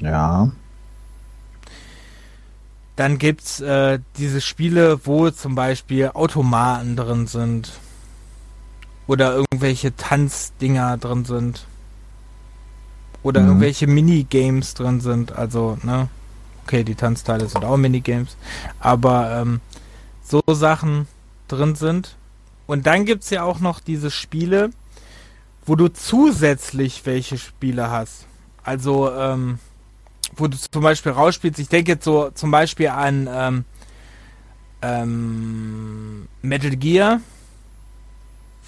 [0.00, 0.50] Ja,
[2.96, 7.72] Dann gibt's äh, diese Spiele, wo zum Beispiel Automaten drin sind.
[9.06, 11.66] Oder irgendwelche Tanzdinger drin sind.
[13.22, 13.48] Oder Mhm.
[13.48, 15.32] irgendwelche Minigames drin sind.
[15.32, 16.08] Also, ne?
[16.64, 18.36] Okay, die Tanzteile sind auch Minigames.
[18.78, 19.60] Aber ähm,
[20.22, 21.08] so Sachen
[21.48, 22.14] drin sind.
[22.66, 24.70] Und dann gibt's ja auch noch diese Spiele,
[25.66, 28.26] wo du zusätzlich welche Spiele hast.
[28.64, 29.58] Also, ähm,
[30.36, 33.64] wo du zum Beispiel rausspielst, ich denke jetzt so zum Beispiel an ähm,
[34.82, 37.20] ähm, Metal Gear,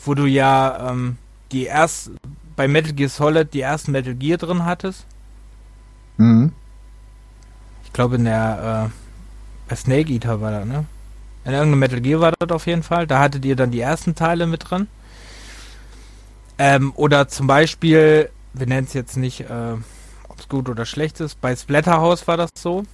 [0.05, 1.17] wo du ja ähm,
[1.53, 2.11] die erst
[2.57, 5.07] bei Metal Gear Solid die ersten Metal Gear drin hattest.
[6.17, 6.53] mhm.
[7.85, 10.85] Ich glaube in der äh, bei Snake Eater war das, ne?
[11.45, 13.07] In irgendeinem Metal Gear war das auf jeden Fall.
[13.07, 14.89] Da hattet ihr dann die ersten Teile mit drin.
[16.59, 19.77] Ähm, oder zum Beispiel, wir nennen es jetzt nicht, äh,
[20.35, 22.85] ob es gut oder schlecht ist, bei Splatterhouse war das so.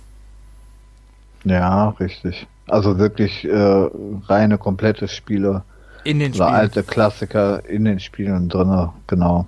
[1.44, 2.46] ja, richtig.
[2.68, 3.88] Also wirklich äh,
[4.28, 5.64] reine, komplette Spiele
[6.04, 6.54] In den oder Spielen.
[6.54, 9.46] alte Klassiker in den Spielen drinne, genau.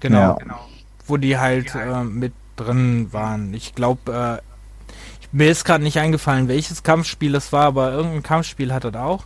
[0.00, 0.38] Genau.
[0.46, 0.60] Ja.
[1.06, 3.54] Wo die halt äh, mit drin waren.
[3.54, 4.42] Ich glaube, äh,
[5.32, 9.24] Mir ist gerade nicht eingefallen, welches Kampfspiel es war, aber irgendein Kampfspiel hat das auch.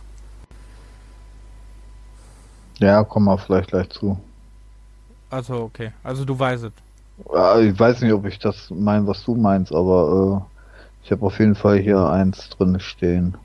[2.79, 4.19] Ja, kommen wir vielleicht gleich zu.
[5.29, 5.91] Also, okay.
[6.03, 6.71] Also du weißt es.
[7.33, 11.25] Ja, Ich weiß nicht, ob ich das meine, was du meinst, aber äh, ich habe
[11.25, 13.37] auf jeden Fall hier eins drin stehen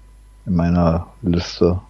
[0.47, 1.81] in meiner Liste.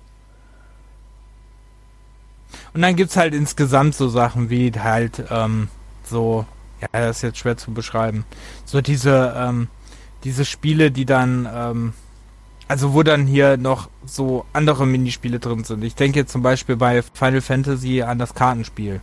[2.75, 5.69] Und dann gibt's halt insgesamt so Sachen wie halt ähm,
[6.05, 6.45] so,
[6.81, 8.25] ja, das ist jetzt schwer zu beschreiben.
[8.65, 9.69] So diese, ähm,
[10.25, 11.93] diese Spiele, die dann, ähm,
[12.69, 15.83] also wo dann hier noch so andere Minispiele drin sind.
[15.85, 19.01] Ich denke jetzt zum Beispiel bei Final Fantasy an das Kartenspiel.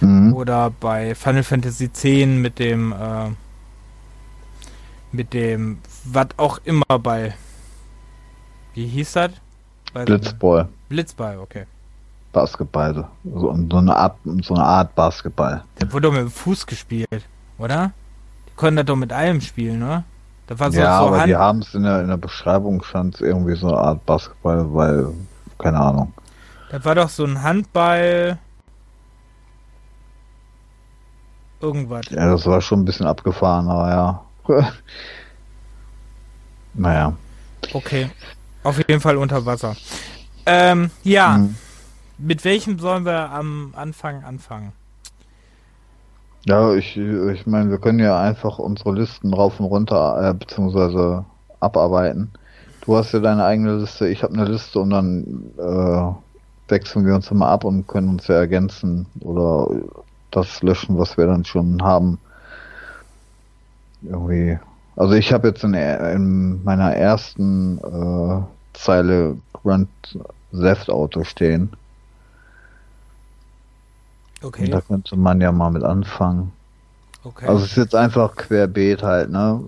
[0.00, 0.34] Mhm.
[0.34, 3.30] Oder bei Final Fantasy X mit dem, äh,
[5.12, 7.34] mit dem, was auch immer bei,
[8.74, 9.30] wie hieß das?
[9.92, 11.66] Bei- Blitzball, Blitzball, okay.
[12.32, 12.92] Basketball,
[13.22, 15.62] so, so eine Art, so eine Art Basketball.
[15.80, 17.24] Der wurde doch mit dem Fuß gespielt,
[17.58, 17.92] oder?
[18.48, 19.80] Die konnten das doch mit allem spielen?
[19.80, 21.28] Da war so, ja, so aber Hand.
[21.28, 25.06] die haben es in der, in der Beschreibung stand irgendwie so eine Art Basketball, weil
[25.58, 26.12] keine Ahnung.
[26.70, 28.38] Das war doch so ein Handball.
[31.64, 32.04] Irgendwas.
[32.10, 34.24] Ja, das war schon ein bisschen abgefahren, aber ja.
[36.74, 37.14] naja.
[37.72, 38.10] Okay.
[38.62, 39.74] Auf jeden Fall unter Wasser.
[40.44, 41.38] Ähm, ja.
[41.38, 41.54] Mhm.
[42.18, 44.72] Mit welchem sollen wir am Anfang anfangen?
[46.44, 51.24] Ja, ich, ich meine, wir können ja einfach unsere Listen rauf und runter, äh, beziehungsweise
[51.60, 52.30] abarbeiten.
[52.82, 57.14] Du hast ja deine eigene Liste, ich habe eine Liste und dann äh, wechseln wir
[57.14, 59.70] uns immer ab und können uns ja ergänzen oder
[60.36, 62.18] das löschen, was wir dann schon haben.
[64.02, 64.58] Irgendwie.
[64.96, 68.42] Also ich habe jetzt in, in meiner ersten äh,
[68.74, 69.88] Zeile Grand
[70.52, 71.72] Theft Auto stehen.
[74.42, 74.66] Okay.
[74.66, 76.52] Und da könnte man ja mal mit anfangen.
[77.24, 77.46] okay.
[77.46, 79.64] Also es ist jetzt einfach querbeet halt, ne?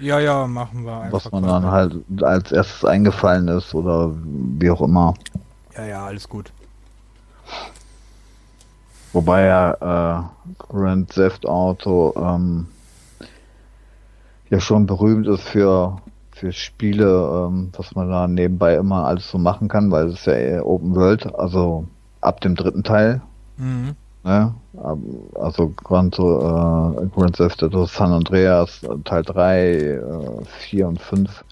[0.00, 1.24] ja, ja, machen wir einfach.
[1.24, 5.14] Was man dann halt als erstes eingefallen ist oder wie auch immer.
[5.76, 6.52] Ja, ja, alles gut.
[9.12, 10.22] Wobei ja äh,
[10.58, 12.66] Grand Theft Auto ähm,
[14.50, 15.98] ja schon berühmt ist für
[16.32, 20.26] für Spiele, ähm, was man da nebenbei immer alles so machen kann, weil es ist
[20.26, 21.84] ja eher Open World, also
[22.22, 23.20] ab dem dritten Teil,
[23.58, 23.94] Mhm.
[24.24, 24.54] ne?
[25.34, 30.00] Also Grand, äh, Grand Theft Auto San Andreas äh, Teil 3, äh,
[30.60, 31.44] 4 und 5.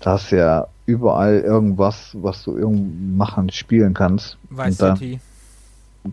[0.00, 4.38] Da hast du ja überall irgendwas, was du irgend machen, spielen kannst.
[4.48, 5.20] Vice City.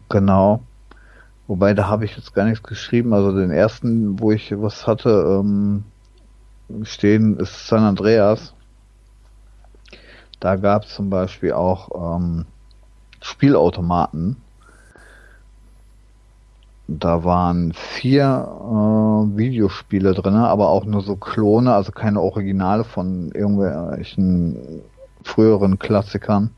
[0.10, 0.62] Genau.
[1.50, 3.12] Wobei, da habe ich jetzt gar nichts geschrieben.
[3.12, 5.84] Also den ersten, wo ich was hatte, ähm,
[6.84, 8.54] stehen, ist San Andreas.
[10.40, 12.46] Da gab es zum Beispiel auch ähm,
[13.20, 14.38] Spielautomaten.
[16.88, 23.32] Da waren vier äh, Videospiele drin, aber auch nur so Klone, also keine Originale von
[23.32, 24.84] irgendwelchen
[25.24, 26.52] früheren Klassikern.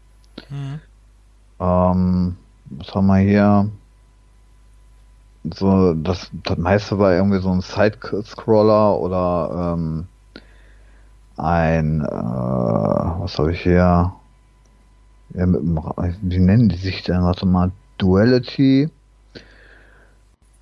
[0.50, 0.82] Mhm.
[1.62, 2.36] Ähm,
[2.66, 3.72] was haben wir hier?
[5.44, 10.08] So, das, das meiste war irgendwie so ein Side-Scroller oder ähm,
[11.38, 14.14] ein, äh, was habe ich hier?
[15.34, 15.80] Ja, mit dem,
[16.22, 17.24] wie nennen die sich denn?
[17.24, 18.90] Warte mal, Duality.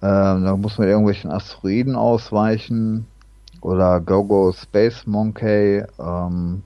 [0.02, 3.06] Ähm, da muss man irgendwelchen Asteroiden ausweichen.
[3.62, 5.84] Oder Go-Go Space Monkey.
[6.00, 6.64] Ähm,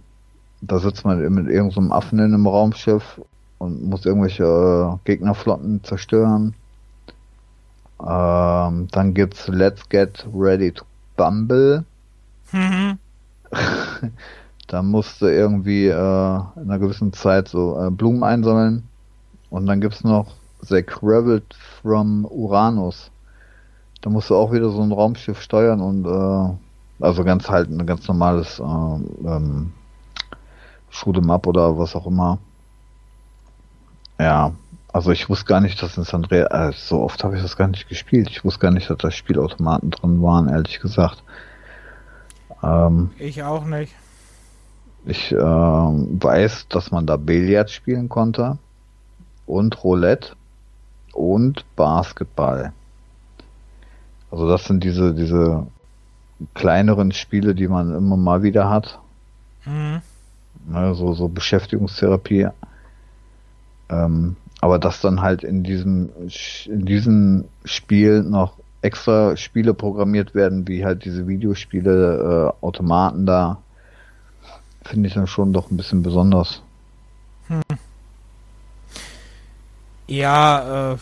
[0.62, 3.20] da sitzt man mit irgendeinem Affen in einem Raumschiff
[3.58, 6.54] und muss irgendwelche äh, Gegnerflotten zerstören.
[8.06, 10.86] Ähm, dann gibt's Let's Get Ready to
[11.16, 11.86] Bumble.
[12.52, 12.98] Mhm.
[14.68, 18.88] Da musste irgendwie äh, in einer gewissen Zeit so äh, Blumen einsammeln.
[19.52, 23.12] Und dann gibt's noch The Graveled from Uranus.
[24.02, 27.86] Da musst du auch wieder so ein Raumschiff steuern und äh, also ganz halt ein
[27.86, 29.74] ganz normales äh, ähm,
[30.92, 32.40] Shoot'em Up oder was auch immer.
[34.20, 34.54] Ja,
[34.94, 37.58] also ich wusste gar nicht, dass in San Andreas, äh, so oft habe ich das
[37.58, 38.30] gar nicht gespielt.
[38.30, 41.24] Ich wusste gar nicht, dass da Spielautomaten drin waren, ehrlich gesagt.
[42.62, 43.94] Ähm, Ich auch nicht.
[45.06, 48.58] ich ähm, weiß, dass man da Billard spielen konnte
[49.48, 50.36] und Roulette
[51.12, 52.72] und Basketball.
[54.32, 55.68] Also das sind diese diese
[56.54, 59.00] kleineren Spiele, die man immer mal wieder hat.
[59.66, 60.02] Mhm.
[60.68, 62.48] Ne, so, so Beschäftigungstherapie.
[63.90, 66.10] Ähm, aber dass dann halt in diesem
[66.68, 73.58] in diesem Spiel noch extra Spiele programmiert werden, wie halt diese Videospiele, äh, Automaten da,
[74.86, 76.62] finde ich dann schon doch ein bisschen besonders.
[80.08, 80.98] Ja, äh,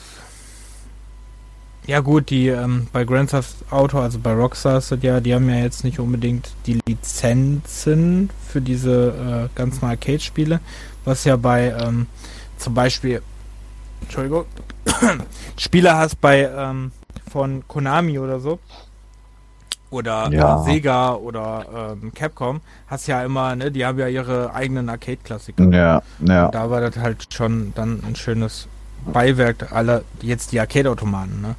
[1.86, 5.50] Ja gut, die ähm, bei Grand Theft Auto, also bei Rockstar ist ja, die haben
[5.50, 10.62] ja jetzt nicht unbedingt die Lizenzen für diese äh, ganzen Arcade-Spiele,
[11.06, 12.08] was ja bei ähm,
[12.58, 13.22] zum Beispiel,
[14.02, 14.46] Entschuldigung,
[15.58, 16.92] Spiele hast bei ähm,
[17.32, 18.60] von Konami oder so
[19.90, 20.62] oder Ja.
[20.62, 25.66] äh, Sega oder ähm, Capcom, hast ja immer, ne, die haben ja ihre eigenen Arcade-Klassiker.
[25.70, 26.48] Ja, ja.
[26.50, 28.68] Da war das halt schon dann ein schönes
[29.06, 31.56] Beiwerk aller jetzt die Arcade-Automaten, ne?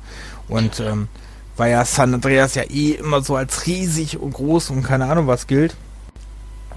[0.48, 1.08] Und ähm,
[1.56, 5.26] weil ja San Andreas ja eh immer so als riesig und groß und keine Ahnung
[5.26, 5.76] was gilt,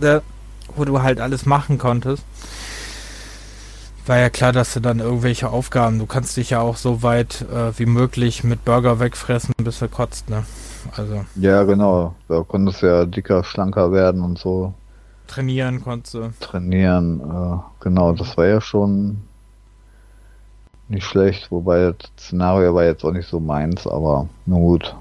[0.01, 0.19] äh,
[0.75, 2.23] wo du halt alles machen konntest.
[4.05, 7.41] War ja klar, dass du dann irgendwelche Aufgaben, du kannst dich ja auch so weit
[7.51, 10.45] äh, wie möglich mit Burger wegfressen, bis du kotzt, ne?
[10.95, 12.13] Also Ja, genau.
[12.27, 14.73] Da konntest du ja dicker, schlanker werden und so
[15.27, 16.33] trainieren konntest du.
[16.39, 17.19] trainieren.
[17.19, 19.21] Äh, genau, das war ja schon
[20.87, 24.95] nicht schlecht, wobei das Szenario war jetzt auch nicht so meins, aber nur gut.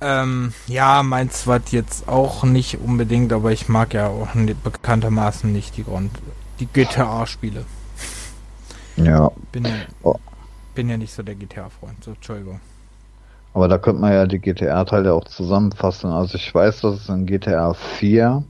[0.00, 4.28] Ähm, ja, meins war jetzt auch nicht unbedingt, aber ich mag ja auch
[4.64, 6.10] bekanntermaßen nicht die Grund,
[6.60, 7.64] die GTA-Spiele.
[8.96, 9.72] Ja, Bin ja,
[10.02, 10.16] Oh.
[10.74, 12.04] bin ja nicht so der GTA-Freund.
[12.04, 12.60] So, Entschuldigung.
[13.54, 16.10] aber da könnte man ja die GTA-Teile auch zusammenfassen.
[16.10, 18.44] Also ich weiß, dass es in GTA 4,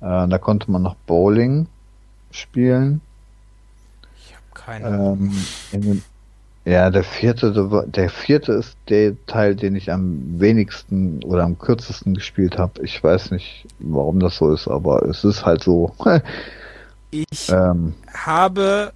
[0.00, 1.66] äh, da konnte man noch Bowling
[2.30, 3.00] spielen.
[4.16, 5.32] Ich habe keine Ahnung.
[5.72, 6.02] Ähm, den,
[6.64, 12.14] ja, der vierte, der vierte ist der Teil, den ich am wenigsten oder am kürzesten
[12.14, 12.82] gespielt habe.
[12.82, 15.94] Ich weiß nicht, warum das so ist, aber es ist halt so.
[17.10, 18.92] Ich ähm, habe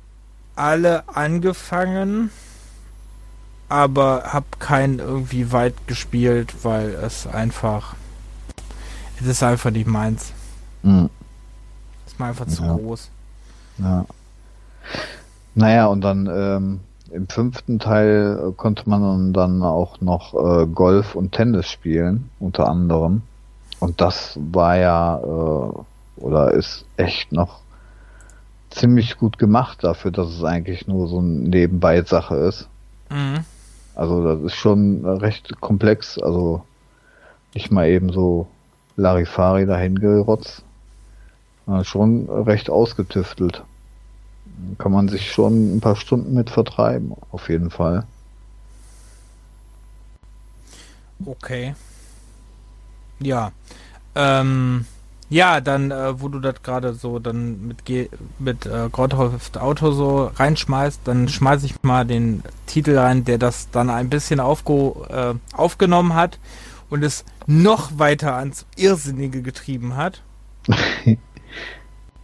[0.55, 2.31] alle angefangen,
[3.69, 7.95] aber habe keinen irgendwie weit gespielt, weil es einfach,
[9.21, 10.33] es ist einfach nicht meins.
[10.83, 11.09] mh,
[12.07, 12.75] Es ist mir einfach zu Ja.
[12.75, 13.09] groß.
[13.79, 14.05] ja.
[15.55, 21.33] Naja, und dann ähm, im fünften Teil konnte man dann auch noch äh, Golf und
[21.33, 23.23] Tennis spielen, unter anderem.
[23.79, 27.62] Und das war ja äh, oder ist echt noch
[28.75, 32.69] ziemlich gut gemacht dafür, dass es eigentlich nur so eine Nebenbei-Sache ist.
[33.11, 33.45] Mhm.
[33.95, 36.65] Also das ist schon recht komplex, also
[37.55, 38.47] nicht mal eben so
[38.97, 40.65] Larifari dahin gerotzt.
[41.83, 43.63] Schon recht ausgetüftelt.
[44.79, 48.05] Kann man sich schon ein paar Stunden mit vertreiben, auf jeden Fall.
[51.25, 51.75] Okay.
[53.21, 53.53] Ja.
[54.15, 54.87] Ähm,
[55.33, 58.09] ja, dann, äh, wo du das gerade so dann mit, G
[58.39, 63.71] mit äh, Theft Auto so reinschmeißt, dann schmeiß ich mal den Titel rein, der das
[63.71, 64.73] dann ein bisschen aufge
[65.09, 66.39] äh, aufgenommen hat
[66.91, 70.23] und es noch weiter ans Irrsinnige getrieben hat.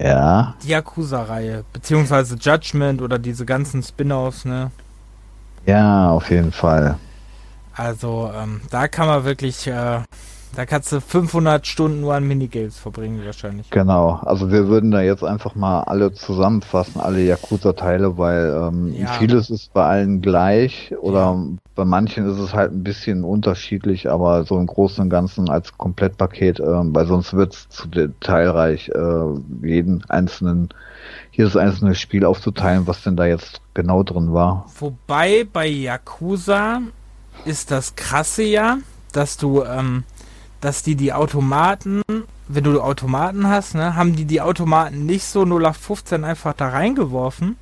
[0.01, 4.71] Ja, Die Yakuza-Reihe, beziehungsweise Judgment oder diese ganzen Spin-offs, ne?
[5.67, 6.97] ja, auf jeden Fall.
[7.75, 10.03] Also, ähm, da kann man wirklich, äh,
[10.55, 13.71] da kannst du 500 Stunden nur an Minigames verbringen, wahrscheinlich.
[13.71, 14.21] Genau.
[14.25, 19.07] Also wir würden da jetzt einfach mal alle zusammenfassen, alle Yakuza-Teile, weil ähm, Ja.
[19.13, 21.45] vieles ist bei allen gleich oder Ja.
[21.75, 25.77] bei manchen ist es halt ein bisschen unterschiedlich, aber so im Großen und Ganzen als
[25.79, 30.71] Komplettpaket, ähm, weil sonst wird es zu detailreich, äh, jeden einzelnen,
[31.33, 34.67] jedes einzelne Spiel aufzuteilen, was denn da jetzt genau drin war.
[34.81, 36.81] Wobei bei Yakuza
[37.45, 38.79] ist das krasse ja,
[39.13, 40.03] dass du, ähm,
[40.61, 42.03] dass die die Automaten,
[42.49, 47.57] wenn du Automaten hast, ne, haben die die Automaten nicht so 0815 einfach da reingeworfen.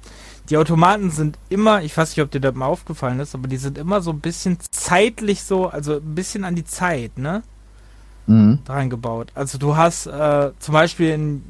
[0.49, 3.57] Die Automaten sind immer, ich weiß nicht, ob dir das mal aufgefallen ist, aber die
[3.57, 7.42] sind immer so ein bisschen zeitlich so, also ein bisschen an die Zeit, ne?
[8.26, 8.61] Mhm.
[8.64, 9.30] dran gebaut.
[9.34, 11.42] Also du hast äh, zum Beispiel in,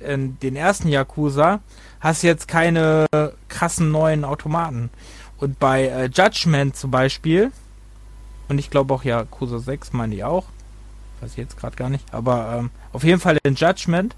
[0.00, 1.60] in den ersten Yakuza
[2.00, 3.06] hast jetzt keine
[3.48, 4.90] krassen neuen Automaten.
[5.38, 7.52] Und bei äh, Judgment zum Beispiel,
[8.48, 10.46] und ich glaube auch Yakuza 6 meine ich auch,
[11.24, 14.14] weiß ich jetzt gerade gar nicht, aber ähm, auf jeden Fall in Judgment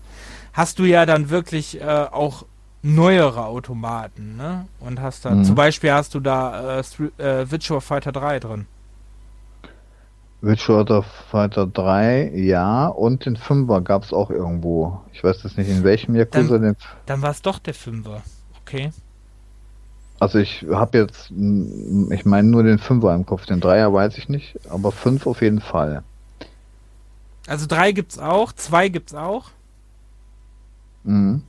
[0.53, 2.45] hast du ja dann wirklich äh, auch
[2.83, 4.67] neuere Automaten, ne?
[4.81, 5.45] Und hast da, Mhm.
[5.45, 6.83] zum Beispiel hast du da äh,
[7.19, 8.67] äh, Virtua Fighter 3 drin.
[10.41, 15.01] Virtua Fighter 3, ja, und den Fünfer gab es auch irgendwo.
[15.13, 16.77] Ich weiß jetzt nicht in welchem Yakuza, den
[17.07, 18.23] Dann war es doch der Fünfer.
[18.63, 18.91] Okay.
[20.19, 24.29] Also ich habe jetzt, ich meine nur den Fünfer im Kopf, den Dreier weiß ich
[24.29, 26.03] nicht, aber fünf auf jeden Fall.
[27.47, 29.51] Also drei gibt's auch, zwei gibt's auch.
[31.05, 31.43] Mhm.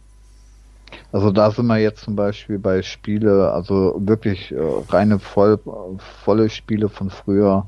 [1.11, 4.57] Also da sind wir jetzt zum Beispiel bei Spiele, also wirklich äh,
[4.89, 5.59] reine voll,
[6.23, 7.65] volle Spiele von früher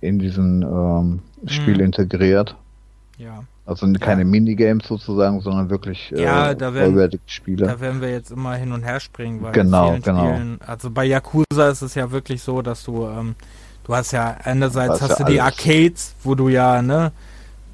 [0.00, 1.84] in diesen ähm, Spiel Mhm.
[1.84, 2.56] integriert.
[3.18, 3.44] Ja.
[3.66, 4.26] Also keine ja.
[4.26, 7.66] Minigames sozusagen, sondern wirklich äh, ja, da werden, Spiele.
[7.66, 10.34] Da werden wir jetzt immer hin und her springen, weil genau, genau.
[10.34, 13.34] Spielen, also bei Yakuza ist es ja wirklich so, dass du, ähm,
[13.84, 15.58] du hast ja einerseits hast ja du die alles.
[15.58, 17.12] Arcades, wo du ja, ne,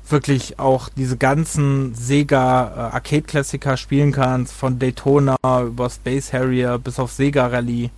[0.08, 6.98] wirklich auch diese ganzen Sega äh, Arcade-Klassiker spielen kannst, von Daytona über Space Harrier bis
[6.98, 7.90] auf Sega Rally.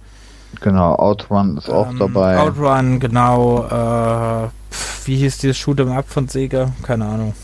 [0.60, 2.38] Genau, Outrun ist auch ähm, dabei.
[2.38, 3.64] Outrun, genau.
[3.64, 6.72] Äh, pf, wie hieß dieses Shoot'em Up von Sega?
[6.82, 7.34] Keine Ahnung.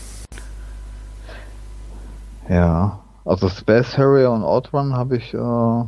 [2.49, 5.83] Ja, also Space Harrier und Outrun habe ich, äh,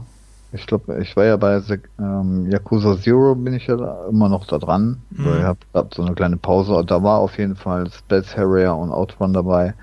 [0.55, 1.61] ich glaube, ich war ja bei
[1.99, 5.01] ähm, Yakuza Zero, bin ich ja da, immer noch da dran.
[5.11, 5.37] Mhm.
[5.37, 8.75] Ich habe gerade so eine kleine Pause und da war auf jeden Fall Space Harrier
[8.75, 9.73] und Outrun dabei.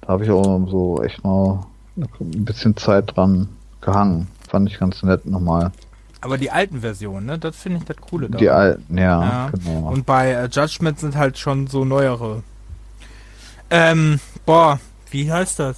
[0.00, 1.60] Da habe ich auch so echt mal
[2.00, 3.48] ein bisschen Zeit dran
[3.80, 4.28] gehangen.
[4.48, 5.72] Fand ich ganz nett nochmal.
[6.20, 7.38] Aber die alten Versionen, ne?
[7.38, 8.38] Das finde ich das Coole daran.
[8.38, 9.50] Die alten, ja, ja.
[9.50, 9.90] genau.
[9.90, 12.42] Und bei äh, Judgment sind halt schon so neuere.
[13.68, 15.76] Ähm, boah, wie heißt das?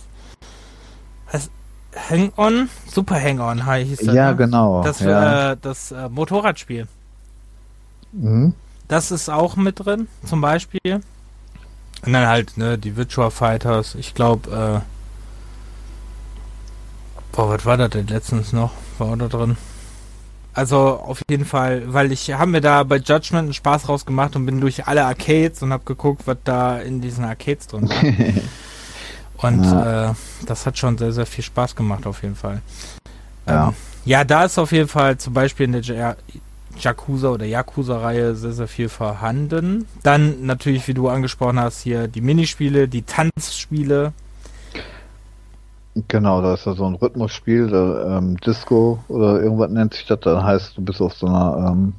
[1.97, 2.69] Hang-On?
[2.87, 4.15] Super Hang-On hieß das.
[4.15, 4.37] Ja, ne?
[4.37, 4.83] genau.
[4.83, 5.53] Das, ja.
[5.53, 6.87] Äh, das äh, Motorradspiel.
[8.13, 8.55] Mhm.
[8.89, 10.81] Das ist auch mit drin, zum Beispiel.
[12.05, 13.95] Und dann halt, ne, die Virtua Fighters.
[13.97, 14.81] Ich glaube, äh,
[17.33, 18.73] boah, was war das denn letztens noch?
[18.99, 19.57] War da drin?
[20.55, 24.47] Also auf jeden Fall, weil ich habe mir da bei Judgment einen Spaß rausgemacht und
[24.47, 27.97] bin durch alle Arcades und habe geguckt, was da in diesen Arcades drin war.
[29.39, 30.11] Und ja.
[30.11, 30.15] äh,
[30.47, 32.61] das hat schon sehr, sehr viel Spaß gemacht, auf jeden Fall.
[33.47, 33.69] Ja.
[33.69, 33.75] Ähm,
[34.05, 36.17] ja, da ist auf jeden Fall zum Beispiel in der ja
[36.79, 39.87] Yakuza oder Yakuza-Reihe sehr, sehr viel vorhanden.
[40.03, 44.13] Dann natürlich, wie du angesprochen hast, hier die Minispiele, die Tanzspiele.
[46.09, 50.21] Genau, da ist ja so ein Rhythmusspiel, da, ähm, Disco oder irgendwas nennt sich das.
[50.21, 51.95] Dann heißt, du bist auf so einer ähm,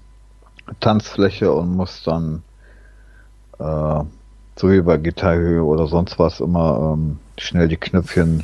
[0.80, 2.44] Tanzfläche und musst dann
[3.58, 4.04] äh,
[4.56, 8.44] so wie bei Gitarre oder sonst was immer ähm, schnell die Knöpfchen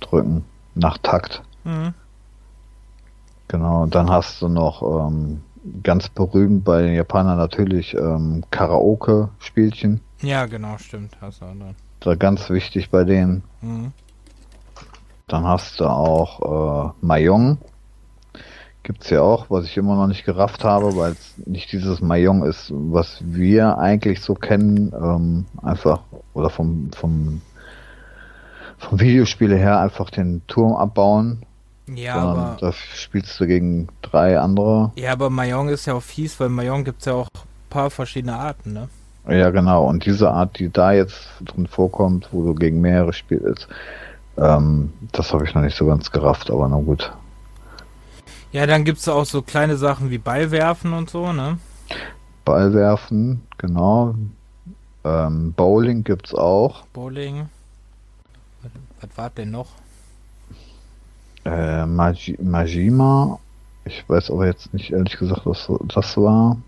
[0.00, 1.42] drücken nach Takt.
[1.64, 1.94] Mhm.
[3.48, 5.40] Genau, und dann hast du noch ähm,
[5.82, 10.00] ganz berühmt bei den Japanern natürlich ähm, Karaoke-Spielchen.
[10.22, 11.16] Ja, genau, stimmt.
[11.20, 11.74] Hast du auch noch.
[12.00, 13.42] Da ganz wichtig bei denen.
[13.60, 13.92] Mhm.
[15.26, 17.58] Dann hast du auch äh, Mayong.
[18.82, 22.44] Gibt's ja auch, was ich immer noch nicht gerafft habe, weil es nicht dieses Mayong
[22.44, 26.00] ist, was wir eigentlich so kennen, ähm, einfach,
[26.32, 27.42] oder vom, vom
[28.80, 31.42] vom Videospiele her einfach den Turm abbauen.
[31.94, 32.56] Ja, aber.
[32.60, 34.92] Da spielst du gegen drei andere.
[34.96, 37.90] Ja, aber Mayong ist ja auch fies, weil Mayong gibt es ja auch ein paar
[37.90, 38.88] verschiedene Arten, ne?
[39.28, 39.86] Ja, genau.
[39.86, 43.68] Und diese Art, die da jetzt drin vorkommt, wo du gegen mehrere spielst,
[44.38, 47.12] ähm, das habe ich noch nicht so ganz gerafft, aber na gut.
[48.52, 51.58] Ja, dann gibt es auch so kleine Sachen wie Ballwerfen und so, ne?
[52.44, 54.14] Ballwerfen, genau.
[55.04, 56.84] Ähm, Bowling gibt's auch.
[56.92, 57.48] Bowling.
[59.00, 59.68] Was war denn noch?
[61.44, 63.38] Äh, Maj Majima.
[63.84, 66.58] Ich weiß aber jetzt nicht ehrlich gesagt, was das war.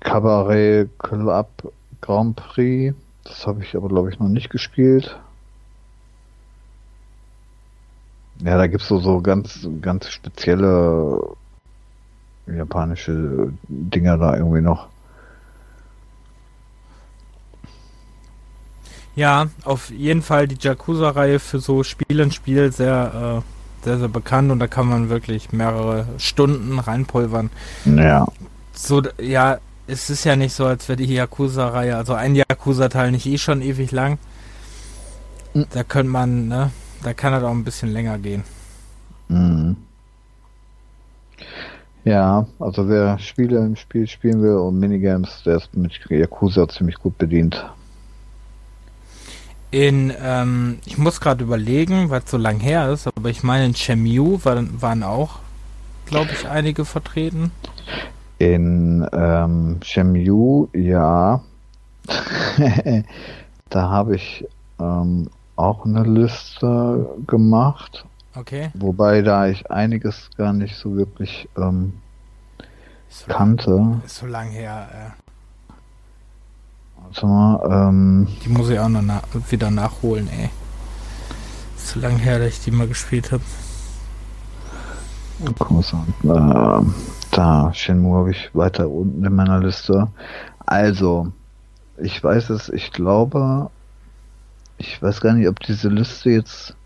[0.00, 2.94] Cabaret Club Grand Prix.
[3.24, 5.18] Das habe ich aber, glaube ich, noch nicht gespielt.
[8.40, 11.36] Ja, da gibt es so, so ganz, ganz spezielle
[12.46, 14.88] japanische Dinger da irgendwie noch.
[19.18, 24.06] Ja, auf jeden Fall die Yakuza-Reihe für so Spiel in Spiel sehr, äh, sehr, sehr
[24.06, 27.50] bekannt und da kann man wirklich mehrere Stunden reinpulvern.
[27.84, 28.28] Ja.
[28.72, 29.58] So, ja,
[29.88, 33.60] es ist ja nicht so, als wäre die Yakuza-Reihe, also ein Yakuza-Teil nicht eh schon
[33.60, 34.18] ewig lang.
[35.52, 35.66] Mhm.
[35.72, 36.70] Da könnte man, ne,
[37.02, 38.44] da kann das auch ein bisschen länger gehen.
[39.26, 39.74] Mhm.
[42.04, 47.00] Ja, also wer Spiele im Spiel spielen will und Minigames, der ist mit Yakuza ziemlich
[47.00, 47.68] gut bedient.
[49.70, 53.66] In, ähm, ich muss gerade überlegen, weil es so lang her ist, aber ich meine
[53.66, 55.40] in Chemue waren, waren auch,
[56.06, 57.52] glaube ich, einige vertreten.
[58.38, 61.42] In ähm, Chemue, ja.
[63.68, 64.46] da habe ich
[64.80, 68.06] ähm, auch eine Liste gemacht.
[68.34, 68.70] Okay.
[68.74, 71.94] Wobei da ich einiges gar nicht so wirklich ähm,
[73.08, 73.70] so kannte.
[73.72, 74.88] Lang, ist so lang her.
[74.92, 75.27] Äh.
[77.08, 78.28] Warte mal, ähm.
[78.44, 80.50] Die muss ich auch noch na wieder nachholen, ey.
[81.76, 83.42] Ist zu lange her, dass ich die mal gespielt habe.
[85.58, 86.84] Guck mal, äh,
[87.30, 90.08] da, Shenmue habe ich weiter unten in meiner Liste.
[90.66, 91.32] Also,
[91.96, 93.70] ich weiß es, ich glaube,
[94.76, 96.76] ich weiß gar nicht, ob diese Liste jetzt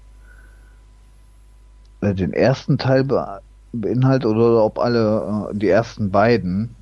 [2.00, 3.40] äh, den ersten Teil be
[3.74, 6.76] beinhaltet oder ob alle äh, die ersten beiden.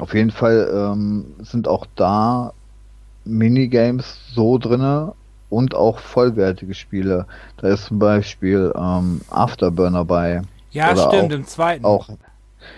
[0.00, 2.52] Auf jeden Fall ähm, sind auch da
[3.24, 5.12] Minigames so drinne
[5.50, 7.26] und auch vollwertige Spiele.
[7.58, 10.42] Da ist zum Beispiel ähm, Afterburner bei.
[10.70, 11.84] Ja, Oder stimmt, auch- im zweiten.
[11.84, 12.08] Auch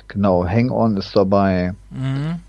[0.09, 1.75] genau, Hang On ist dabei.
[1.91, 2.41] Mhm.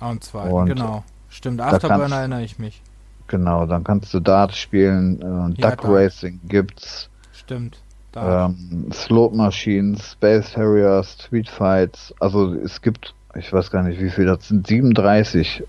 [0.00, 1.04] Auch im zweiten, Und genau.
[1.30, 2.82] Stimmt, kannst- Afterburner erinnere ich mich.
[3.28, 5.94] Genau, dann kannst du Dart spielen, äh, Ja, Duck klar.
[5.96, 7.78] Racing gibt's, Stimmt.
[8.16, 12.12] Ähm, Slope Machines, Space Harrier, Street Fights.
[12.18, 15.64] Also es gibt, ich weiß gar nicht wie viel, das sind 37.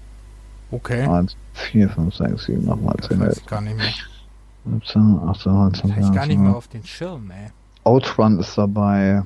[0.72, 1.06] Okay.
[1.08, 3.88] 1, 4, 5, 6, 7, nochmal Das 10, weiß 11, ich gar nicht mehr.
[4.66, 6.38] 17, 18, 19, Das ich gar nicht 20.
[6.40, 7.52] mehr auf den Schirm, ey.
[7.84, 9.24] Outrun ist dabei,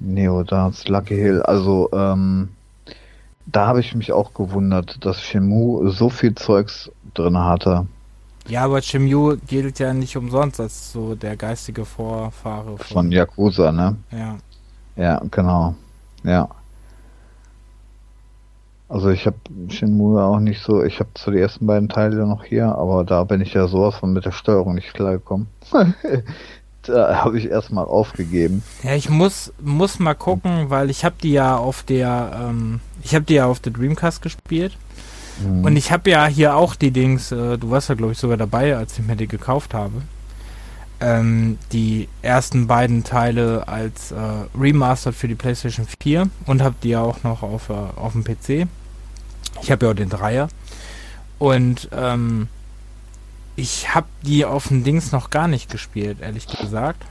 [0.00, 2.48] Neo Darts, Lucky Hill, also ähm,
[3.46, 7.86] da habe ich mich auch gewundert, dass Shenmue so viel Zeugs drin hatte.
[8.48, 13.96] Ja, aber Chimyu gilt ja nicht umsonst als so der geistige Vorfahre Von Yakuza, ne?
[14.10, 14.36] Ja.
[14.96, 15.74] Ja, genau.
[16.24, 16.48] Ja.
[18.92, 19.36] Also ich habe
[19.68, 23.24] Shenmue auch nicht so, ich habe zwar die ersten beiden Teile noch hier, aber da
[23.24, 25.46] bin ich ja sowas von mit der Steuerung nicht klargekommen.
[26.82, 28.62] da habe ich erstmal aufgegeben.
[28.82, 33.14] Ja, ich muss muss mal gucken, weil ich habe die ja auf der ähm, ich
[33.14, 34.76] habe die ja auf der Dreamcast gespielt
[35.40, 35.64] Hm.
[35.64, 38.36] und ich habe ja hier auch die Dings, äh, du warst ja glaube ich sogar
[38.36, 40.02] dabei, als ich mir die gekauft habe.
[41.00, 44.16] Ähm, die ersten beiden Teile als äh,
[44.54, 48.24] Remastered für die PlayStation 4 und habe die ja auch noch auf äh, auf dem
[48.24, 48.68] PC.
[49.62, 50.48] Ich habe ja auch den Dreier
[51.38, 52.48] und ähm,
[53.56, 57.04] ich habe die auf dem Dings noch gar nicht gespielt, ehrlich gesagt.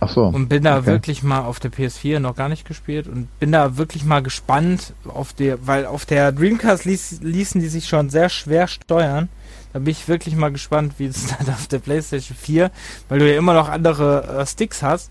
[0.00, 0.24] Ach so.
[0.24, 0.86] Und bin da Okay.
[0.86, 4.94] wirklich mal auf der PS4 noch gar nicht gespielt und bin da wirklich mal gespannt
[5.06, 9.28] auf der, weil auf der Dreamcast ließ, ließen die sich schon sehr schwer steuern.
[9.72, 12.70] Da bin ich wirklich mal gespannt, wie es dann auf der PlayStation 4,
[13.08, 15.10] weil du ja immer noch andere äh, Sticks hast,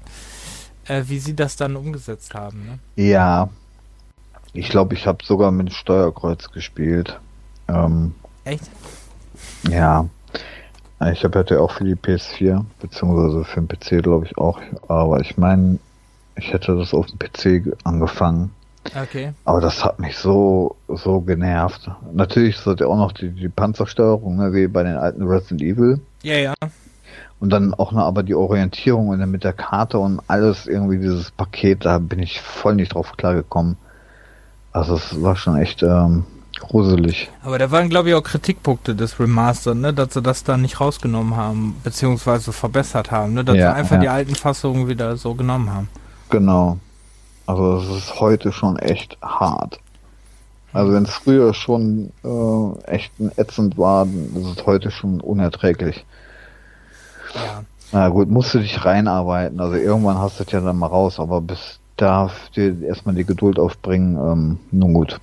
[0.87, 2.65] äh, wie sie das dann umgesetzt haben.
[2.65, 2.79] Ne?
[3.03, 3.49] Ja.
[4.53, 7.19] Ich glaube, ich habe sogar mit Steuerkreuz gespielt.
[7.67, 8.13] Ähm,
[8.45, 8.63] Echt?
[9.69, 10.05] ja.
[11.13, 15.21] Ich habe hätte auch für die PS4, beziehungsweise für den PC glaube ich auch, aber
[15.21, 15.79] ich meine,
[16.35, 18.51] ich hätte das auf dem PC ge- angefangen.
[19.01, 19.31] Okay.
[19.45, 21.89] Aber das hat mich so, so genervt.
[22.11, 25.61] Natürlich ist das ja auch noch die, die Panzersteuerung, ne, wie bei den alten Resident
[25.61, 26.01] Evil.
[26.23, 26.53] Ja, ja.
[27.39, 30.97] Und dann auch noch aber die Orientierung und dann mit der Karte und alles irgendwie
[30.97, 33.77] dieses Paket, da bin ich voll nicht drauf klargekommen.
[34.71, 36.25] Also es war schon echt ähm,
[36.59, 37.29] gruselig.
[37.41, 40.79] Aber da waren, glaube ich, auch Kritikpunkte des Remaster, ne, dass sie das dann nicht
[40.79, 44.01] rausgenommen haben, beziehungsweise verbessert haben, ne, dass Ja, sie einfach ja.
[44.01, 45.89] die alten Fassungen wieder so genommen haben.
[46.29, 46.77] Genau.
[47.45, 49.79] Also es ist heute schon echt hart.
[50.71, 56.05] Also wenn es früher schon äh, echt ätzend war, dann ist es heute schon unerträglich.
[57.33, 57.63] Ja.
[57.91, 59.59] Na gut, musst du dich reinarbeiten.
[59.59, 63.25] Also irgendwann hast du es ja dann mal raus, aber bis da dir erstmal die
[63.25, 65.19] Geduld aufbringen, ähm, nun gut.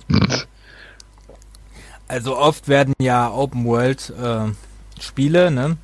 [2.07, 5.77] Also oft werden ja Open World äh, Spiele, ne,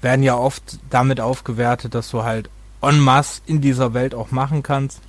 [0.00, 2.48] werden ja oft damit aufgewertet, dass du halt
[2.80, 5.00] en masse in dieser Welt auch machen kannst.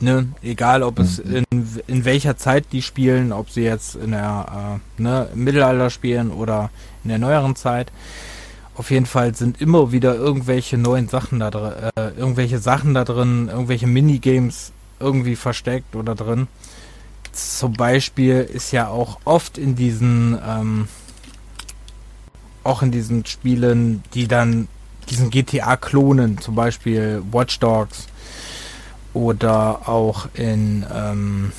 [0.00, 1.44] Ne, egal ob es in,
[1.88, 6.30] in welcher Zeit die spielen, ob sie jetzt in der äh, ne, im Mittelalter spielen
[6.30, 6.70] oder
[7.02, 7.90] in der neueren Zeit.
[8.78, 13.02] Auf jeden Fall sind immer wieder irgendwelche neuen Sachen da drin, äh, irgendwelche Sachen da
[13.02, 14.70] drin, irgendwelche Minigames
[15.00, 16.46] irgendwie versteckt oder drin.
[17.32, 20.86] Zum Beispiel ist ja auch oft in diesen, ähm,
[22.62, 24.68] auch in diesen Spielen, die dann
[25.10, 28.06] diesen GTA klonen, zum Beispiel Watch Dogs
[29.12, 31.50] oder auch in ähm,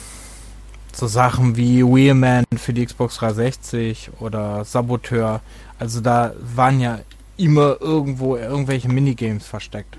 [0.93, 5.41] so Sachen wie Wheelman für die Xbox 360 oder Saboteur.
[5.79, 6.99] Also da waren ja
[7.37, 9.97] immer irgendwo irgendwelche Minigames versteckt.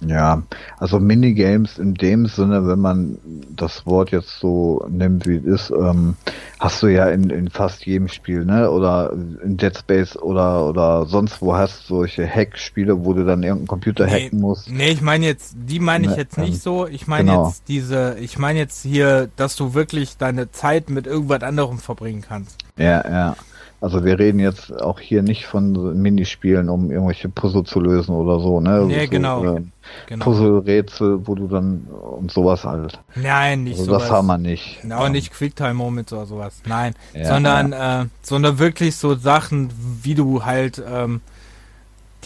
[0.00, 0.42] Ja,
[0.78, 3.18] also Minigames in dem Sinne, wenn man
[3.56, 6.14] das Wort jetzt so nimmt, wie es ist, ähm,
[6.60, 8.70] hast du ja in, in fast jedem Spiel, ne?
[8.70, 13.42] Oder in Dead Space oder oder sonst wo hast du solche Hack-Spiele, wo du dann
[13.42, 14.70] irgendeinen Computer Nee, hacken musst.
[14.70, 16.86] Nee, ich meine jetzt, die meine ich Ne, jetzt ähm, nicht so.
[16.86, 17.48] Ich meine genau.
[17.48, 22.22] jetzt diese, ich meine jetzt hier, dass du wirklich deine Zeit mit irgendwas anderem verbringen
[22.26, 22.56] kannst.
[22.76, 23.36] Ja, ja.
[23.80, 28.40] Also wir reden jetzt auch hier nicht von Minispielen, um irgendwelche Puzzle zu lösen oder
[28.40, 28.84] so, ne?
[28.86, 29.44] Nee, so, genau.
[29.56, 29.72] ähm,
[30.06, 30.24] Genau.
[30.24, 32.98] Puzzle-Rätsel, wo du dann und sowas halt.
[33.14, 34.02] Nein, nicht Also sowas.
[34.02, 34.80] das haben wir nicht.
[34.90, 36.60] Auch Ähm, nicht Quicktime-Moments oder sowas.
[36.66, 36.94] Nein.
[37.14, 39.70] Ja, sondern, Äh, sondern wirklich so Sachen,
[40.02, 41.20] wie du halt ähm,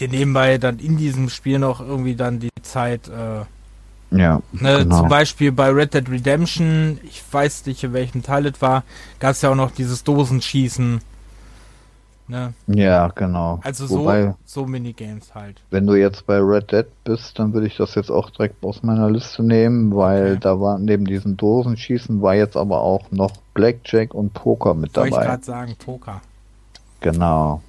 [0.00, 3.44] dir nebenbei dann in diesem Spiel noch irgendwie dann die Zeit äh,
[4.16, 5.00] Ja, Ne, genau.
[5.00, 8.82] Zum Beispiel bei Red Dead Redemption, ich weiß nicht in welchem Teil es war,
[9.20, 11.00] gab es ja auch noch dieses Dosenschießen.
[12.28, 12.54] Ne?
[12.68, 13.60] Ja, genau.
[13.62, 15.60] Also Wobei, so, so Minigames halt.
[15.70, 18.82] wenn du jetzt bei Red Dead bist, dann würde ich das jetzt auch direkt aus
[18.82, 20.38] meiner Liste nehmen, weil Okay.
[20.40, 25.08] da war neben diesen Dosenschießen war jetzt aber auch noch Blackjack und Poker mit Soll
[25.08, 25.26] ich dabei.
[25.26, 26.20] gerade sagen, Poker.
[27.00, 27.60] Genau.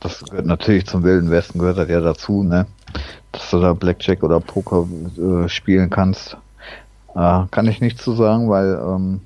[0.00, 2.66] Das gehört natürlich zum Wilden Westen gehört das ja dazu, ne?
[3.32, 4.86] Dass du da Blackjack oder Poker
[5.18, 6.36] äh, spielen kannst.
[7.14, 9.20] Äh, kann ich nicht zu sagen, weil ähm,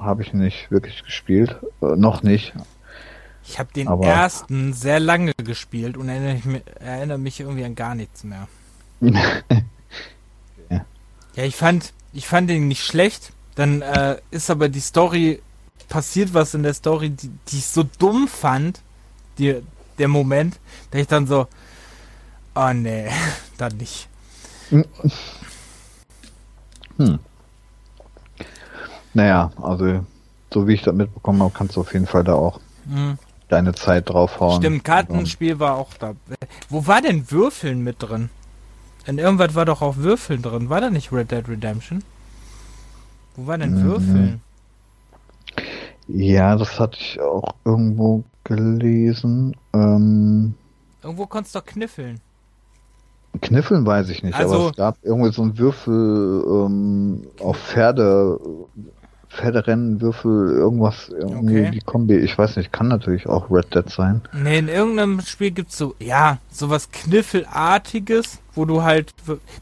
[0.00, 1.56] habe ich nicht wirklich gespielt.
[1.82, 2.52] Äh, noch nicht.
[3.44, 7.64] Ich habe den Aber- ersten sehr lange gespielt und erinnere, ich mi- erinnere mich irgendwie
[7.64, 8.46] an gar nichts mehr.
[11.34, 13.32] Ja, ich fand, ich fand den nicht schlecht.
[13.54, 15.40] Dann äh, ist aber die Story
[15.88, 18.80] passiert was in der Story, die, die ich so dumm fand,
[19.38, 19.62] die,
[19.98, 20.58] der Moment,
[20.90, 21.46] dass ich dann so,
[22.56, 23.08] oh nee,
[23.56, 24.08] dann nicht.
[29.14, 30.04] Naja, also
[30.52, 33.18] so wie ich das mitbekommen habe, kannst du auf jeden Fall da auch Hm.
[33.48, 34.60] deine Zeit draufhauen.
[34.62, 36.14] Stimmt, Kartenspiel war auch da.
[36.68, 38.30] Wo war denn Würfeln mit drin?
[39.06, 40.68] In irgendwas war doch auch Würfeln drin.
[40.70, 42.02] War da nicht Red Dead Redemption?
[43.36, 43.82] Wo war denn Mhm.
[43.84, 44.40] Würfeln?
[46.08, 49.54] Ja, das hatte ich auch irgendwo gelesen.
[49.74, 50.54] Ähm,
[51.02, 52.20] Irgendwo konntest du doch kniffeln.
[53.42, 58.38] Kniffeln weiß ich nicht, Also- aber es gab irgendwie so einen Würfel ähm, auf Pferde,
[59.30, 61.70] Pferderennen, Würfel, irgendwas, irgendwie Okay.
[61.70, 62.16] die Kombi.
[62.16, 64.22] Ich weiß nicht, kann natürlich auch Red Dead sein.
[64.32, 69.12] Nee, in irgendeinem Spiel gibt's so, ja, sowas Kniffelartiges, wo du halt.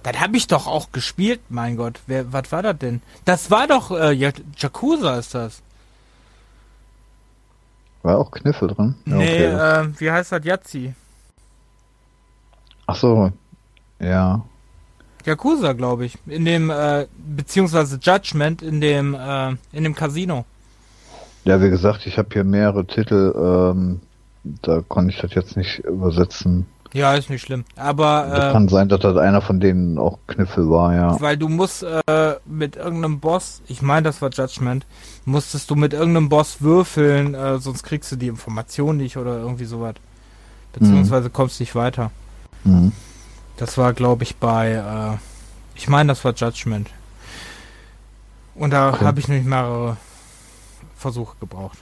[0.05, 2.01] Das habe ich doch auch gespielt, mein Gott.
[2.07, 3.03] Wer, was war das denn?
[3.25, 5.61] Das war doch, äh, Ja- Yakuza ist das.
[8.03, 8.95] War auch Kniffel drin?
[9.05, 9.81] Ja, nee, okay.
[9.89, 10.45] äh, wie heißt das?
[10.45, 10.95] Yazzi.
[12.87, 13.33] Ach so,
[13.99, 14.45] ja.
[15.27, 16.17] Yakuza, glaube ich.
[16.27, 20.45] In dem, äh, beziehungsweise Judgment in dem, äh, in dem Casino.
[21.45, 24.01] Ja, wie gesagt, ich habe hier mehrere Titel, ähm,
[24.63, 26.67] da konnte ich das jetzt nicht übersetzen.
[26.93, 27.65] Ja, ist nicht schlimm.
[27.77, 31.21] Aber, Das äh, kann sein, dass das einer von denen auch Kniffel war, ja.
[31.21, 34.87] Weil du musst äh, mit irgendeinem Boss, ich meine, das war Judgment,
[35.25, 39.67] musstest du mit irgendeinem Boss würfeln, äh, sonst kriegst du die Information nicht oder irgendwie
[39.67, 39.95] sowas.
[40.73, 42.11] Beziehungsweise kommst nicht weiter.
[42.65, 42.93] Mhm.
[43.57, 45.17] Das war, glaube ich, bei, äh,
[45.75, 46.91] ich meine, das war Judgment.
[48.55, 49.05] Und da Okay.
[49.05, 49.97] habe ich nämlich mehrere
[50.97, 51.79] Versuche gebraucht.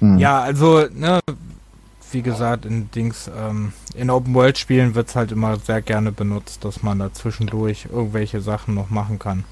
[0.00, 0.18] Mhm.
[0.18, 1.20] Ja, also, ne,
[2.12, 6.98] wie gesagt, in Dings, ähm, in Open-World-Spielen wird's halt immer sehr gerne benutzt, dass man
[6.98, 9.44] da zwischendurch irgendwelche Sachen noch machen kann.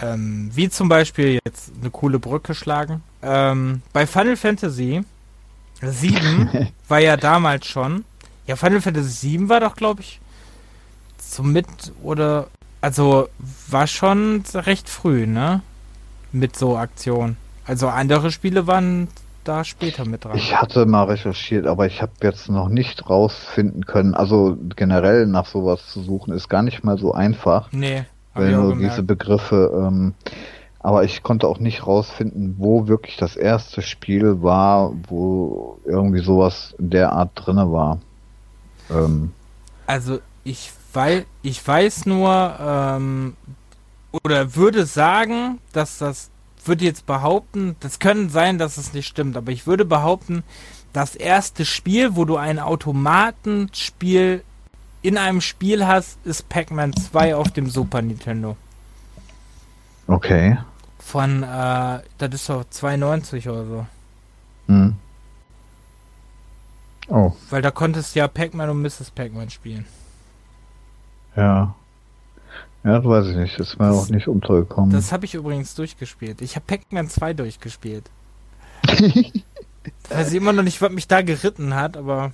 [0.00, 3.02] Ähm, wie zum Beispiel jetzt eine coole Brücke schlagen.
[3.22, 5.02] Ähm, bei Final Fantasy
[5.82, 8.04] 7 war ja damals schon,
[8.50, 10.20] ja, Final Fantasy 7 war doch, glaube ich,
[11.18, 11.68] zum mit
[12.02, 12.48] oder,
[12.80, 13.28] also
[13.68, 15.62] war schon recht früh, ne?
[16.32, 17.36] Mit so Aktionen.
[17.64, 19.06] Also andere Spiele waren
[19.44, 20.36] da später mit dran.
[20.36, 24.14] Ich hatte mal recherchiert, aber ich habe jetzt noch nicht rausfinden können.
[24.14, 28.74] Also generell nach sowas zu suchen ist gar nicht mal so einfach, nee, auch nur
[28.74, 29.70] diese Begriffe.
[29.72, 30.14] Ähm,
[30.80, 36.74] aber ich konnte auch nicht rausfinden, wo wirklich das erste Spiel war, wo irgendwie sowas
[36.78, 38.00] in der Art drinne war.
[38.90, 39.32] Ähm,
[39.86, 43.36] Also ich weiß, ich weiß nur, ähm,
[44.24, 46.30] oder würde sagen, dass das,
[46.64, 50.42] würde jetzt behaupten, das könnte sein, dass es nicht stimmt, aber ich würde behaupten,
[50.92, 54.42] das erste Spiel, wo du ein Automatenspiel
[55.02, 58.56] in einem Spiel hast, ist Pac-Man 2 auf dem Super Nintendo.
[60.06, 60.58] okay.
[60.98, 63.86] Von, äh, das ist doch 92 oder so.
[64.66, 64.96] Hm.
[67.10, 69.10] Oh, Weil da konntest du ja Pac-Man und Mrs.
[69.14, 69.84] Pac-Man spielen.
[71.36, 71.74] ja.
[72.82, 73.58] Ja, das weiß ich nicht.
[73.58, 74.90] Ist mir Das- auch nicht untergekommen.
[74.90, 76.40] Das habe ich übrigens durchgespielt.
[76.40, 78.04] Ich habe Pac-Man 2 durchgespielt.
[80.02, 82.32] Ich weiß immer noch nicht, was mich da geritten hat, aber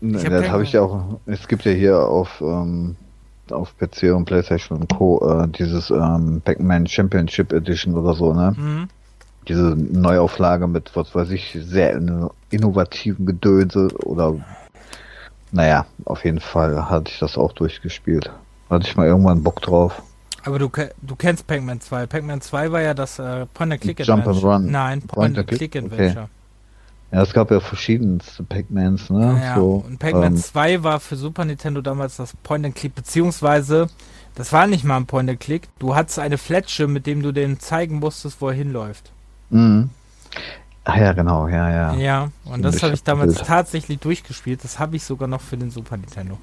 [0.00, 1.20] Ne, Ich hab das habe ich ja auch.
[1.26, 2.96] Es gibt ja hier auf ähm,
[3.50, 5.20] auf PC und PlayStation und Co.
[5.42, 8.52] Äh, dieses ähm, Pac-Man Championship Edition oder so, ne?
[8.56, 8.88] mhm.
[9.48, 14.34] Diese Neuauflage mit was weiß ich sehr inno- innovativen Gedönse oder
[15.52, 18.30] naja, auf jeden Fall hatte ich das auch durchgespielt.
[18.68, 20.02] Hatte ich mal irgendwann Bock drauf.
[20.44, 20.70] aber du,
[21.00, 22.06] du kennst Pac-Man 2.
[22.06, 24.60] Pac-Man 2 war ja das äh, Point-and-Click-Adventure.
[24.60, 25.72] Nein, Point and Click?
[25.72, 26.28] Point-and-Click-Adventure.
[27.10, 29.40] Ja, es gab ja verschiedenste Pac-Mans, ne?
[29.42, 33.88] Ja, so, und Pac-Man ähm, 2 war für Super Nintendo damals das Point-and-Click, beziehungsweise
[34.34, 35.68] das war nicht mal ein Point-and-Click.
[35.78, 39.10] Du hattest eine Fletsche, mit dem du denen zeigen musstest, wo er hinläuft.
[39.50, 39.90] Mhm.
[40.90, 41.94] Ach ja, genau, ja, ja.
[41.96, 43.46] Ja, und das habe ich damals Bild.
[43.46, 44.64] tatsächlich durchgespielt.
[44.64, 46.38] Das habe ich sogar noch für den Super Nintendo.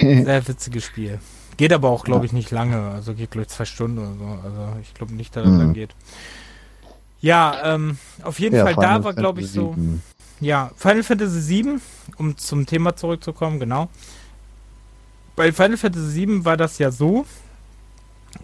[0.00, 1.18] Sehr witziges Spiel.
[1.58, 2.90] Geht aber auch, glaube ich, nicht lange.
[2.92, 4.24] Also geht, glaube ich, zwei Stunden oder so.
[4.42, 5.58] Also ich glaube nicht, dass das Mhm.
[5.58, 5.94] dann geht.
[7.20, 9.74] Ja, ähm, auf jeden Ja, Fall, Final da war, glaube ich, so.
[9.76, 10.00] VII.
[10.40, 11.78] Ja, Final Fantasy VII,
[12.18, 13.88] um zum Thema zurückzukommen, genau.
[15.34, 17.26] Bei Final Fantasy VII war das ja so,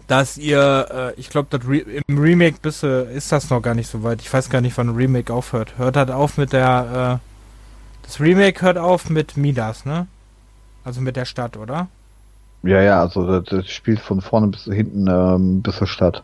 [0.07, 3.89] dass ihr, äh, ich glaube, Re im Remake bis, äh, ist das noch gar nicht
[3.89, 4.21] so weit.
[4.21, 5.77] Ich weiß gar nicht, wann ein Remake aufhört.
[5.77, 10.07] Hört halt auf mit der, äh, das Remake hört auf mit Midas, ne?
[10.83, 11.87] Also mit der Stadt, oder?
[12.63, 16.23] Ja, ja, also das, das spielt von vorne bis hinten ähm, bis zur Stadt.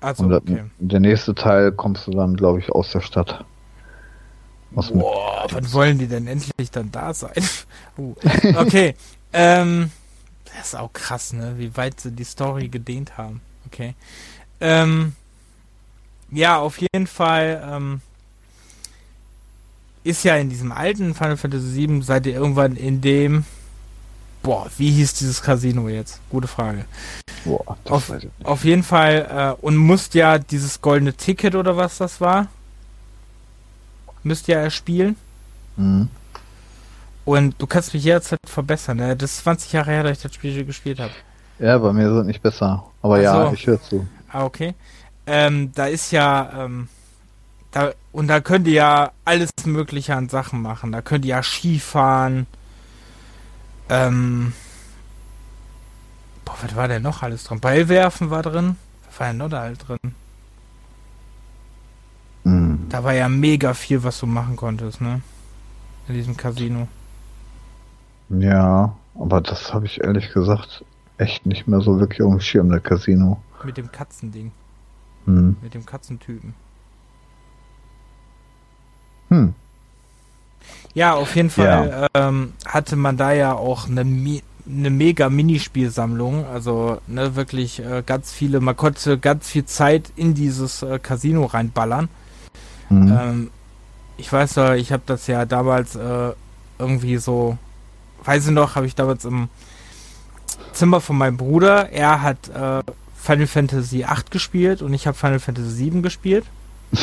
[0.00, 0.64] Also, Und okay.
[0.78, 3.44] der nächste Teil kommst du dann, glaube ich, aus der Stadt.
[4.70, 7.42] Was Boah, wann wollen die denn endlich dann da sein?
[7.98, 8.14] uh.
[8.56, 8.94] Okay,
[9.32, 9.90] ähm,
[10.60, 11.54] das ist auch krass, ne?
[11.56, 13.40] Wie weit sie die Story gedehnt haben.
[13.66, 13.94] Okay.
[14.60, 15.14] Ähm,
[16.30, 18.00] ja, auf jeden Fall ähm,
[20.04, 23.44] ist ja in diesem alten Final Fantasy VII seid ihr irgendwann in dem
[24.42, 26.18] Boah, wie hieß dieses Casino jetzt?
[26.30, 26.86] Gute Frage.
[27.44, 28.10] boah, Auf,
[28.42, 32.48] auf jeden Fall, äh, und musst ja dieses goldene Ticket oder was das war,
[34.22, 35.16] müsst ihr erspielen.
[35.76, 36.08] Mhm.
[37.24, 38.96] Und du kannst mich jederzeit verbessern.
[38.96, 39.16] Ne?
[39.16, 41.12] Das ist 20 Jahre her, dass ich das Spiel gespielt habe.
[41.58, 42.84] Ja, bei mir sind nicht besser.
[43.02, 44.06] Aber Ach ja, ich höre zu.
[44.28, 44.74] Ah, okay.
[45.26, 46.88] Ähm, da ist ja, ähm,
[47.70, 50.92] da, und da könnt ihr ja alles Mögliche an Sachen machen.
[50.92, 52.46] Da könnt ihr ja Skifahren.
[53.88, 54.52] Ähm,
[56.44, 57.60] boah, was war denn noch alles drin?
[57.60, 58.76] Ballwerfen war drin.
[59.06, 60.14] Was war denn noch da halt drin?
[62.44, 62.86] Mhm.
[62.88, 65.20] Da war ja mega viel, was du machen konntest, ne?
[66.08, 66.88] In diesem Casino.
[68.30, 70.84] Ja, aber das habe ich ehrlich gesagt
[71.18, 73.42] echt nicht mehr so wirklich auf dem Schirm, der Casino.
[73.64, 74.52] Mit dem Katzending.
[75.26, 75.56] Hm.
[75.60, 76.54] Mit dem Katzentypen.
[79.28, 79.54] Hm.
[80.94, 86.46] Ja, auf jeden Fall ähm, hatte man da ja auch eine, Mi- eine mega Minispielsammlung.
[86.46, 91.44] Also ne, wirklich äh, ganz viele, man konnte ganz viel Zeit in dieses äh, Casino
[91.44, 92.08] reinballern.
[92.88, 93.18] Hm.
[93.20, 93.50] Ähm,
[94.16, 96.32] ich weiß ich habe das ja damals äh,
[96.78, 97.56] irgendwie so,
[98.24, 99.48] weiß ich noch, habe ich damals im
[100.72, 102.82] Zimmer von meinem Bruder, er hat äh,
[103.16, 106.44] Final Fantasy 8 gespielt und ich habe Final Fantasy 7 gespielt.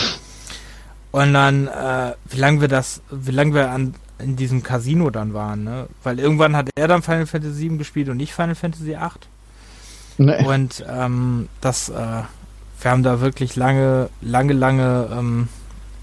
[1.11, 5.33] Und dann, äh, wie lange wir das, wie lange wir an in diesem Casino dann
[5.33, 5.87] waren, ne?
[6.03, 9.27] Weil irgendwann hat er dann Final Fantasy 7 gespielt und ich Final Fantasy 8.
[10.17, 10.45] nee.
[10.45, 15.47] Und ähm, das, äh, wir haben da wirklich lange, lange, lange ähm,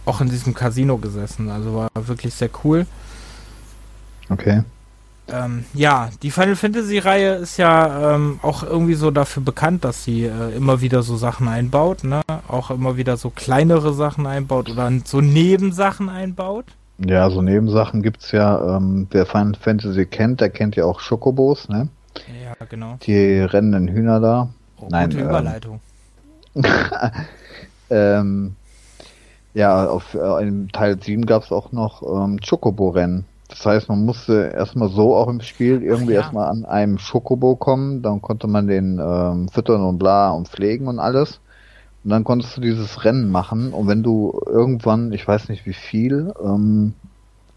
[0.04, 1.50] auch in diesem Casino gesessen.
[1.50, 2.86] Also war wirklich sehr cool.
[4.30, 4.62] Okay.
[5.26, 10.04] Ähm, ja, die Final Fantasy Reihe ist ja ähm, auch irgendwie so dafür bekannt, dass
[10.04, 12.20] sie äh, immer wieder so Sachen einbaut, ne?
[12.46, 16.66] Auch immer wieder so kleinere Sachen einbaut oder so Nebensachen einbaut.
[16.98, 18.76] Ja, so Nebensachen gibt's ja.
[18.76, 21.88] Ähm, wer Final Fantasy kennt, der kennt ja auch Schokobos, ne?
[22.42, 22.98] Ja, genau.
[23.02, 24.48] Die rennenden Hühner da.
[24.78, 25.80] Oh, Nein, gute ähm, Überleitung.
[27.90, 28.56] Ähm,
[29.54, 33.24] ja, auf äh, in Teil 7 gab's auch noch ähm, Chocobo-Rennen.
[33.48, 36.22] Das heißt, man musste erstmal so auch im Spiel irgendwie ja.
[36.22, 40.88] erstmal an einem Chocobo kommen, dann konnte man den ähm, füttern und bla und pflegen
[40.88, 41.40] und alles.
[42.02, 45.72] Und dann konntest du dieses Rennen machen und wenn du irgendwann, ich weiß nicht wie
[45.72, 46.94] viel, ähm,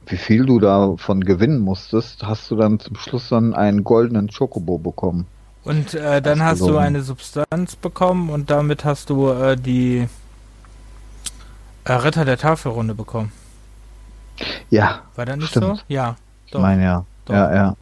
[0.05, 4.77] wie viel du davon gewinnen musstest, hast du dann zum Schluss dann einen goldenen Chocobo
[4.77, 5.25] bekommen.
[5.63, 10.07] Und äh, dann hast du eine Substanz bekommen und damit hast du äh, die
[11.83, 13.33] äh, Ritter der Tafelrunde bekommen.
[14.69, 15.65] Ja, War das nicht Stimmt.
[15.65, 15.79] so?
[15.87, 16.15] Ja,
[16.45, 17.05] ich doch, meine ja.
[17.25, 17.33] doch.
[17.33, 17.75] Ja, ja.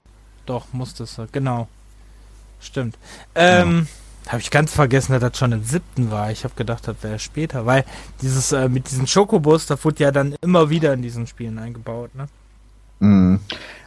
[0.45, 1.27] doch, musstest du.
[1.31, 1.67] Genau.
[2.59, 2.97] Stimmt.
[3.35, 3.87] Ähm,
[4.27, 6.31] habe ich ganz vergessen, dass das schon im siebten war.
[6.31, 7.85] Ich habe gedacht, das wäre später, weil
[8.21, 12.15] dieses äh, mit diesen Schokobus, das wurde ja dann immer wieder in diesen Spielen eingebaut,
[12.15, 12.27] ne?
[12.99, 13.39] Mhm.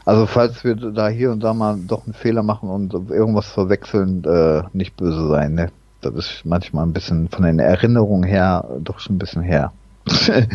[0.04, 4.24] Also falls wir da hier und da mal doch einen Fehler machen und irgendwas verwechseln,
[4.24, 5.70] äh, nicht böse sein, ne?
[6.00, 9.72] Das ist manchmal ein bisschen von den Erinnerungen her doch schon ein bisschen her.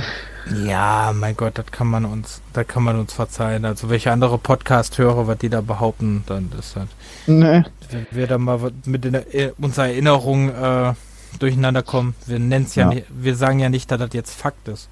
[0.65, 3.63] Ja, mein Gott, das kann man uns, da kann man uns verzeihen.
[3.63, 6.88] Also welche andere Podcast höre, was die da behaupten, dann ist das.
[7.27, 7.65] ne?
[7.89, 10.93] Wenn wir da mal mit in der, äh, unserer Erinnerung äh,
[11.39, 12.93] durcheinander kommen, wir nennen es ja, Ja.
[12.93, 14.89] nicht, wir sagen ja nicht, dass das jetzt Fakt ist.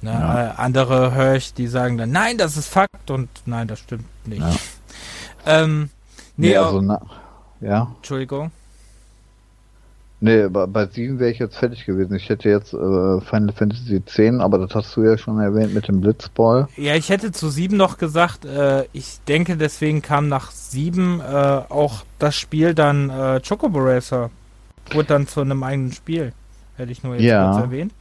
[0.00, 0.12] Ne?
[0.12, 0.46] Ja.
[0.46, 4.06] Äh, andere höre ich, die sagen dann, nein, das ist Fakt und nein, das stimmt
[4.26, 4.40] nicht.
[4.40, 4.54] Ja.
[5.44, 5.90] Ähm,
[6.38, 7.00] nee, Nee, also, also na,
[7.60, 7.92] ja.
[7.96, 8.50] Entschuldigung.
[10.26, 12.14] Nee, bei, bei 7 wäre ich jetzt fertig gewesen.
[12.16, 12.76] Ich hätte jetzt äh,
[13.20, 16.68] Final Fantasy X, aber das hast du ja schon erwähnt mit dem Blitzball.
[16.76, 21.24] Ja, ich hätte zu sieben noch gesagt, äh, ich denke, deswegen kam nach sieben äh,
[21.24, 24.30] auch das Spiel dann äh, Chocobo Racer.
[24.92, 26.32] Wurde dann zu einem eigenen Spiel.
[26.76, 27.50] Hätte ich nur jetzt Ja.
[27.52, 27.92] kurz erwähnt.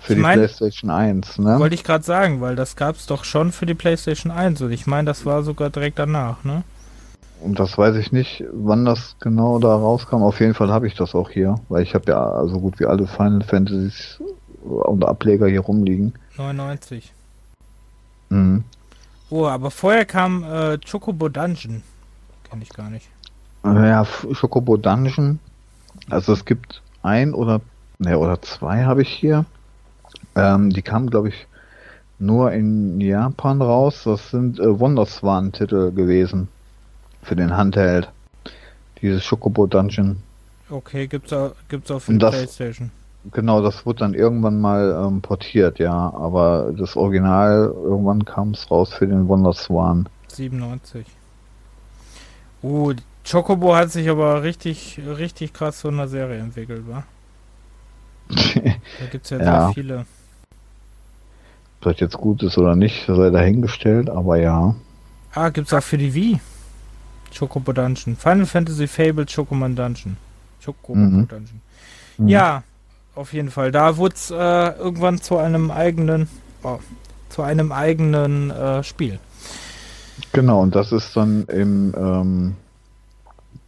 [0.00, 1.58] Für Ich die mein- PlayStation 1, ne?
[1.60, 4.72] Wollte ich gerade sagen, weil das gab es doch schon für die PlayStation 1 und
[4.72, 6.64] ich meine, das war sogar direkt danach, ne?
[7.42, 10.22] Und das weiß ich nicht, wann das genau da rauskam.
[10.22, 12.86] Auf jeden Fall habe ich das auch hier, weil ich habe ja so gut wie
[12.86, 14.20] alle Final Fantasies
[14.62, 16.14] und Ableger hier rumliegen.
[16.36, 17.12] 99.
[18.28, 18.64] Mhm.
[19.28, 21.82] Oh, aber vorher kam äh, Chocobo Dungeon.
[22.48, 23.08] Kenn ich gar nicht.
[23.64, 24.06] Ja,
[24.40, 25.40] Chocobo Dungeon.
[26.10, 27.60] Also es gibt ein oder
[27.98, 29.46] ne oder zwei habe ich hier.
[30.36, 31.46] Ähm, die kamen glaube ich
[32.20, 34.02] nur in Japan raus.
[34.04, 36.48] Das sind äh, Wonderswan-Titel gewesen
[37.22, 38.08] für den Handheld.
[39.00, 40.22] Dieses Chocobo Dungeon.
[40.70, 42.90] Okay, gibt's auch, gibt's die das- Playstation.
[43.30, 45.92] Genau, das wurde dann irgendwann mal ähm, portiert, ja.
[46.12, 50.08] Aber das Original, irgendwann kam es raus für den Wonderswan.
[50.26, 51.06] 97.
[52.64, 52.94] Uh,
[53.28, 57.04] Chocobo hat sich aber richtig, richtig krass zu einer Serie entwickelt, wa?
[58.34, 59.64] Da gibt's ja, Ja.
[59.66, 59.98] sehr viele.
[61.80, 64.74] Ob das jetzt gut ist oder nicht, sei dahingestellt, aber ja.
[65.32, 66.40] Ah, gibt's auch für die Wii.
[67.36, 68.16] Chocobo Dungeon.
[68.16, 70.16] Final Fantasy Fable Chocoman Dungeon.
[70.64, 71.28] Chocobo Mhm.
[71.28, 71.60] Dungeon.
[72.18, 72.28] Mhm.
[72.28, 72.62] Ja,
[73.14, 73.72] auf jeden Fall.
[73.72, 76.28] Da wurde es äh, irgendwann zu einem eigenen,
[76.62, 76.78] oh,
[77.28, 79.18] zu einem eigenen äh, Spiel.
[80.32, 82.54] Genau, und das ist dann im, ähm,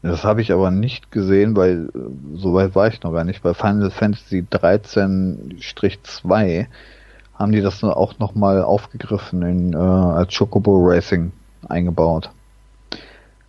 [0.03, 1.99] das habe ich aber nicht gesehen, weil äh,
[2.37, 3.43] so weit war ich noch gar nicht.
[3.43, 6.67] Bei Final Fantasy 13-2
[7.35, 11.33] haben die das dann auch nochmal aufgegriffen in, äh, als Chocobo Racing
[11.69, 12.31] eingebaut.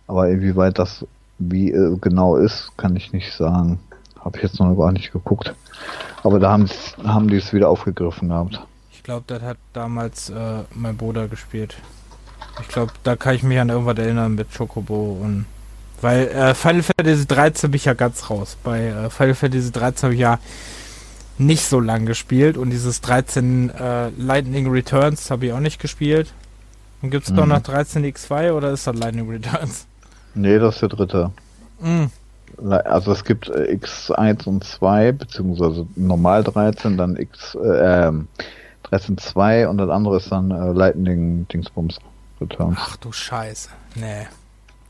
[0.06, 1.04] Aber inwieweit das
[1.38, 3.78] wie äh, genau ist, kann ich nicht sagen.
[4.24, 5.54] Habe ich jetzt noch gar nicht geguckt.
[6.22, 6.68] Aber da haben,
[7.04, 8.60] haben die es wieder aufgegriffen gehabt.
[8.92, 11.76] Ich glaube, das hat damals äh, mein Bruder gespielt.
[12.60, 15.46] Ich glaube, da kann ich mich an irgendwas erinnern mit Chocobo und
[16.00, 18.56] weil äh, Final Fantasy 13 bin ich ja ganz raus.
[18.64, 20.38] Bei äh, Final Fantasy 13 habe ich ja
[21.38, 26.32] nicht so lang gespielt und dieses 13 äh, Lightning Returns habe ich auch nicht gespielt.
[27.02, 27.50] Und gibt es doch Mhm.
[27.52, 29.86] noch 13 X2 oder ist das Lightning Returns?
[30.36, 31.30] Nee, das ist der dritte.
[32.62, 38.28] Le- Also es gibt äh, X1 und 2, beziehungsweise normal 13, dann X, äh, ähm,
[38.90, 41.98] 13.2 und das andere ist dann äh, Lightning Dingsbums
[42.40, 42.78] Returns.
[42.80, 43.70] Ach du Scheiße.
[43.96, 44.26] Nee.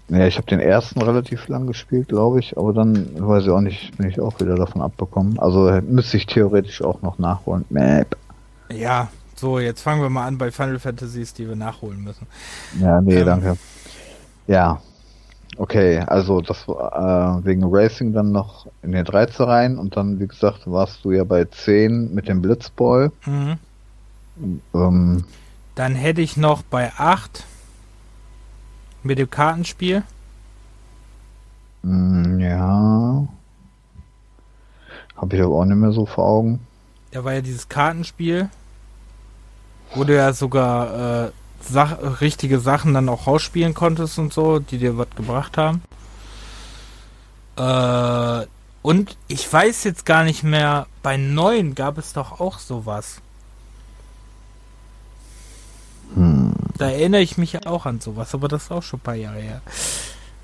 [0.08, 3.60] Ja, ich habe den ersten relativ lang gespielt, glaube ich, aber dann weiß ich auch
[3.60, 5.38] nicht, bin ich auch wieder davon abbekommen.
[5.38, 7.64] Also äh, müsste ich theoretisch auch noch nachholen.
[7.70, 8.16] Mäp.
[8.70, 12.26] Ja, so, jetzt fangen wir mal an bei Final Fantasies, die wir nachholen müssen.
[12.80, 13.26] Ja, nee, Ähm.
[13.26, 13.56] danke.
[14.46, 14.80] Ja.
[15.58, 20.20] Okay, also das war äh, wegen Racing dann noch in den 13 rein und dann,
[20.20, 23.10] wie gesagt, warst du ja bei 10 mit dem Blitzball.
[23.24, 23.58] Mhm.
[24.74, 25.24] Ähm,
[25.74, 27.44] Dann hätte ich noch bei 8
[29.02, 30.02] mit dem Kartenspiel.
[31.82, 33.26] Mm, Ja.
[35.16, 36.60] Habe ich aber auch nicht mehr so vor Augen.
[37.12, 38.50] Da war ja dieses Kartenspiel,
[39.94, 41.30] wo du ja sogar äh,
[41.68, 45.82] Sach richtige Sachen dann auch rausspielen konntest und so, die dir was gebracht haben.
[47.56, 48.46] Äh,
[48.82, 53.20] und ich weiß jetzt gar nicht mehr, bei 9 gab es doch auch sowas.
[56.14, 56.52] Hm.
[56.78, 59.40] Da erinnere ich mich auch an sowas, aber das ist auch schon ein paar Jahre
[59.40, 59.60] her.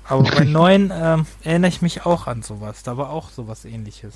[0.05, 2.83] Aber bei 9 ähm, erinnere ich mich auch an sowas.
[2.83, 4.15] Da war auch sowas ähnliches.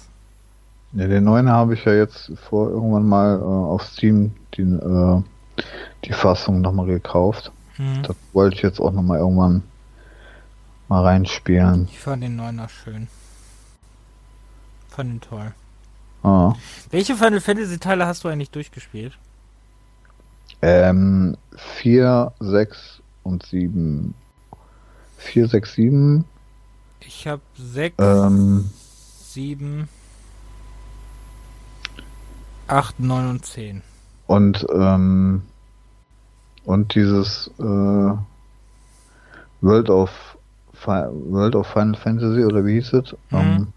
[0.93, 5.21] Ja, den neuen habe ich ja jetzt vor irgendwann mal äh, auf Steam die, äh,
[6.05, 7.51] die Fassung nochmal gekauft.
[7.75, 8.03] Hm.
[8.03, 9.63] Das wollte ich jetzt auch nochmal irgendwann
[10.87, 11.87] mal reinspielen.
[11.91, 13.07] Ich fand den 9er schön.
[14.89, 15.53] Fand ihn toll.
[16.23, 16.55] Ah.
[16.89, 19.17] Welche Final Fantasy Teile hast du eigentlich durchgespielt?
[20.61, 21.37] Ähm,
[21.81, 24.15] 4, 6 und 7.
[25.17, 26.25] 4, 6, 7.
[27.01, 28.69] Ich habe 6, Ähm,
[29.23, 29.87] 7,
[32.67, 33.83] 8, 9 und 10.
[34.27, 35.41] und, ähm,
[36.65, 37.63] und dieses äh,
[39.61, 40.37] World of
[40.73, 43.13] Fi World of Final Fantasy oder wie hieß es?
[43.31, 43.37] Mhm.
[43.37, 43.67] Ähm,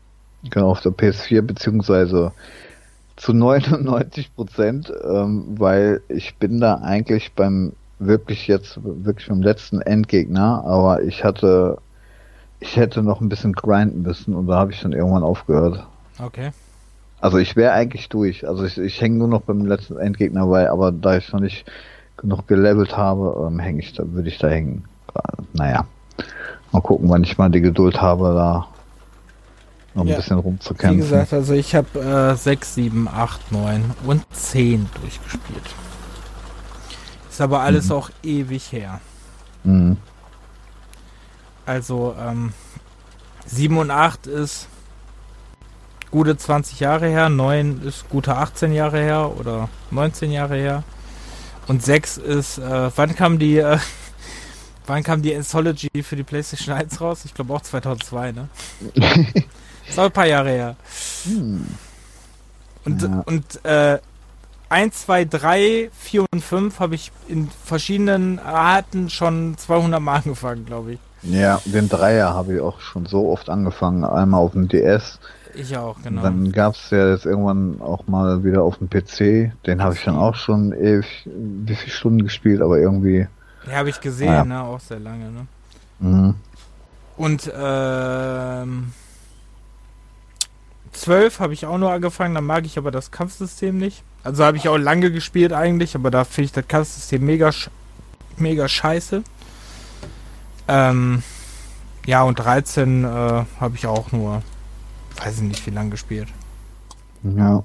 [0.51, 2.33] genau, auf der PS4 beziehungsweise
[3.17, 9.81] zu 99 Prozent, ähm, weil ich bin da eigentlich beim wirklich jetzt wirklich beim letzten
[9.81, 11.79] Endgegner, aber ich hatte
[12.61, 15.87] ich hätte noch ein bisschen grinden müssen und da habe ich dann irgendwann aufgehört.
[16.19, 16.51] Okay.
[17.21, 18.47] Also ich wäre eigentlich durch.
[18.49, 21.71] Also ich, ich hänge nur noch beim letzten Endgegner bei, aber da ich noch nicht
[22.17, 24.85] genug gelevelt habe, ähm, hänge ich da, würde ich da hängen.
[25.53, 25.87] Naja.
[26.73, 28.69] Mal gucken, wann ich mal die Geduld habe, da
[29.95, 30.17] noch ein Ja.
[30.17, 30.99] bisschen Wie rumzukämpfen.
[31.01, 31.99] gesagt, also ich habe
[32.33, 35.65] äh, 6, 7, 8, 9 und 10 durchgespielt.
[37.29, 37.93] Ist aber alles Mhm.
[37.93, 39.01] auch ewig her.
[39.65, 39.97] Mhm.
[41.67, 42.53] Also ähm,
[43.47, 44.69] 7 und 8 ist
[46.11, 50.83] gute 20 Jahre her, 9 ist gute 18 Jahre her oder 19 Jahre her.
[51.69, 53.79] Und 6 ist, äh, wann kam die, äh,
[54.87, 57.25] wann kam die Anthology für die PlayStation 1 raus?
[57.25, 58.49] Ich glaube auch 2002, ne?
[59.89, 60.77] ist auch ein paar Jahre her.
[61.25, 61.67] Hm.
[62.85, 63.23] Und, Ja.
[63.27, 63.99] und äh,
[64.69, 70.65] 1, 2, 3, 4 und 5 habe ich in verschiedenen Arten schon 200 Mal angefangen,
[70.65, 70.99] glaube ich.
[71.23, 74.05] Ja, den Dreier habe ich auch schon so oft angefangen.
[74.05, 75.19] Einmal auf dem DS.
[75.55, 76.23] Ich auch, genau.
[76.23, 79.53] Dann gab es ja jetzt irgendwann auch mal wieder auf dem PC.
[79.67, 83.27] Den habe ich dann auch schon ewig, wie viele Stunden gespielt, aber irgendwie.
[83.67, 84.45] Ja, habe ich gesehen, Ja.
[84.45, 84.63] ne?
[84.63, 85.47] Auch sehr lange, ne?
[85.99, 86.35] Mhm.
[87.17, 88.93] Und ähm,
[90.93, 94.03] 12 habe ich auch nur angefangen, da mag ich aber das Kampfsystem nicht.
[94.25, 97.51] Also habe ich auch lange gespielt eigentlich, aber da finde ich das Kampfsystem mega,
[98.37, 99.23] mega scheiße.
[100.69, 101.23] Ähm,
[102.07, 104.43] ja, und 13 äh, habe ich auch nur,
[105.25, 106.29] weiß ich nicht, wie lange gespielt.
[107.23, 107.63] Ja.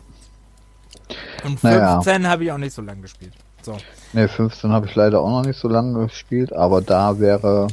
[1.43, 2.01] Und Naja.
[2.01, 3.33] 15 habe ich auch nicht so lange gespielt.
[3.61, 3.77] So.
[4.13, 7.67] Ne, 15 habe ich leider auch noch nicht so lange gespielt, aber da wäre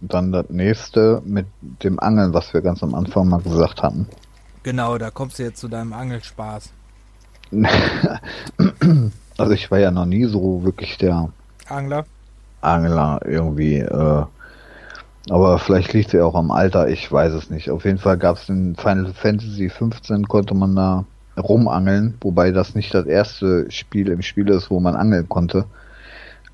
[0.00, 4.06] dann das nächste mit dem Angeln, was wir ganz am Anfang mal gesagt hatten.
[4.62, 6.70] Genau, da kommst du jetzt zu deinem Angelspaß.
[9.38, 11.28] Also ich war ja noch nie so wirklich der
[11.68, 12.04] Angler?
[12.60, 14.24] Angler irgendwie, äh,
[15.30, 17.70] aber vielleicht liegt ja auch am Alter, ich weiß es nicht.
[17.70, 21.04] Auf jeden Fall gab es in Final Fantasy 15 konnte man da
[21.38, 25.64] rumangeln, wobei das nicht das erste Spiel im Spiel ist, wo man angeln konnte.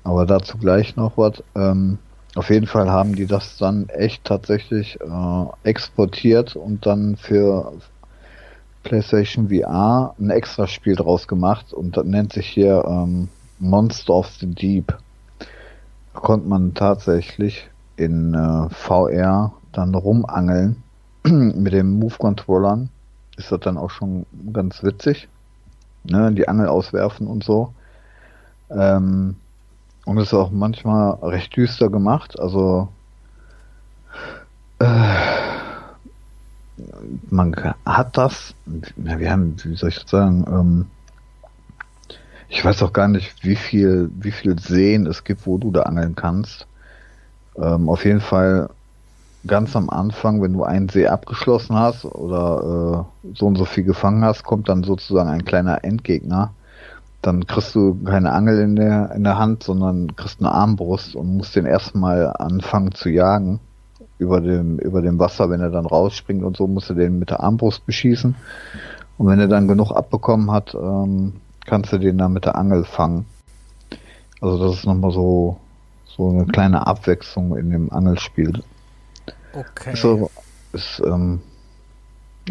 [0.03, 1.43] Aber dazu gleich noch was.
[1.55, 1.97] Ähm,
[2.35, 7.73] auf jeden Fall haben die das dann echt tatsächlich äh, exportiert und dann für
[8.83, 13.29] PlayStation VR ein extra Spiel draus gemacht und das nennt sich hier ähm,
[13.59, 14.95] Monster of the Deep.
[16.13, 20.83] Da konnte man tatsächlich in äh, VR dann rumangeln
[21.23, 22.89] mit den Move-Controllern.
[23.37, 25.27] Ist das dann auch schon ganz witzig.
[26.03, 27.73] Ne, die Angel auswerfen und so.
[28.69, 29.35] Ähm,
[30.05, 32.39] und ist auch manchmal recht düster gemacht.
[32.39, 32.89] Also
[34.79, 34.85] äh,
[37.29, 37.55] man
[37.85, 38.53] hat das,
[39.03, 40.85] ja, wir haben, wie soll ich das sagen, ähm,
[42.49, 45.83] ich weiß auch gar nicht, wie viel, wie viel Seen es gibt, wo du da
[45.83, 46.67] angeln kannst.
[47.57, 48.69] Ähm, auf jeden Fall
[49.47, 53.83] ganz am Anfang, wenn du einen See abgeschlossen hast oder äh, so und so viel
[53.83, 56.51] gefangen hast, kommt dann sozusagen ein kleiner Endgegner.
[57.21, 61.37] Dann kriegst du keine Angel in der, in der Hand, sondern kriegst eine Armbrust und
[61.37, 63.59] musst den erstmal anfangen zu jagen
[64.17, 67.29] über dem, über dem Wasser, wenn er dann rausspringt und so, musst du den mit
[67.29, 68.35] der Armbrust beschießen.
[69.17, 71.33] Und wenn er dann genug abbekommen hat, ähm,
[71.65, 73.25] kannst du den dann mit der Angel fangen.
[74.41, 75.57] Also das ist nochmal so,
[76.15, 78.63] so eine kleine Abwechslung in dem Angelspiel.
[79.53, 79.93] Okay.
[79.93, 80.29] Ist, aber,
[80.73, 81.41] ist ähm,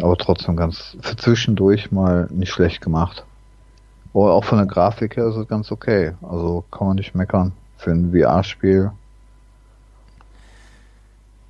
[0.01, 3.25] aber trotzdem ganz für zwischendurch mal nicht schlecht gemacht.
[4.13, 6.13] Aber auch von der Grafik her ist es ganz okay.
[6.21, 7.51] Also kann man nicht meckern.
[7.77, 8.91] Für ein VR-Spiel.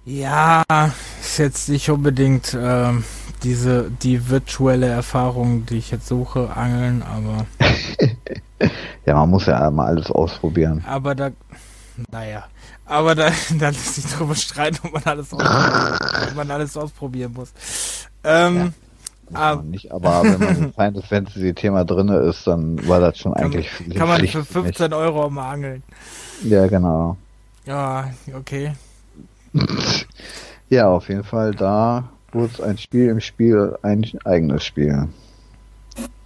[0.06, 0.64] Ja,
[1.22, 3.04] ist jetzt nicht unbedingt ähm,
[3.44, 7.46] diese die virtuelle Erfahrung, die ich jetzt suche, angeln, aber
[9.06, 10.84] Ja, man muss ja mal alles ausprobieren.
[10.88, 11.30] aber da
[12.12, 12.46] naja,
[12.86, 16.00] aber da, da lässt sich drüber streiten, ob man alles ausprobieren,
[16.30, 17.52] ob man alles ausprobieren muss.
[18.24, 18.74] Ähm,
[19.30, 19.56] Muss Ah.
[19.56, 23.34] man nicht, aber wenn man im Final Fantasy Thema drinne ist, dann war das schon
[23.34, 24.78] kann, eigentlich kann man für für mich.
[24.78, 25.82] 15 Euro auch mal angeln.
[26.44, 27.18] Ja, genau.
[27.66, 28.74] Ja, okay.
[30.70, 35.08] Ja, auf jeden Fall, da wurde ein Spiel im Spiel ein eigenes Spiel.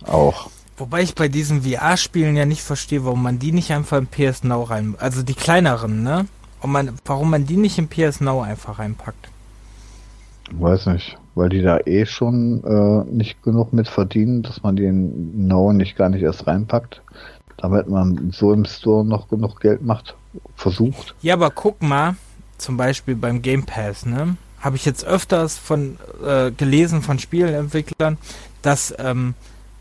[0.06, 0.50] Auch.
[0.80, 4.44] Wobei ich bei diesen VR-Spielen ja nicht verstehe, warum man die nicht einfach im PS
[4.44, 6.26] Now rein, also die kleineren, ne?
[6.62, 9.30] Und man, warum man die nicht im PS Now einfach reinpackt.
[10.52, 15.48] Weiß nicht, weil die da eh schon äh, nicht genug mit verdienen, dass man den
[15.48, 17.02] No nicht gar nicht erst reinpackt,
[17.58, 20.16] damit man so im Store noch genug Geld macht,
[20.56, 21.14] versucht.
[21.22, 22.16] Ja, aber guck mal,
[22.58, 24.38] zum Beispiel beim Game Pass, ne?
[24.60, 28.18] Habe ich jetzt öfters von äh, gelesen von Spieleentwicklern,
[28.62, 29.36] dass, ähm,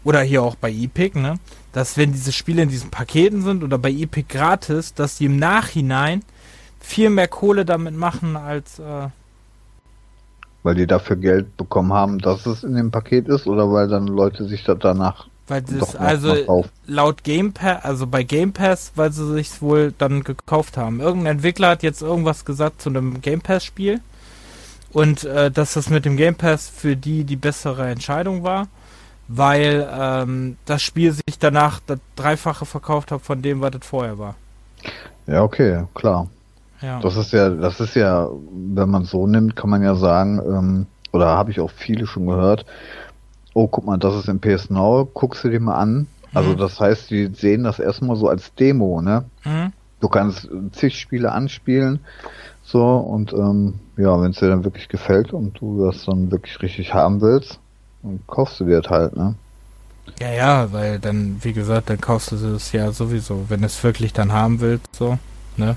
[0.09, 1.39] oder hier auch bei Epic, ne?
[1.75, 5.37] Dass wenn diese Spiele in diesen Paketen sind oder bei Epic gratis, dass die im
[5.37, 6.23] Nachhinein
[6.81, 9.09] viel mehr Kohle damit machen als äh,
[10.63, 14.07] Weil die dafür Geld bekommen haben, dass es in dem Paket ist, oder weil dann
[14.07, 18.53] Leute sich das danach weil das doch noch also laut Game Pass, also bei Game
[18.53, 21.01] Pass, weil sie sich wohl dann gekauft haben.
[21.01, 24.01] Irgendein Entwickler hat jetzt irgendwas gesagt zu einem Game Pass Spiel
[24.91, 28.69] und äh, dass das mit dem Game Pass für die die bessere Entscheidung war,
[29.29, 34.19] weil ähm, das Spiel sich danach das Dreifache verkauft hat von dem, was das vorher
[34.19, 34.35] war.
[35.27, 36.29] Ja, okay, klar.
[36.81, 37.01] Ja.
[37.01, 40.87] Das ist ja, das ist ja, wenn man so nimmt, kann man ja sagen, ähm,
[41.13, 42.65] oder habe ich auch viele schon gehört,
[43.55, 46.07] oh, guck mal, das ist im PS Now, guckst du dir mal an.
[46.35, 46.59] Also Mhm.
[46.59, 49.25] das heißt, die sehen das erstmal so als Demo, ne?
[49.45, 49.73] Mhm.
[50.01, 52.01] Du kannst zig Spiele anspielen,
[52.63, 56.61] so, und ähm, ja, wenn es dir dann wirklich gefällt und du das dann wirklich
[56.63, 57.59] richtig haben willst,
[58.03, 59.35] dann kaufst du dir das halt, ne?
[60.21, 63.83] Ja, ja, weil dann, wie gesagt, dann kaufst du es ja sowieso, wenn du es
[63.85, 65.19] wirklich dann haben willst, so,
[65.57, 65.77] ne?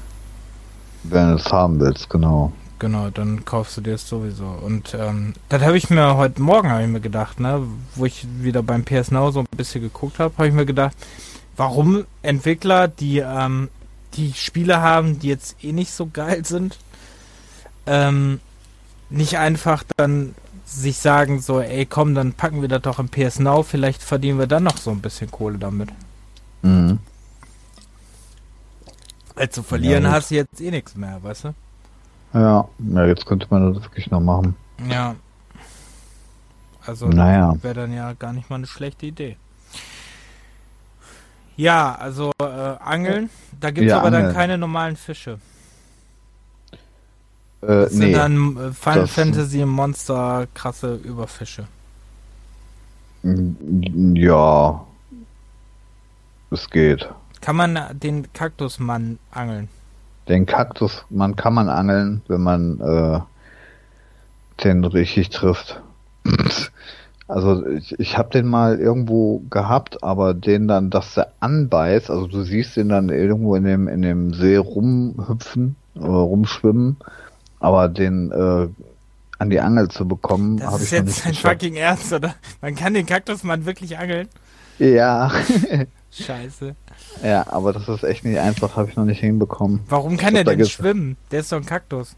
[1.03, 2.51] Wenn du es haben willst, genau.
[2.79, 4.45] Genau, dann kaufst du dir es sowieso.
[4.45, 7.61] Und ähm, das habe ich mir heute Morgen habe ich mir gedacht, ne,
[7.95, 10.95] wo ich wieder beim PS Now so ein bisschen geguckt habe, habe ich mir gedacht,
[11.57, 13.69] warum Entwickler, die ähm,
[14.15, 16.77] die Spiele haben, die jetzt eh nicht so geil sind,
[17.85, 18.39] ähm,
[19.09, 20.33] nicht einfach dann
[20.71, 24.39] sich sagen so, ey komm, dann packen wir das doch im PS Now, vielleicht verdienen
[24.39, 25.89] wir dann noch so ein bisschen Kohle damit.
[26.61, 26.99] Mhm.
[29.35, 31.53] Weil zu verlieren Ja, hast du jetzt eh nichts mehr, weißt du?
[32.33, 34.55] Ja, ja, jetzt könnte man das wirklich noch machen.
[34.89, 35.15] Ja.
[36.85, 37.53] Also Naja.
[37.61, 39.37] wäre dann ja gar nicht mal eine schlechte Idee.
[41.57, 43.29] Ja, also äh, Angeln,
[43.59, 44.35] da gibt es Ja, aber dann Angeln.
[44.35, 45.39] keine normalen Fische.
[47.61, 48.05] Äh, Das nee.
[48.05, 51.67] sind dann äh, Final Fantasy Monster krasse Überfische.
[53.23, 54.85] Mm, Ja.
[56.51, 57.09] Es geht.
[57.41, 59.69] Kann man den Kaktusmann angeln?
[60.27, 63.19] Den Kaktus, man kann man angeln, wenn man äh,
[64.63, 65.81] den richtig trifft.
[67.27, 72.27] Also ich, ich habe den mal irgendwo gehabt, aber den dann, dass der anbeißt, also
[72.27, 76.97] du siehst den dann irgendwo in dem in dem See rumhüpfen oder rumschwimmen,
[77.61, 78.67] aber den äh,
[79.39, 81.53] an die Angel zu bekommen, Das habe ist ich noch jetzt nicht ein geschafft.
[81.61, 82.35] fucking Ernst, oder?
[82.61, 84.27] Man kann den Kaktusmann wirklich angeln?
[84.79, 85.31] Ja,
[86.11, 86.75] Scheiße.
[87.23, 89.81] ja, aber das ist echt nicht einfach, habe ich noch nicht hinbekommen.
[89.87, 91.17] Warum kann er da denn ges- schwimmen?
[91.31, 92.15] Der ist doch ein Kaktus.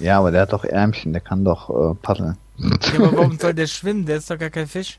[0.00, 2.36] Ja, aber der hat doch Ärmchen, der kann doch äh, paddeln.
[2.58, 4.06] Ja, aber warum soll der schwimmen?
[4.06, 4.98] Der ist doch gar kein Fisch.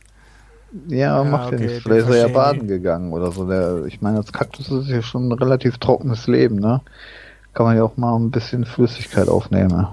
[0.87, 1.83] Ja, Ja, macht okay, ja nichts.
[1.83, 3.47] Vielleicht ist er ja baden gegangen oder so.
[3.47, 6.81] Der, ich meine, als Kaktus ist ja schon ein relativ trockenes Leben, ne?
[7.55, 9.87] Kann man ja auch mal ein bisschen Flüssigkeit aufnehmen.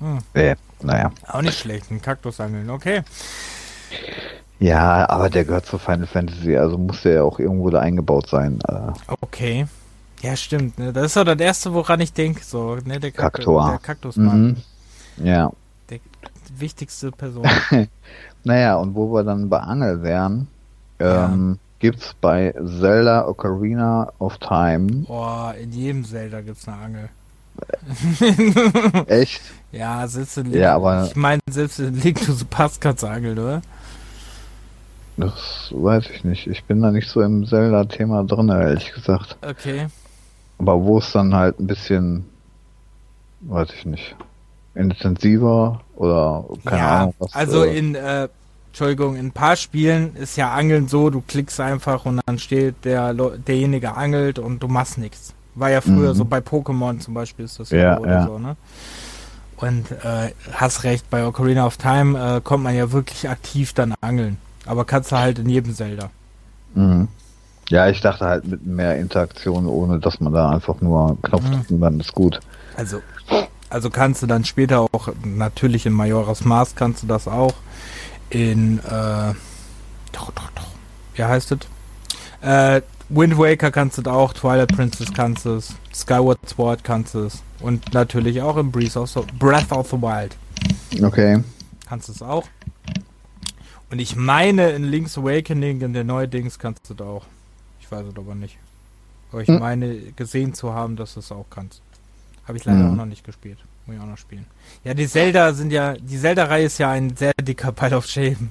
[0.00, 0.18] Hm.
[0.34, 1.10] Äh, naja.
[1.26, 3.02] Auch nicht schlecht, ein Kaktus angeln, okay.
[4.60, 8.28] Ja, aber der gehört zu Final Fantasy, also muss der ja auch irgendwo da eingebaut
[8.28, 8.58] sein.
[8.68, 9.66] Äh, Okay.
[10.22, 10.78] Ja, stimmt.
[10.78, 10.92] Ne?
[10.92, 12.42] Das ist doch das Erste, woran ich denke.
[12.44, 12.98] So, ne?
[13.00, 13.68] Der, Kaktus, Kaktor.
[13.70, 14.56] der Kaktusmann.
[15.18, 15.26] mhm.
[15.26, 15.50] Ja.
[15.90, 16.00] Die
[16.58, 17.46] wichtigste Person.
[18.46, 20.48] Naja, und wo wir dann bei Angel wären,
[20.98, 25.04] ähm, gibt's bei Zelda Ocarina of Time.
[25.06, 27.08] Boah, in jedem Zelda gibt's eine Angel.
[29.06, 29.42] Echt?
[29.70, 33.08] Ja, selbst in Ja, aber- Ich meine, selbst in Link to the Past kannst du
[33.08, 33.60] angeln, oder?
[35.18, 36.46] Das weiß ich nicht.
[36.46, 39.36] Ich bin da nicht so im Zelda-Thema drin, ehrlich gesagt.
[39.42, 39.88] Okay.
[40.58, 42.24] Aber wo es dann halt ein bisschen,
[43.40, 44.14] weiß ich nicht,
[44.76, 47.34] intensiver oder keine ja, Ahnung was.
[47.34, 48.28] also äh, in, äh,
[48.78, 52.74] Entschuldigung, in ein paar Spielen ist ja Angeln so, du klickst einfach und dann steht
[52.84, 55.32] der derjenige angelt und du machst nichts.
[55.54, 56.16] War ja früher Mhm.
[56.16, 58.26] so bei Pokémon zum Beispiel ist das Ja, oder ja.
[58.26, 58.56] so, ne?
[59.58, 63.94] Und äh, hast recht, bei Ocarina of Time äh, kommt man ja wirklich aktiv dann
[64.00, 64.38] angeln.
[64.66, 66.10] Aber kannst du halt in jedem Zelda.
[66.74, 67.06] mhm.
[67.70, 71.52] Ja, ich dachte halt mit mehr Interaktion, ohne dass man da einfach nur Knopf Mhm.
[71.52, 72.40] drückt und dann ist gut.
[72.76, 73.00] Also,
[73.70, 77.54] also kannst du dann später auch, natürlich in Majora's Mask kannst du das auch.
[78.34, 79.32] In, äh,
[80.12, 80.66] doch, doch, doch.
[81.14, 81.58] Wie heißt es?
[82.42, 87.26] Äh, Wind Waker kannst du auch, Twilight Princess kannst du es, Skyward Sword kannst du
[87.26, 87.42] es.
[87.60, 90.36] Und natürlich auch in Breath of the, Breath of the Wild
[91.02, 91.42] Okay.
[91.88, 92.44] kannst du es auch.
[93.90, 97.26] Und ich meine, in Link's Awakening, in der neuen Dings kannst du das auch.
[97.80, 98.56] Ich weiß es aber nicht.
[99.30, 99.60] Aber ich Hm.
[99.60, 101.82] meine, gesehen zu haben, dass du es auch kannst.
[102.48, 102.90] Habe ich leider Hm.
[102.92, 103.58] auch noch nicht gespielt.
[103.86, 104.46] Muss ich auch noch spielen.
[104.82, 108.50] Ja, die Zelda sind ja, die Zelda-Reihe ist ja ein sehr dicker Pile of Shame.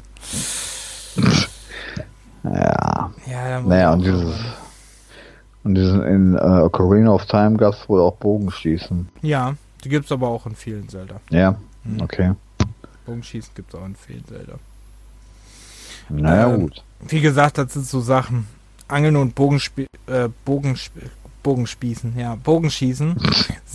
[2.44, 3.12] Ja.
[3.26, 4.36] Ja, Naja, und dieses,
[5.64, 9.08] und diesen, in äh, Ocarina of Time gab es wohl auch Bogenschießen.
[9.22, 11.16] Ja, die gibt's aber auch in vielen Zelda.
[11.30, 12.02] Ja, Hm.
[12.02, 12.34] okay.
[13.06, 14.54] Bogenschießen gibt's auch in vielen Zelda.
[16.10, 16.84] Naja, Ähm, gut.
[17.08, 18.48] Wie gesagt, das sind so Sachen.
[18.88, 20.92] Angeln und Bogenspie äh, Bogensp
[21.42, 23.18] Bogenspießen, ja, Bogenschießen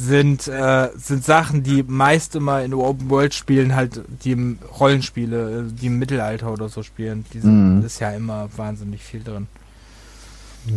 [0.00, 5.86] sind, äh, sind Sachen, die meist immer in Open-World-Spielen halt, die im Rollenspiele, äh, die
[5.86, 7.84] im Mittelalter oder so spielen, die sind, Mhm.
[7.84, 9.48] ist ja immer wahnsinnig viel drin.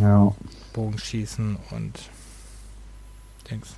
[0.00, 0.34] Ja.
[0.72, 1.98] Bogenschießen und
[3.48, 3.68] Dings.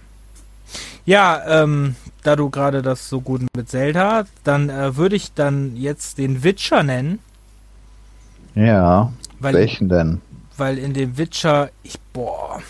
[1.04, 5.76] Ja, ähm, da du gerade das so gut mit Zelda, dann äh, würde ich dann
[5.76, 7.18] jetzt den Witcher nennen,
[8.54, 9.12] Ja.
[9.40, 10.22] weil Welchen denn?
[10.56, 12.62] Weil in dem Witcher, ich, boah,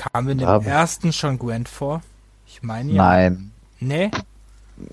[0.00, 2.00] kam in dem ich- ersten schon Gwent vor?
[2.46, 3.02] Ich meine ja.
[3.04, 3.52] Nein.
[3.80, 4.10] Nee,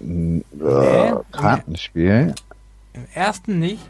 [0.01, 1.13] N- Äh, Nee.
[1.31, 2.35] Kartenspiel.
[2.93, 3.83] im ersten nicht.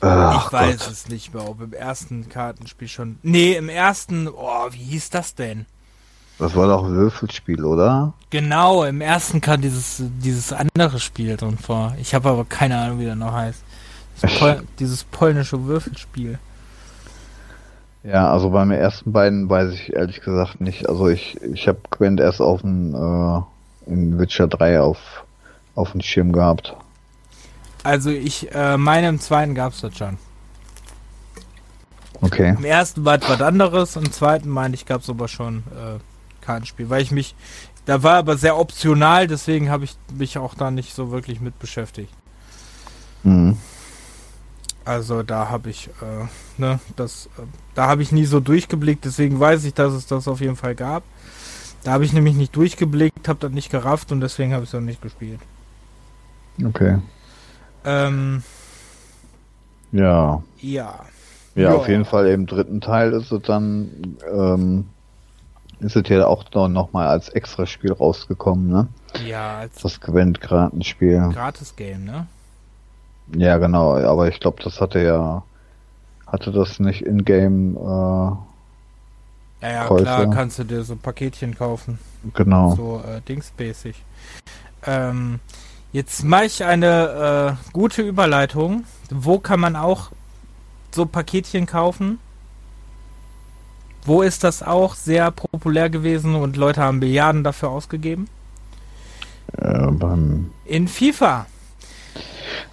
[0.00, 0.90] Ach ich weiß Gott.
[0.92, 3.18] es nicht mehr, ob im ersten Kartenspiel schon.
[3.22, 5.66] Nee, im ersten, oh, wie hieß das denn?
[6.38, 8.12] Das war doch ein Würfelspiel, oder?
[8.30, 11.96] Genau, im ersten kam dieses, dieses andere Spiel drin vor.
[12.00, 13.60] Ich habe aber keine Ahnung, wie der noch heißt.
[14.38, 16.38] Pol dieses polnische Würfelspiel.
[18.04, 20.88] Ja, also beim ersten beiden weiß ich ehrlich gesagt nicht.
[20.88, 23.40] Also ich, ich habe Gwent erst auf dem äh,
[23.90, 24.98] in Witcher 3 auf,
[25.74, 26.76] auf dem Schirm gehabt.
[27.82, 30.18] Also ich äh, meine im zweiten gab es das schon.
[32.20, 32.54] Okay.
[32.58, 35.98] Im ersten war was anderes, im zweiten meine ich gab es aber schon äh,
[36.44, 37.34] Kartenspiel, weil ich mich,
[37.86, 41.58] da war aber sehr optional, deswegen habe ich mich auch da nicht so wirklich mit
[41.58, 42.12] beschäftigt.
[43.22, 43.56] Mhm.
[44.88, 46.24] Also da habe ich, äh,
[46.56, 47.42] ne, das, äh,
[47.74, 50.74] da habe ich nie so durchgeblickt, deswegen weiß ich, dass es das auf jeden Fall
[50.74, 51.02] gab.
[51.84, 54.74] Da habe ich nämlich nicht durchgeblickt, habe das nicht gerafft und deswegen habe ich es
[54.74, 55.40] auch nicht gespielt.
[56.64, 57.00] Okay.
[57.84, 58.42] Ähm,
[59.92, 60.42] Ja.
[60.62, 61.00] ja.
[61.54, 61.74] Ja, Ja.
[61.74, 64.86] auf jeden Fall im dritten Teil ist es dann, ähm,
[65.80, 68.88] ist es ja auch noch, noch mal als Extraspiel rausgekommen, ne?
[69.26, 71.28] Ja, als Das Gwent-Kartenspiel.
[71.34, 72.26] Gratis-Game, ne?
[73.36, 75.42] Ja, genau, aber ich glaube, das hatte ja,
[76.26, 77.76] hatte das nicht in-game,
[79.60, 80.02] Ja, ja, Käufe.
[80.04, 81.98] klar, kannst du dir so Paketchen kaufen.
[82.24, 82.74] äh, genau.
[82.76, 84.02] So äh, dingsmäßig.
[84.86, 85.40] Ähm,
[85.92, 88.84] jetzt mache ich eine äh, gute Überleitung.
[89.10, 90.10] Wo kann man auch
[90.94, 92.18] so Paketchen kaufen?
[94.04, 98.28] Wo ist das auch sehr populär gewesen und Leute haben Milliarden dafür ausgegeben?
[99.56, 101.46] Äh, beim, In FIFA.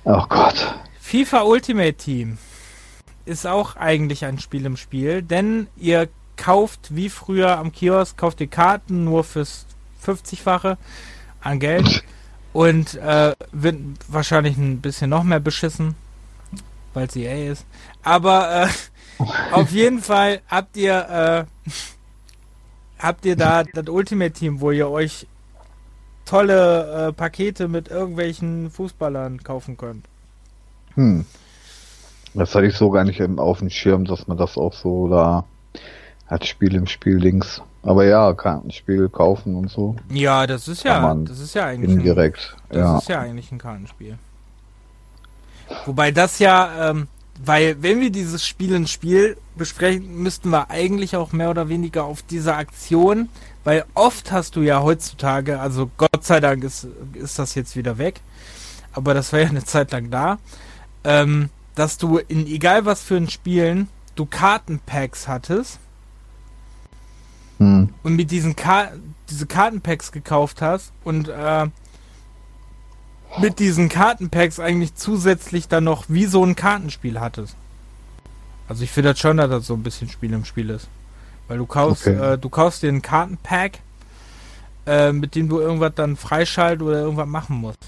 [0.03, 0.75] Oh Gott.
[0.99, 2.37] FIFA Ultimate Team
[3.25, 8.41] ist auch eigentlich ein Spiel im Spiel, denn ihr kauft wie früher am Kiosk, kauft
[8.41, 9.65] ihr Karten nur fürs
[10.05, 10.77] 50-fache
[11.41, 12.03] an Geld
[12.53, 15.95] und äh, wird wahrscheinlich ein bisschen noch mehr beschissen,
[16.93, 17.65] weil es EA ist.
[18.03, 21.71] Aber äh, auf jeden Fall habt ihr äh,
[22.99, 25.27] habt ihr da das Ultimate Team, wo ihr euch
[26.25, 30.05] tolle äh, Pakete mit irgendwelchen Fußballern kaufen könnt.
[30.95, 31.25] Hm.
[32.33, 35.07] Das hatte ich so gar nicht im, auf dem Schirm, dass man das auch so
[35.07, 35.45] da
[36.27, 37.61] hat Spiel im Spiel links.
[37.83, 39.95] Aber ja, Kartenspiel kaufen und so.
[40.09, 42.55] Ja, das ist ja, das ist ja eigentlich ein, Indirekt.
[42.69, 42.97] das Ja.
[42.97, 44.17] ist ja eigentlich ein Kartenspiel.
[45.85, 47.07] Wobei das ja, ähm,
[47.43, 52.05] weil wenn wir dieses Spiel in Spiel besprechen, müssten wir eigentlich auch mehr oder weniger
[52.05, 53.29] auf diese Aktion,
[53.65, 57.97] weil oft hast du ja heutzutage, also Gott sei Dank ist, ist das jetzt wieder
[57.97, 58.21] weg,
[58.93, 60.39] aber das war ja eine Zeit lang da,
[61.03, 65.79] ähm, dass du in egal was für ein Spielen du Kartenpacks hattest
[67.57, 67.89] Hm.
[68.03, 68.91] und mit diesen Ka
[69.29, 71.67] diese Kartenpacks gekauft hast und äh,
[73.39, 77.55] mit diesen Kartenpacks eigentlich zusätzlich dann noch wie so ein Kartenspiel hattest.
[78.67, 80.87] Also ich finde das schon, dass das so ein bisschen Spiel im Spiel ist.
[81.47, 82.33] Weil du kaufst, Okay.
[82.33, 83.79] äh, du kaufst dir ein Kartenpack,
[84.87, 87.79] äh, mit dem du irgendwas dann freischalten oder irgendwas machen musst.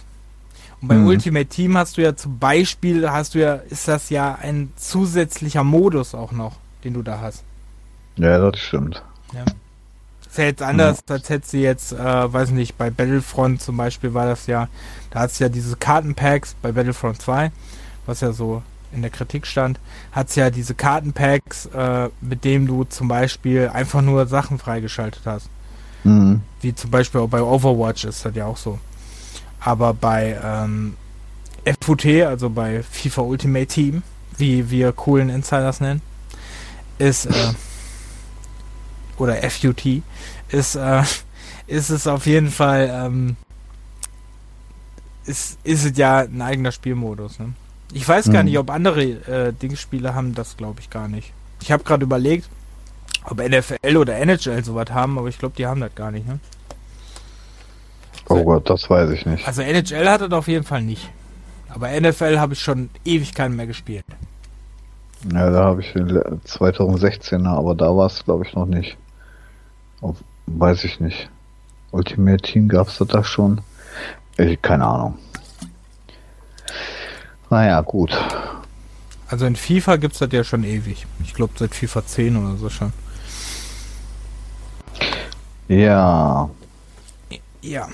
[0.81, 1.07] Und beim Mhm.
[1.07, 5.63] Ultimate Team hast du ja zum Beispiel, hast du ja, ist das ja ein zusätzlicher
[5.63, 7.43] Modus auch noch, den du da hast.
[8.15, 9.01] Ja, das stimmt.
[10.29, 14.13] Ist ja jetzt anders, als hättest du jetzt, äh, weiß nicht, bei Battlefront zum Beispiel
[14.13, 14.67] war das ja,
[15.09, 17.51] da hat's ja diese Kartenpacks bei Battlefront 2,
[18.05, 19.79] was ja so in der Kritik stand,
[20.11, 25.49] hat's ja diese Kartenpacks, äh, mit dem du zum Beispiel einfach nur Sachen freigeschaltet hast.
[26.03, 26.41] Mhm.
[26.61, 28.79] Wie zum Beispiel auch bei Overwatch ist das ja auch so.
[29.59, 30.95] Aber bei ähm,
[31.81, 34.03] FUT, also bei FIFA Ultimate Team,
[34.37, 36.01] wie wir coolen Insiders nennen,
[36.97, 37.53] ist äh,
[39.17, 40.01] oder FUT
[40.49, 41.03] ist äh,
[41.65, 43.35] ist es auf jeden Fall ähm,
[45.25, 47.39] ist ist es ja ein eigener Spielmodus.
[47.39, 47.53] Ne?
[47.93, 48.49] Ich weiß gar Mhm.
[48.49, 51.31] nicht, ob andere äh, Dingsspiele haben das, glaube ich gar nicht.
[51.61, 52.49] Ich habe gerade überlegt,
[53.25, 56.27] ob NFL oder NHL sowas haben, aber ich glaube, die haben das gar nicht.
[56.27, 56.39] Ne?
[58.29, 59.47] Oh Gott, das weiß ich nicht.
[59.47, 61.09] Also NHL hat das auf jeden Fall nicht.
[61.69, 64.05] Aber NFL habe ich schon ewig keinen mehr gespielt.
[65.33, 68.97] Ja, da habe ich den le- 2016er, aber da war es glaube ich noch nicht.
[70.01, 71.29] Auf, weiß ich nicht.
[71.91, 73.61] Ultimate Team gab's das da schon?
[74.37, 75.17] Ich, keine Ahnung.
[77.49, 78.11] Naja, gut.
[79.29, 81.05] Also in FIFA gibt's das ja schon ewig.
[81.23, 82.93] Ich glaube seit FIFA 10 oder so schon.
[85.67, 86.49] Ja,
[87.61, 87.87] Ja.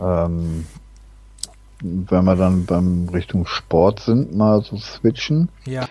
[0.00, 0.66] ähm,
[1.80, 5.86] wenn wir dann beim Richtung Sport sind, mal so switchen, Ja.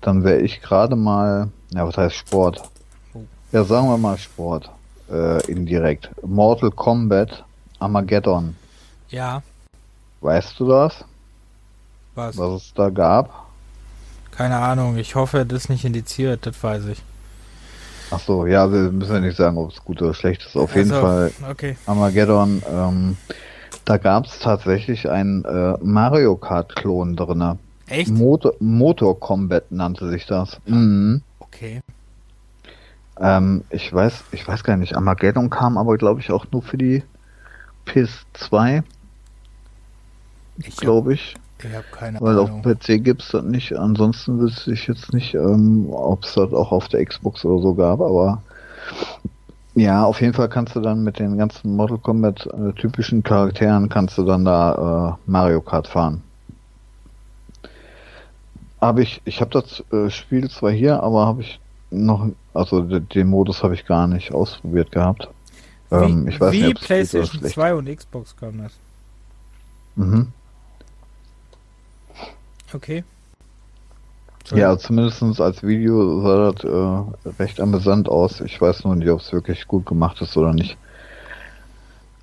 [0.00, 2.62] dann wäre ich gerade mal, ja, was heißt Sport?
[3.14, 3.22] Oh.
[3.52, 4.70] Ja, sagen wir mal Sport,
[5.10, 6.10] äh, indirekt.
[6.24, 7.44] Mortal Kombat
[7.80, 8.54] Armageddon.
[9.08, 9.42] Ja.
[10.20, 11.04] Weißt du das,
[12.20, 12.36] Was?
[12.36, 13.46] was es da gab?
[14.32, 14.96] Keine Ahnung.
[14.98, 16.44] Ich hoffe, das ist nicht indiziert.
[16.46, 17.02] Das weiß ich.
[18.10, 20.56] Ach so, ja, wir müssen ja nicht sagen, ob es gut oder schlecht ist.
[20.56, 21.76] Auf jeden Also, Fall Okay.
[21.86, 23.16] Armageddon, ähm,
[23.84, 27.58] da gab es tatsächlich einen äh, Mario Kart Klon drinne.
[27.88, 28.10] Echt?
[28.10, 30.58] Motor, Motor Combat nannte sich das.
[30.66, 31.22] Mhm.
[31.38, 31.80] Okay.
[33.18, 36.78] Ähm, ich weiß, ich weiß gar nicht, Armageddon kam aber glaube ich auch nur für
[36.78, 37.02] die
[37.86, 38.82] PS2,
[40.58, 41.14] Ich habe glaube
[41.68, 41.74] ich.
[41.74, 42.62] hab keine Weil auf Ahnung.
[42.62, 43.72] PC gibt's das nicht.
[43.76, 47.74] Ansonsten wüsste ich jetzt nicht, ähm, ob es das auch auf der Xbox oder so
[47.74, 48.42] gab, aber
[49.74, 53.88] ja, auf jeden Fall kannst du dann mit den ganzen Mortal Kombat äh, typischen Charakteren
[53.88, 56.22] kannst du dann da äh, Mario Kart fahren.
[58.80, 61.60] Habe ich, ich habe das äh, Spiel zwar hier, aber habe ich
[61.90, 65.28] noch, also de- den Modus habe ich gar nicht ausprobiert gehabt.
[65.92, 67.54] Ähm, wie ich weiß wie nicht, PlayStation schlecht.
[67.54, 68.72] 2 und Xbox kam das.
[69.96, 70.28] Mhm.
[72.72, 73.04] Okay.
[74.52, 78.40] Ja, zumindest als Video sah das äh, recht amüsant aus.
[78.40, 80.76] Ich weiß nur nicht, ob es wirklich gut gemacht ist oder nicht.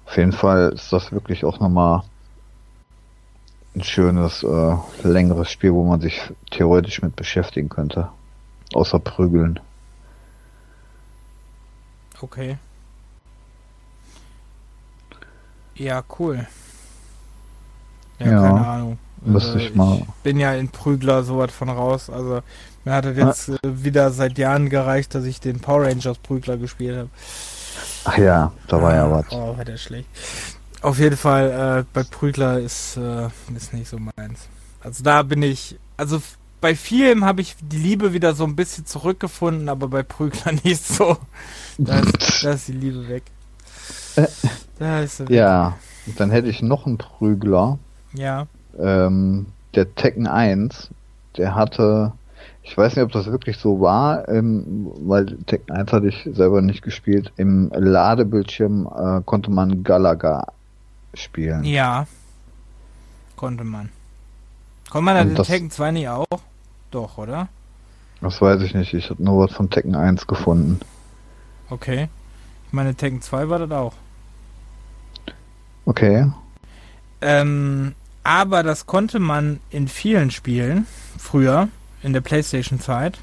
[0.06, 2.04] Auf jeden Fall ist das wirklich auch nochmal
[3.76, 6.22] ein schönes, äh, längeres Spiel, wo man sich
[6.52, 8.10] theoretisch mit beschäftigen könnte.
[8.74, 9.60] Außer prügeln.
[12.20, 12.58] Okay.
[15.76, 16.48] Ja, cool.
[18.20, 19.00] Ja, Ja, keine Ahnung.
[19.22, 22.10] Müsste ich mal- bin ja in Prügler sowas von raus.
[22.10, 22.42] Also
[22.86, 26.58] mir hat es jetzt äh, wieder seit Jahren gereicht, dass ich den Power Rangers Prügler
[26.58, 27.10] gespielt habe.
[28.06, 29.26] Ach ja, da war ja was.
[29.32, 30.08] Oh, war der schlecht.
[30.82, 34.48] Auf jeden Fall, äh, bei Prügler ist, äh, ist nicht so meins.
[34.82, 36.22] Also da bin ich, also
[36.62, 40.86] bei vielen habe ich die Liebe wieder so ein bisschen zurückgefunden, aber bei Prügler nicht
[40.88, 41.18] so.
[41.78, 43.24] Da ist, da ist die Liebe weg.
[44.80, 45.36] Da ist sie weg.
[45.36, 45.76] Ja,
[46.18, 47.78] dann hätte ich noch einen Prügler.
[48.14, 48.48] Ja.
[48.80, 50.90] Ähm, der Tekken 1,
[51.38, 52.14] der hatte,
[52.64, 56.62] ich weiß nicht, ob das wirklich so war, ähm, weil Tekken 1 hatte ich selber
[56.62, 57.32] nicht gespielt.
[57.38, 60.48] Im Ladebildschirm äh, konnte man Galaga
[61.14, 61.64] spielen.
[61.64, 62.08] Ja.
[63.36, 63.90] Konnte man.
[64.90, 66.26] Konnte man den das- Tekken 2 nicht auch?
[66.92, 67.50] Doch, oder?
[68.22, 68.94] Das weiß ich nicht.
[68.94, 70.80] Ich habe nur was von Tekken 1 gefunden.
[71.70, 72.08] Okay.
[72.68, 73.94] Ich meine, Tekken 2 war das auch.
[75.86, 76.32] Okay.
[77.22, 77.94] Ähm,
[78.28, 80.86] aber das konnte man in vielen Spielen
[81.18, 81.70] früher,
[82.04, 83.20] in der Playstation-Zeit.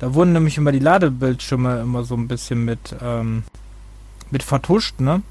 [0.00, 3.44] Da wurden nämlich immer die Ladebildschirme immer so ein bisschen mit, ähm,
[4.32, 5.22] mit vertuscht, ne?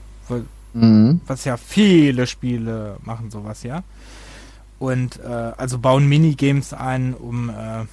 [0.73, 1.19] Mhm.
[1.27, 3.83] Was ja viele Spiele machen sowas, ja.
[4.77, 7.85] Und äh, also bauen Minigames ein, um äh,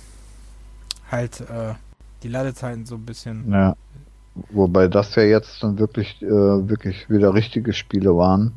[1.10, 1.74] halt äh,
[2.22, 3.50] die Ladezeiten so ein bisschen.
[3.50, 3.74] Ja.
[4.50, 8.52] Wobei das ja jetzt dann wirklich, äh, wirklich wieder richtige Spiele waren,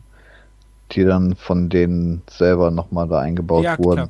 [0.91, 3.95] die dann von denen selber nochmal da eingebaut ja, wurden.
[3.95, 4.09] klar.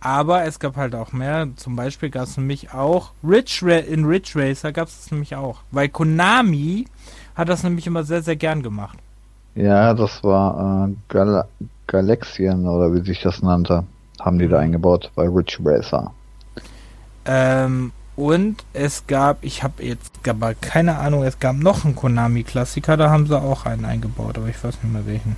[0.00, 1.48] Aber es gab halt auch mehr.
[1.56, 5.60] Zum Beispiel gab es nämlich auch Ridge Ra in Ridge Racer gab es nämlich auch.
[5.72, 6.86] Weil Konami
[7.34, 8.98] hat das nämlich immer sehr, sehr gern gemacht.
[9.54, 11.44] Ja, das war äh, Gal
[11.88, 13.84] Galaxian oder wie sich das nannte,
[14.20, 16.12] haben die da eingebaut bei Ridge Racer.
[17.24, 22.96] Ähm, und es gab, ich habe jetzt aber keine Ahnung, es gab noch einen Konami-Klassiker,
[22.96, 25.36] da haben sie auch einen eingebaut, aber ich weiß nicht mehr welchen.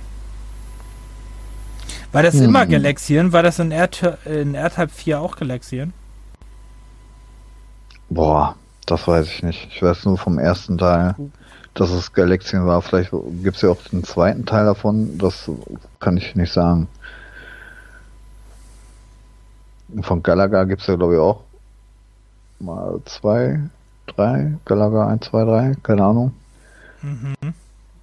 [2.11, 2.45] War das Hm.
[2.45, 3.31] immer Galaxian?
[3.31, 3.89] War das in, R
[4.25, 5.93] in R-Type 4 auch Galaxian?
[8.09, 8.55] Boah,
[8.85, 9.69] das weiß ich nicht.
[9.71, 11.15] Ich weiß nur vom ersten Teil,
[11.73, 12.81] dass es Galaxian war.
[12.81, 13.11] Vielleicht
[13.43, 15.17] gibt's ja auch den zweiten Teil davon.
[15.17, 15.49] Das
[15.99, 16.87] kann ich nicht sagen.
[20.01, 21.41] Von Galaga gibt's ja glaube ich auch
[22.59, 23.59] mal zwei,
[24.07, 24.53] drei.
[24.65, 26.33] Galaga 1, 2, 3, keine Ahnung.
[27.01, 27.35] Mhm.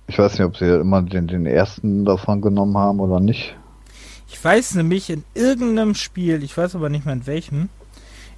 [0.06, 3.54] Ich weiß nicht, ob sie immer den, den ersten davon genommen haben oder nicht.
[4.28, 7.68] Ich weiß nämlich in irgendeinem Spiel, ich weiß aber nicht mehr in welchem,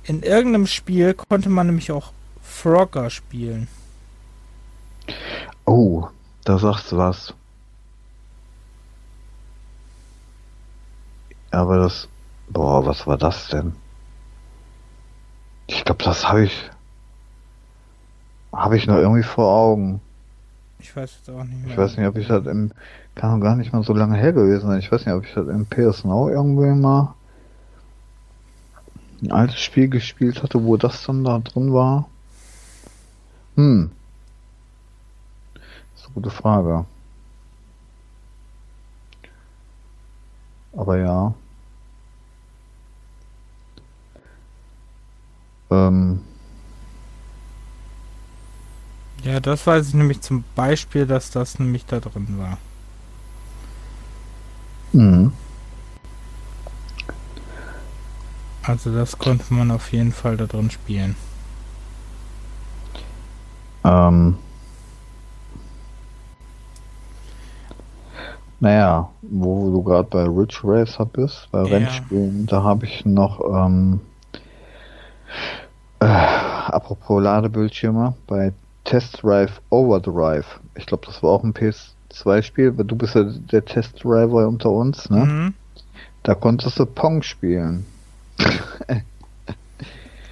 [0.04, 2.12] in irgendeinem Spiel konnte man nämlich auch
[2.42, 3.68] Frogger spielen.
[5.66, 6.08] Oh,
[6.44, 7.34] da sagst du was.
[11.50, 12.08] Aber das.
[12.48, 13.74] Boah, was war das denn?
[15.68, 16.70] Ich glaube, das habe ich.
[18.52, 20.00] Habe ich noch irgendwie vor Augen.
[20.80, 21.70] Ich weiß jetzt auch nicht mehr.
[21.70, 22.72] Ich weiß nicht, ob ich das im.
[23.15, 24.78] Kann gar nicht mal so lange her gewesen sein.
[24.78, 27.15] Ich weiß nicht, ob ich das im PS Now irgendwie mal.
[29.23, 32.09] Ein altes Spiel gespielt hatte, wo das dann da drin war.
[33.57, 33.91] Hm.
[35.55, 35.62] Das
[36.01, 36.87] ist eine gute Frage.
[40.73, 41.35] Aber ja.
[45.70, 46.20] Ähm,
[49.23, 52.57] Ja, das weiß ich nämlich zum Beispiel, dass das nämlich da drin war.
[54.92, 55.32] Mhm.
[58.62, 61.16] Also das konnte man auf jeden Fall da drin spielen.
[63.84, 64.36] Ähm,
[68.60, 71.76] Naja, wo du gerade bei Ridge Racer bist, bei Ja.
[71.76, 74.00] Rennspielen, da habe ich noch, ähm,
[76.00, 78.52] äh, apropos Ladebildschirme, bei
[78.84, 80.60] Test Drive Overdrive.
[80.74, 81.54] Ich glaube, das war auch ein
[82.11, 85.24] PS2-Spiel, weil du bist ja der Test Driver unter uns, ne?
[85.24, 85.55] Mhm.
[86.23, 87.87] Da konntest du Pong spielen.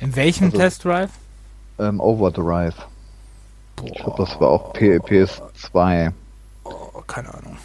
[0.00, 1.10] In welchem Also- Test Drive?
[1.78, 2.74] Ähm, Overdrive.
[3.84, 6.12] Ich glaube, das war auch P PS2.
[6.64, 7.56] Oh, keine Ahnung.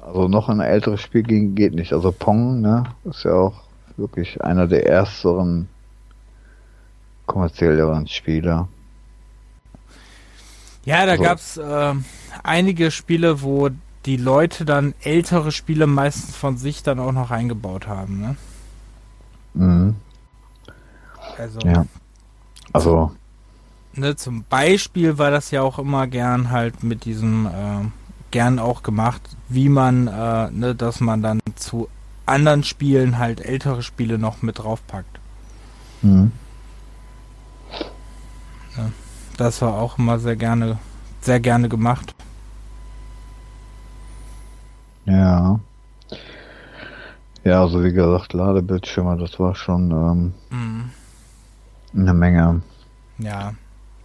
[0.00, 1.92] Also noch ein älteres Spiel ging, geht nicht.
[1.92, 3.54] Also Pong, ne, ist ja auch
[3.96, 5.68] wirklich einer der ersteren
[7.26, 8.68] kommerzielleren Spiele.
[10.84, 12.04] Ja, da Also- gab's ähm,
[12.42, 13.70] einige Spiele, wo
[14.04, 18.20] die Leute dann ältere Spiele meistens von sich dann auch noch eingebaut haben.
[18.20, 18.36] Ne?
[19.54, 19.96] Mhm.
[21.38, 21.86] Also Ja.
[22.72, 23.12] Also,
[23.94, 27.84] ne, zum Beispiel war das ja auch immer gern halt mit diesem äh,
[28.30, 31.88] gern auch gemacht, wie man, äh, ne, dass man dann zu
[32.26, 35.18] anderen Spielen halt ältere Spiele noch mit draufpackt.
[36.02, 36.32] mhm.
[39.42, 40.78] Das war auch immer sehr gerne,
[41.20, 42.14] sehr gerne gemacht.
[45.04, 45.58] ja.
[47.44, 50.90] Ja, also wie gesagt, Ladebildschirme, das war schon ähm, Mhm.
[51.92, 52.62] eine Menge.
[53.18, 53.54] Ja.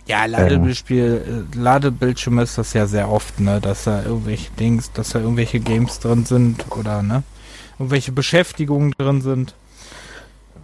[0.07, 5.09] Ja, Ladebildspiel, äh, Ladebildschirme ist das ja sehr oft, ne, dass da irgendwelche Dings, dass
[5.11, 7.21] da irgendwelche Games drin sind oder ne,
[7.77, 9.53] irgendwelche Beschäftigungen drin sind.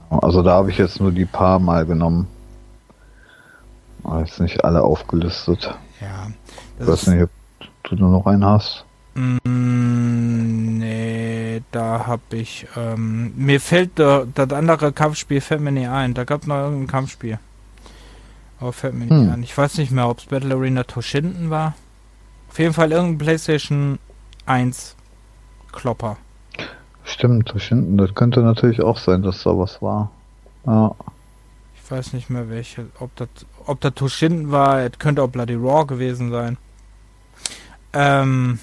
[0.09, 2.27] Also da habe ich jetzt nur die paar Mal genommen.
[4.03, 5.73] Aber jetzt nicht alle aufgelistet.
[6.01, 6.27] Ja.
[6.79, 7.29] Ich weiß nicht, ob
[7.83, 8.85] du nur noch einen hast.
[9.15, 15.87] Mm, nee, da hab ich, ähm, mir fällt da, das andere Kampfspiel fällt mir nicht
[15.87, 16.13] ein.
[16.13, 17.39] Da gab noch irgendein Kampfspiel.
[18.59, 19.31] Aber fällt mir nicht Hm.
[19.31, 19.43] ein.
[19.43, 21.73] Ich weiß nicht mehr, ob es Battle Arena Toshinden war.
[22.49, 23.99] Auf jeden Fall irgendein PlayStation
[24.45, 24.95] 1
[25.71, 26.17] Klopper.
[27.03, 30.11] Stimmt, das hinten, das könnte natürlich auch sein, dass da was war.
[30.65, 30.95] Ja.
[31.75, 33.27] Ich weiß nicht mehr welche, ob das,
[33.67, 36.57] ob das Toshinden war, es könnte auch Bloody Raw gewesen sein.
[37.93, 38.59] Ähm,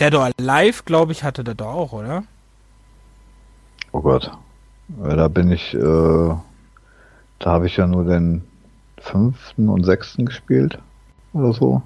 [0.00, 2.24] Dead or Alive, glaube ich, hatte der da auch, oder?
[3.92, 4.30] Oh Gott.
[5.02, 8.42] Ja, da bin ich, äh, da habe ich ja nur den
[8.98, 10.78] fünften und sechsten gespielt.
[11.32, 11.82] Oder so.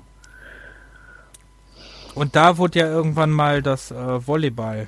[2.15, 4.87] Und da wurde ja irgendwann mal das äh, Volleyball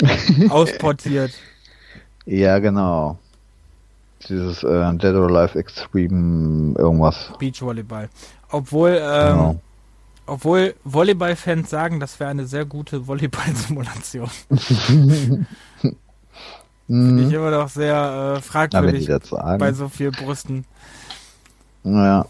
[0.48, 1.32] ausportiert.
[2.24, 3.18] Ja, genau.
[4.28, 7.32] Dieses äh, Dead or Alive Extreme irgendwas.
[7.38, 8.08] Beachvolleyball.
[8.50, 9.60] Obwohl, ähm, Genau.
[10.26, 14.28] obwohl Volleyball-Fans sagen, das wäre eine sehr gute Volleyball-Simulation.
[14.50, 15.46] Finde
[17.22, 17.34] ich Mhm.
[17.34, 19.58] immer noch sehr äh, Na, fragwürdig sagen.
[19.58, 20.64] bei so viel Brüsten.
[21.84, 22.26] Naja.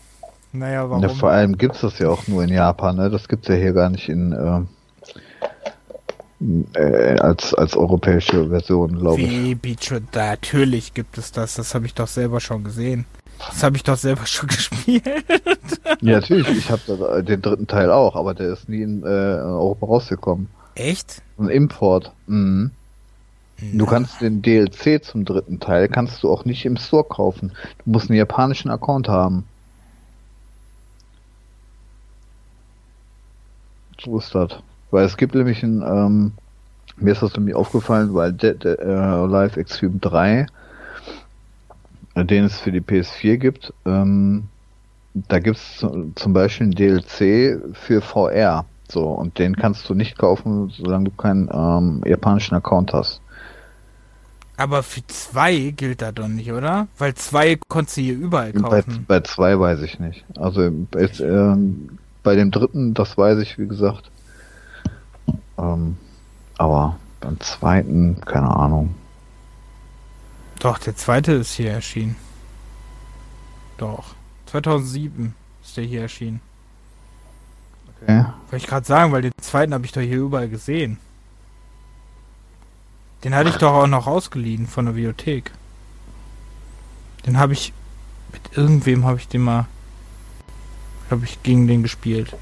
[0.53, 1.03] Naja, warum?
[1.03, 3.09] Ja, vor allem gibt's das ja auch nur in Japan, ne?
[3.09, 4.61] Das gibt's ja hier gar nicht in, äh,
[6.75, 9.31] äh, als, als europäische Version, glaube ich.
[9.31, 11.55] Wie Beach Natürlich gibt es das.
[11.55, 13.05] Das habe ich doch selber schon gesehen.
[13.39, 15.05] Das habe ich doch selber schon gespielt.
[16.01, 19.87] Ja, natürlich, ich habe den dritten Teil auch, aber der ist nie in, äh, Europa
[19.87, 20.49] rausgekommen.
[20.75, 21.23] Echt?
[21.39, 22.13] Ein Import.
[22.27, 22.71] Mhm.
[23.75, 27.53] Du kannst den DLC zum dritten Teil kannst du auch nicht im Store kaufen.
[27.85, 29.45] Du musst einen japanischen Account haben.
[34.03, 34.53] So ist das.
[34.91, 36.33] Weil es gibt nämlich ein, ähm,
[36.97, 40.47] mir ist das nämlich aufgefallen, weil Dead äh, Live Extreme 3,
[42.15, 44.45] äh, den es für die PS4 gibt, ähm,
[45.15, 48.67] da gibt's zu- zum Beispiel ein DLC für VR.
[48.91, 53.23] So, und den kannst du nicht kaufen, solange du keinen ähm, japanischen Account hast.
[54.57, 56.87] Aber für zwei gilt das doch nicht, oder?
[56.99, 59.07] Weil zwei konntest du hier überall Bei, kaufen.
[59.07, 60.25] bei zwei weiß ich nicht.
[60.37, 64.11] Also jetzt, ähm, bei dem dritten, das weiß ich, wie gesagt.
[65.61, 65.97] Ähm,
[66.59, 68.95] aber beim zweiten, keine Ahnung.
[70.59, 72.17] Doch, der zweite ist hier erschienen.
[73.79, 74.15] Doch.
[74.47, 76.41] 2007 ist der hier erschienen.
[78.03, 78.25] Okay.
[78.51, 80.99] Wollte ich gerade sagen, weil den zweiten habe ich doch hier überall gesehen.
[83.25, 85.53] Den hatte ich doch auch noch ausgeliehen von der Bibliothek.
[87.27, 87.73] Den habe ich
[88.33, 89.67] mit irgendwem habe ich den mal
[91.11, 92.35] habe ich gegen den gespielt.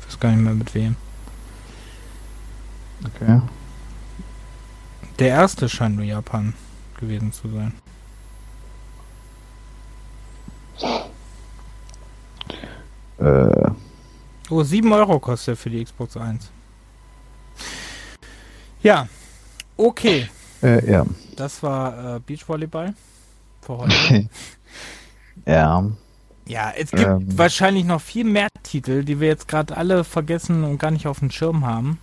[0.00, 0.96] Ich weiß gar nicht mehr mit wem.
[3.04, 3.40] Okay.
[5.18, 6.54] Der erste scheint nur Japan
[6.98, 7.72] gewesen zu sein.
[13.18, 13.70] Äh,
[14.50, 16.50] Oh, 7 Euro kostet er für die Xbox 1.
[18.82, 19.06] Ja,
[19.76, 20.26] okay.
[20.62, 21.04] äh, ja.
[21.36, 22.94] Das war äh, Beachvolleyball
[23.60, 24.28] für heute.
[25.44, 25.84] ja.
[26.46, 27.26] Ja, es gibt Ähm.
[27.36, 31.18] wahrscheinlich noch viel mehr Titel, die wir jetzt gerade alle vergessen und gar nicht auf
[31.18, 31.98] dem Schirm haben?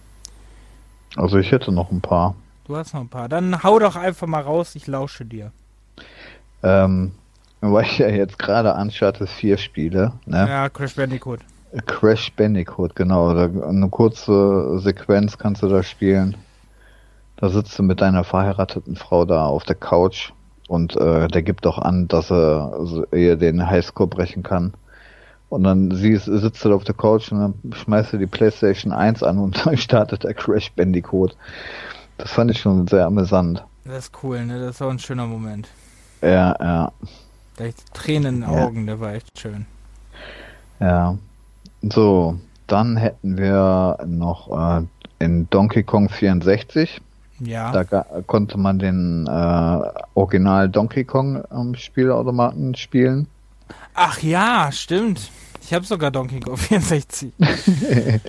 [1.15, 2.35] Also ich hätte noch ein paar.
[2.65, 3.29] Du hast noch ein paar.
[3.29, 5.51] Dann hau doch einfach mal raus, ich lausche dir.
[6.63, 7.11] Ähm,
[7.61, 10.47] weil ich ja jetzt gerade Uncharted 4 spiele, ne?
[10.47, 11.39] Ja, Crash Bandicoot.
[11.85, 13.29] Crash Bandicoot, genau.
[13.29, 16.35] Eine kurze Sequenz kannst du da spielen.
[17.37, 20.31] Da sitzt du mit deiner verheirateten Frau da auf der Couch
[20.67, 24.73] und äh, der gibt doch an, dass er ihr den Highscore brechen kann.
[25.49, 28.91] Und dann sie sitzt du da auf der Couch und dann schmeißt du die Playstation
[28.91, 31.35] 1 an und dann startet der Crash Bandicoot.
[32.17, 33.63] Das fand ich schon sehr amüsant.
[33.83, 34.59] Das ist cool, ne?
[34.59, 35.69] Das ist auch ein schöner Moment.
[36.21, 36.91] Ja, ja.
[37.57, 38.85] Da ich Tränen in den Augen, ja.
[38.85, 39.65] der war echt schön.
[40.79, 41.17] Ja.
[41.81, 44.85] So, dann hätten wir noch äh,
[45.19, 47.01] in Donkey Kong 64.
[47.39, 47.71] Ja.
[47.71, 47.83] Da
[48.25, 49.81] konnte man den äh,
[50.15, 53.27] Original Donkey Kong am Spielautomaten spielen.
[53.93, 55.31] Ach ja, stimmt.
[55.61, 57.31] Ich habe sogar Donkey Kong 64.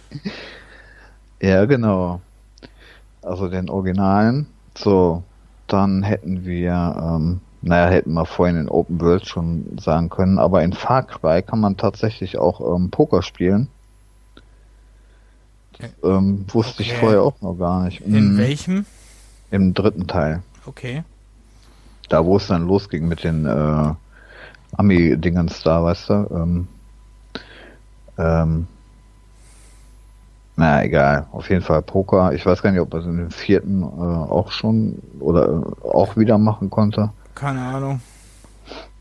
[1.40, 2.20] ja, genau.
[3.22, 4.46] Also den Originalen.
[4.74, 5.22] So,
[5.66, 10.62] dann hätten wir, ähm, naja, hätten wir vorhin in Open World schon sagen können, aber
[10.62, 13.68] in Far Cry kann man tatsächlich auch ähm, Poker spielen.
[15.78, 16.92] Das, ähm, wusste okay.
[16.92, 18.00] ich vorher auch noch gar nicht.
[18.00, 18.38] In mhm.
[18.38, 18.86] welchem?
[19.50, 20.42] Im dritten Teil.
[20.64, 21.04] Okay.
[22.08, 23.94] Da, wo es dann losging mit den äh,
[24.76, 26.12] Ami-Dingens da, weißt du?
[26.32, 26.68] Ähm,
[28.18, 28.66] ähm,
[30.56, 31.26] naja, egal.
[31.32, 32.32] Auf jeden Fall Poker.
[32.32, 35.88] Ich weiß gar nicht, ob er es in dem vierten äh, auch schon oder äh,
[35.88, 37.10] auch wieder machen konnte.
[37.34, 38.00] Keine Ahnung.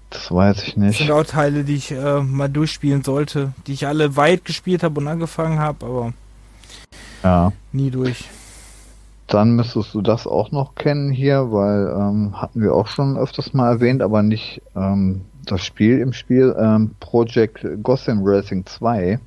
[0.09, 0.99] Das weiß ich nicht.
[0.99, 4.83] Das sind auch Teile, die ich äh, mal durchspielen sollte, die ich alle weit gespielt
[4.83, 6.13] habe und angefangen habe, aber
[7.23, 7.51] ja.
[7.71, 8.29] nie durch.
[9.27, 13.53] Dann müsstest du das auch noch kennen hier, weil ähm, hatten wir auch schon öfters
[13.53, 19.19] mal erwähnt, aber nicht ähm, das Spiel im Spiel, ähm, Project Gotham Racing 2.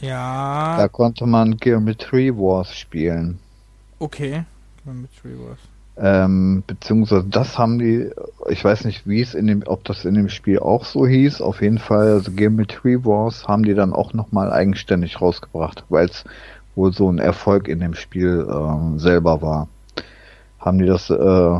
[0.00, 0.76] Ja.
[0.76, 3.38] Da konnte man Geometry Wars spielen.
[3.98, 4.44] Okay,
[4.84, 5.58] Geometry Wars.
[5.96, 8.10] Ähm, beziehungsweise das haben die,
[8.48, 11.40] ich weiß nicht, wie es in dem, ob das in dem Spiel auch so hieß.
[11.40, 16.24] Auf jeden Fall, also Geometry Wars haben die dann auch nochmal eigenständig rausgebracht, weil es
[16.74, 19.68] wohl so ein Erfolg in dem Spiel äh, selber war.
[20.58, 21.14] Haben die das äh,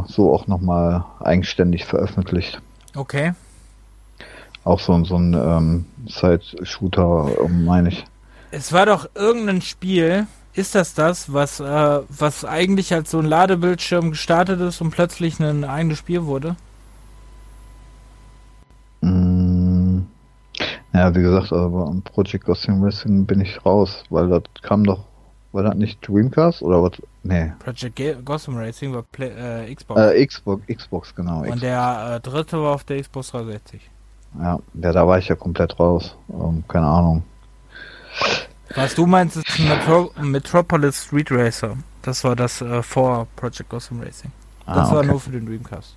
[0.09, 2.61] so auch nochmal eigenständig veröffentlicht.
[2.97, 3.35] Okay.
[4.65, 8.05] Auch so, so ein ähm, Side-Shooter, meine ich.
[8.51, 13.27] Es war doch irgendein Spiel, ist das das, was, äh, was eigentlich als so ein
[13.27, 16.57] Ladebildschirm gestartet ist und plötzlich ein eigenes Spiel wurde?
[19.01, 20.03] Mm,
[20.93, 25.05] ja, wie gesagt, aber am Project Gotham Racing bin ich raus, weil das kam doch,
[25.53, 26.93] war das nicht Dreamcast oder was?
[27.25, 27.53] Nee.
[27.59, 30.01] Project G Gotham Racing war Play, äh, Xbox.
[30.01, 31.39] Äh, Xbox, Xbox, genau.
[31.39, 31.61] Und Xbox.
[31.61, 33.91] der äh, dritte war auf der Xbox 360.
[34.39, 36.17] Ja, ja, da war ich ja komplett raus.
[36.31, 37.23] Ähm, keine Ahnung.
[38.75, 41.77] Was du meinst, ist Metro Metropolis Street Racer.
[42.03, 44.33] Das war das äh, vor Project Gotham Racing.
[44.67, 44.97] Das ah, okay.
[44.97, 45.97] war nur für den Dreamcast.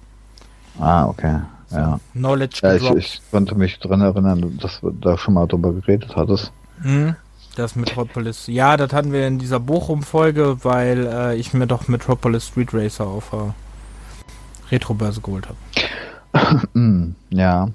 [0.80, 1.40] Ah, okay.
[1.70, 2.00] So, ja.
[2.14, 6.16] Knowledge ja, ich, ich, konnte mich dran erinnern, dass du da schon mal drüber geredet
[6.16, 6.52] hattest.
[6.82, 7.16] Mhm.
[7.56, 8.46] Das Metropolis.
[8.48, 13.08] Ja, das hatten wir in dieser Bochum-Folge, weil äh, ich mir doch Metropolis Street Racer
[13.08, 16.68] auf äh, Retrobörse geholt habe.
[17.30, 17.70] ja.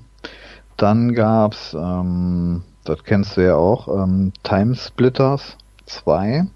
[0.77, 6.47] Dann gab's, ähm, das kennst du ja auch, ähm, Time Splitters 2.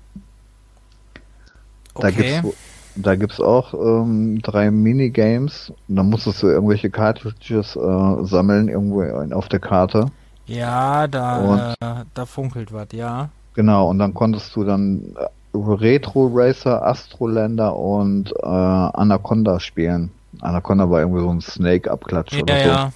[1.94, 2.40] Da okay.
[2.43, 2.56] gibt's
[2.97, 5.72] da gibt's auch ähm, drei Minigames.
[5.88, 9.02] Da musstest du irgendwelche Cartridges äh, sammeln irgendwo
[9.34, 10.06] auf der Karte.
[10.47, 13.28] Ja, da, äh, da funkelt was, ja.
[13.55, 20.10] Genau, und dann konntest du dann äh, Retro Racer, Astrolander und äh, Anaconda spielen.
[20.40, 22.68] Anaconda war irgendwie so ein Snake-Abklatsch ja, oder so.
[22.68, 22.93] Ja.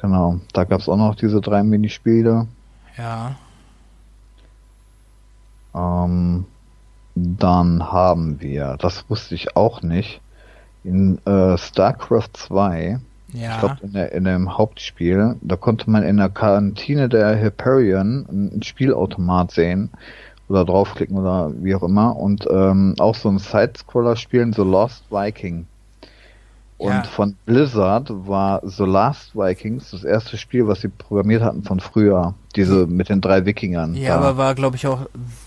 [0.00, 2.46] Genau, da gab es auch noch diese drei Minispiele.
[2.96, 3.36] Ja.
[5.74, 6.46] Ähm,
[7.14, 10.20] dann haben wir, das wusste ich auch nicht,
[10.84, 12.98] in äh, StarCraft 2,
[13.32, 13.52] ja.
[13.52, 18.62] ich glaube in, in dem Hauptspiel, da konnte man in der Kantine der Hyperion ein
[18.62, 19.90] Spielautomat sehen
[20.48, 25.04] oder draufklicken oder wie auch immer und ähm, auch so ein Sidescroller spielen, so Lost
[25.10, 25.66] Viking.
[26.80, 27.02] Und ja.
[27.02, 32.32] von Blizzard war The Last Vikings das erste Spiel, was sie programmiert hatten von früher.
[32.56, 33.94] Diese mit den drei Wikingern.
[33.94, 34.16] Ja, da.
[34.16, 35.00] aber war, glaube ich, auch,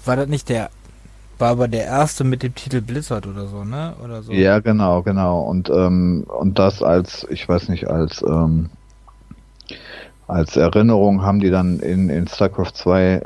[0.05, 0.69] war das nicht der,
[1.39, 3.95] war aber der erste mit dem Titel Blizzard oder so, ne?
[4.03, 4.31] Oder so.
[4.31, 5.41] Ja, genau, genau.
[5.41, 8.69] Und, ähm, und das als, ich weiß nicht, als, ähm,
[10.27, 13.23] als Erinnerung haben die dann in, in StarCraft 2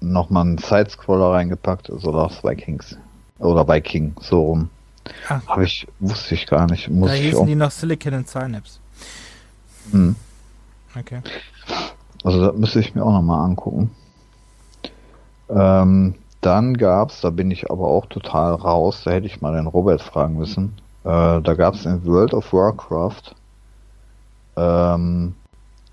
[0.00, 2.96] nochmal einen Sidescroller reingepackt, The Last Vikings.
[3.40, 4.70] Oder Viking, so rum.
[5.28, 5.40] Ah.
[5.46, 6.88] Habe ich, wusste ich gar nicht.
[6.88, 7.46] Muss da hießen auch...
[7.46, 8.78] die noch Silicon and Synapse.
[9.90, 10.16] Hm.
[10.98, 11.22] Okay.
[12.24, 13.90] Also das müsste ich mir auch nochmal angucken.
[15.48, 19.66] Ähm, dann gab's, da bin ich aber auch total raus, da hätte ich mal den
[19.66, 20.74] Robert fragen müssen.
[21.04, 23.34] Äh, da gab's in World of Warcraft
[24.56, 25.34] ähm,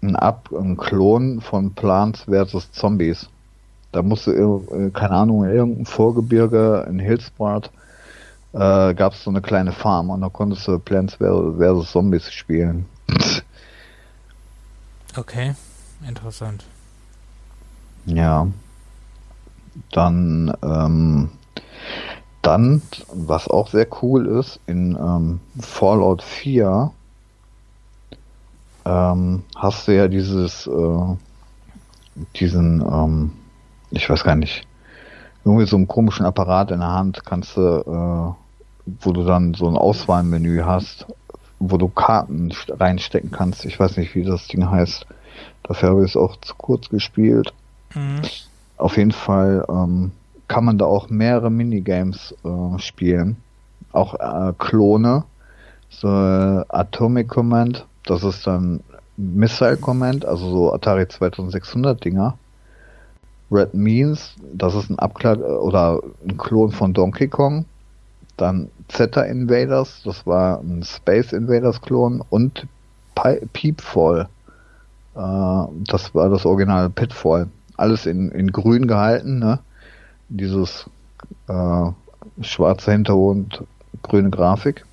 [0.01, 2.71] ein, Ab ein Klon von Plants vs.
[2.71, 3.29] Zombies.
[3.91, 7.71] Da musste, äh, keine Ahnung, in irgendeinem Vorgebirge in Hillsbart
[8.53, 11.91] äh, gab es so eine kleine Farm und da konntest du Plants vs.
[11.91, 12.85] Zombies spielen.
[15.17, 15.55] Okay,
[16.07, 16.65] interessant.
[18.05, 18.47] Ja.
[19.91, 21.29] Dann, ähm,
[22.41, 22.81] dann,
[23.13, 26.91] was auch sehr cool ist, in ähm, Fallout 4
[28.85, 31.15] ähm, hast du ja dieses, äh,
[32.35, 33.31] diesen, ähm,
[33.91, 34.67] ich weiß gar nicht,
[35.45, 38.38] irgendwie so einen komischen Apparat in der Hand kannst du, äh,
[39.01, 41.05] wo du dann so ein Auswahlmenü hast,
[41.59, 43.65] wo du Karten reinstecken kannst.
[43.65, 45.05] Ich weiß nicht, wie das Ding heißt.
[45.63, 47.53] Dafür habe ich es auch zu kurz gespielt.
[47.93, 48.21] Mhm.
[48.77, 50.11] Auf jeden Fall ähm,
[50.47, 53.37] kann man da auch mehrere Minigames äh, spielen.
[53.91, 55.23] Auch äh, Klone.
[55.89, 58.81] So äh, Atomic Command, das ist dann
[59.17, 62.37] Missile Command, also so Atari 2600 Dinger.
[63.51, 67.65] Red Means, das ist ein Abkleid oder ein Klon von Donkey Kong.
[68.39, 72.67] Dann Zeta Invaders, das war ein Space Invaders Klon und
[73.51, 74.29] Peepfall,
[75.15, 77.49] äh, das war das originale Pitfall.
[77.75, 79.59] Alles in, in grün gehalten, ne?
[80.29, 80.89] Dieses
[81.47, 81.91] äh,
[82.41, 83.63] schwarze Hintergrund,
[84.03, 84.85] grüne Grafik.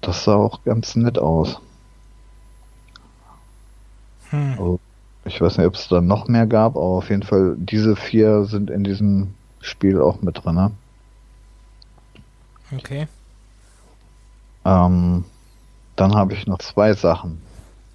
[0.00, 1.60] Das sah auch ganz nett aus.
[4.30, 4.52] Hm.
[4.52, 4.80] Also,
[5.24, 8.44] ich weiß nicht, ob es da noch mehr gab, aber auf jeden Fall, diese vier
[8.44, 10.54] sind in diesem Spiel auch mit drin.
[10.54, 10.70] Ne?
[12.76, 13.06] Okay.
[14.64, 15.24] Ähm,
[15.96, 17.40] dann habe ich noch zwei Sachen.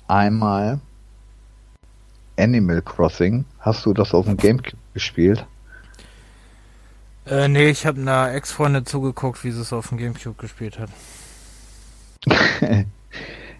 [0.08, 0.80] Einmal
[2.38, 3.46] Animal Crossing.
[3.60, 5.46] Hast du das auf dem Gamecube gespielt?
[7.26, 10.90] Äh, nee, ich habe einer Ex-Freundin zugeguckt, wie sie es auf dem Gamecube gespielt hat.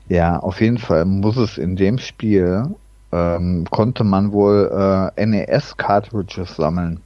[0.10, 2.76] ja, auf jeden Fall muss es in dem Spiel,
[3.12, 7.02] ähm, konnte man wohl äh, NES-Cartridges sammeln.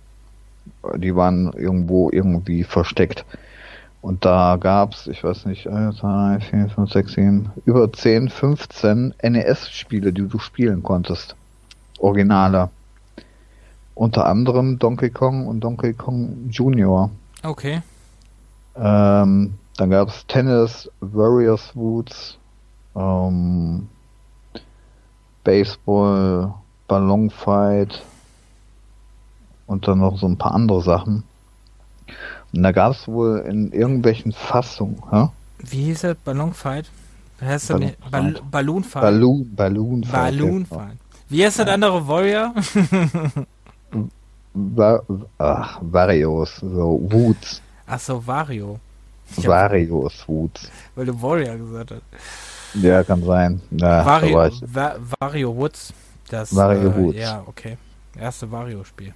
[0.98, 3.26] Die waren irgendwo irgendwie versteckt.
[4.02, 8.30] Und da gab's, ich weiß nicht, 1, 2, 3, 4, 5, 6, 7, über 10,
[8.30, 11.36] 15 NES-Spiele, die du spielen konntest.
[12.00, 12.70] Originale.
[13.96, 17.10] Unter anderem Donkey Kong und Donkey Kong Junior.
[17.44, 17.82] Okay.
[18.78, 22.38] Ähm, dann gab's Tennis, Warriors Woods,
[22.96, 23.90] ähm,
[25.44, 26.54] Baseball,
[26.88, 28.02] Ballonfight
[29.68, 31.24] und dann noch so ein paar andere Sachen.
[32.54, 35.32] Und da gab es wohl in irgendwelchen Fassungen, ja?
[35.60, 36.18] Wie hieß das?
[36.24, 36.90] Ballonfight?
[37.42, 37.80] Heißt das?
[38.12, 39.02] Ball Balloonfight.
[39.02, 40.12] Balloon, Balloonfight.
[40.12, 40.98] Balloonfight.
[41.30, 42.54] Wie heißt das andere Warrior?
[44.54, 45.02] Va
[45.38, 47.62] Ach, Varios, so Woods.
[47.86, 48.80] Ach so, Vario.
[49.38, 50.70] Varios Woods.
[50.96, 52.02] Weil du Warrior gesagt hast.
[52.74, 53.62] Ja, kann sein.
[53.72, 55.94] Ja, Vario, Va Vario Woods.
[56.30, 57.18] Das, Vario äh, Woods.
[57.18, 57.78] Ja, okay.
[58.20, 59.14] Erste Vario-Spiel.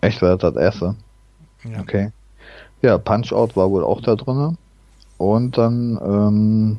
[0.00, 0.94] Echt, war das das erste?
[1.64, 1.80] Ja.
[1.80, 2.10] Okay.
[2.82, 4.56] Ja, Punch-Out war wohl auch da drin.
[5.18, 6.78] Und dann ähm,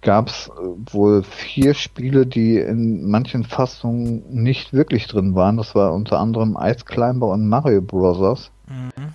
[0.00, 0.50] gab es
[0.90, 5.56] wohl vier Spiele, die in manchen Fassungen nicht wirklich drin waren.
[5.56, 8.50] Das war unter anderem Ice Climber und Mario Bros.
[8.66, 9.14] Mhm.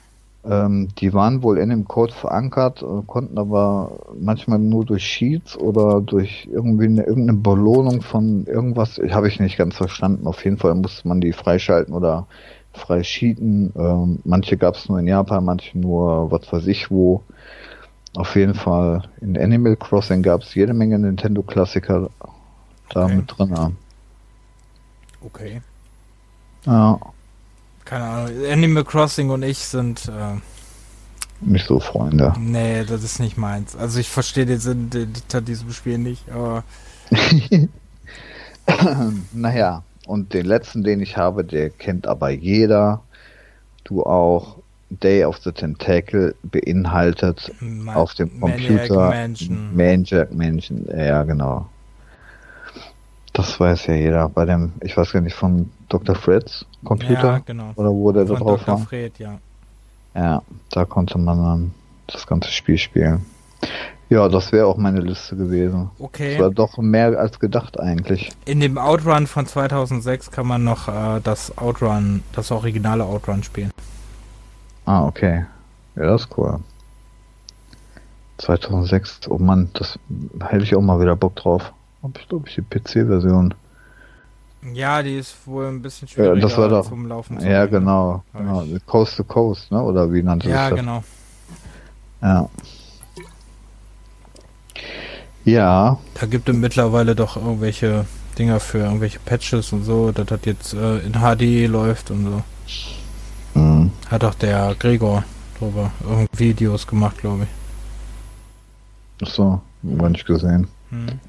[0.50, 5.58] Ähm, die waren wohl in dem Code verankert, äh, konnten aber manchmal nur durch Sheets
[5.58, 10.26] oder durch irgendwie eine, irgendeine Belohnung von irgendwas, habe ich nicht ganz verstanden.
[10.26, 12.28] Auf jeden Fall musste man die freischalten oder
[12.78, 13.74] frei cheaten.
[13.76, 17.24] Ähm, manche gab es nur in Japan, manche nur was weiß ich wo.
[18.16, 22.10] Auf jeden Fall in Animal Crossing gab es jede Menge Nintendo-Klassiker
[22.90, 23.16] da okay.
[23.16, 23.76] mit drin.
[25.22, 25.62] Okay.
[26.66, 27.00] Ja.
[27.86, 28.32] Keine Ahnung.
[28.50, 30.40] Animal Crossing und ich sind äh,
[31.42, 32.34] nicht so Freunde.
[32.40, 33.76] Nee, das ist nicht meins.
[33.76, 36.64] Also ich verstehe den Sinn hinter diesem Spiel nicht, aber.
[39.34, 43.02] naja, und den letzten, den ich habe, der kennt aber jeder.
[43.84, 44.58] Du auch.
[44.90, 49.28] Day of the Tentacle beinhaltet Man auf dem Computer.
[49.74, 50.88] Maniac Mansion.
[50.96, 51.68] Ja, genau.
[53.34, 54.30] Das weiß ja jeder.
[54.30, 56.16] Bei dem, ich weiß gar nicht, von Dr.
[56.16, 57.34] Freds Computer?
[57.34, 57.72] Ja, genau.
[57.76, 58.80] Oder wo der da drauf Dr.
[58.80, 58.86] war?
[58.86, 59.40] Fred, ja.
[60.16, 61.74] Ja, da konnte man dann
[62.08, 63.26] das ganze Spiel spielen.
[64.10, 65.90] Ja, das wäre auch meine Liste gewesen.
[66.00, 66.34] Okay.
[66.38, 68.32] Das war doch mehr als gedacht eigentlich.
[68.46, 73.72] In dem Outrun von 2006 kann man noch äh, das Outrun, das originale Outrun spielen.
[74.86, 75.46] Ah, okay.
[75.98, 76.60] Ja, das ist cool.
[78.38, 79.98] 2006, oh Mann, das
[80.48, 81.74] hätte ich auch mal wieder Bock drauf.
[82.04, 83.54] Hab ich, glaube ich, die PC-Version.
[84.74, 87.40] Ja, die ist wohl ein bisschen schwieriger Ja, das war doch- zum Laufen.
[87.40, 88.24] zu Ja, genau.
[88.34, 88.64] Genau.
[88.86, 89.82] Coast to Coast, ne?
[89.82, 90.80] Oder wie nannte Ja, das?
[90.80, 91.04] genau.
[92.22, 92.50] Ja.
[95.48, 98.06] Ja, Da gibt es mittlerweile doch irgendwelche
[98.38, 102.44] Dinger für irgendwelche Patches und so, dass das jetzt äh, in HD läuft und so.
[103.54, 103.92] hm.
[104.10, 105.24] Hat auch der Gregor
[105.58, 107.50] drüber irgendwie Videos gemacht, glaube ich.
[109.26, 109.62] Ach so,
[109.98, 110.68] gar nicht gesehen.
[110.90, 111.20] Hm.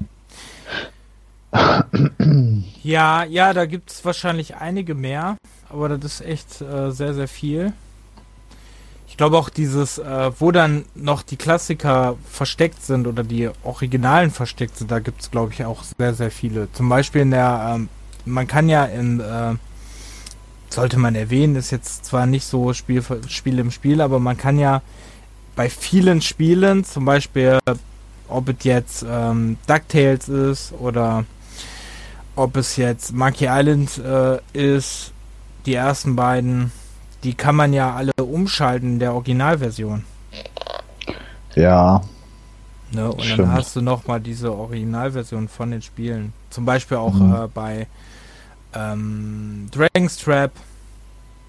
[2.83, 5.37] Ja, ja, da gibt es wahrscheinlich einige mehr,
[5.69, 7.71] aber das ist echt äh, sehr, sehr viel.
[9.09, 14.31] Ich glaube auch dieses, äh, wo dann noch die Klassiker versteckt sind oder die Originalen
[14.31, 16.71] versteckt sind, da gibt es, glaube ich, auch sehr, sehr viele.
[16.71, 17.89] Zum Beispiel in der, ähm,
[18.23, 19.55] man kann ja in, äh,
[20.69, 24.57] sollte man erwähnen, ist jetzt zwar nicht so Spiel, Spiel im Spiel, aber man kann
[24.57, 24.81] ja
[25.55, 27.59] bei vielen Spielen, zum Beispiel
[28.29, 31.25] ob es jetzt ähm, DuckTales ist oder
[32.35, 35.11] ob es jetzt Monkey Island äh, ist,
[35.65, 36.71] die ersten beiden,
[37.23, 40.03] die kann man ja alle umschalten in der Originalversion.
[41.55, 42.01] Ja,
[42.91, 43.11] Ne?
[43.11, 43.39] Und Stimmt.
[43.41, 46.33] dann hast du nochmal diese Originalversion von den Spielen.
[46.49, 47.35] Zum Beispiel auch Mhm.
[47.35, 47.87] äh, bei
[48.73, 50.51] ähm, Dragon's Trap,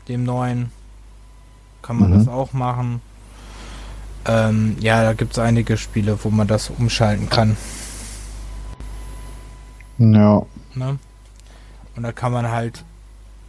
[0.09, 0.71] dem neuen,
[1.81, 2.15] kann man Mhm.
[2.19, 3.01] das auch machen.
[4.27, 7.57] Ähm, ja, da gibt es einige Spiele, wo man das umschalten kann.
[9.99, 10.43] ja,
[10.75, 10.99] Ne?
[11.97, 12.85] Und da kann man halt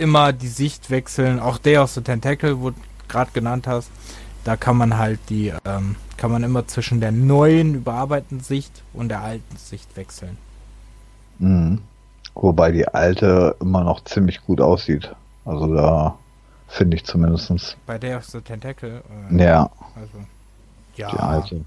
[0.01, 1.39] immer die Sicht wechseln.
[1.39, 3.89] Auch der aus the Tentacle, wo du gerade genannt hast,
[4.43, 9.09] da kann man halt die, ähm, kann man immer zwischen der neuen überarbeiteten Sicht und
[9.09, 10.37] der alten Sicht wechseln.
[11.39, 11.79] mhm.
[12.33, 15.13] Wobei die alte immer noch ziemlich gut aussieht.
[15.43, 16.17] Also da
[16.69, 17.75] finde ich zumindestens.
[17.85, 20.25] Bei der aus the Tentacle, äh, Ja, also,
[20.95, 21.65] die ja, alte.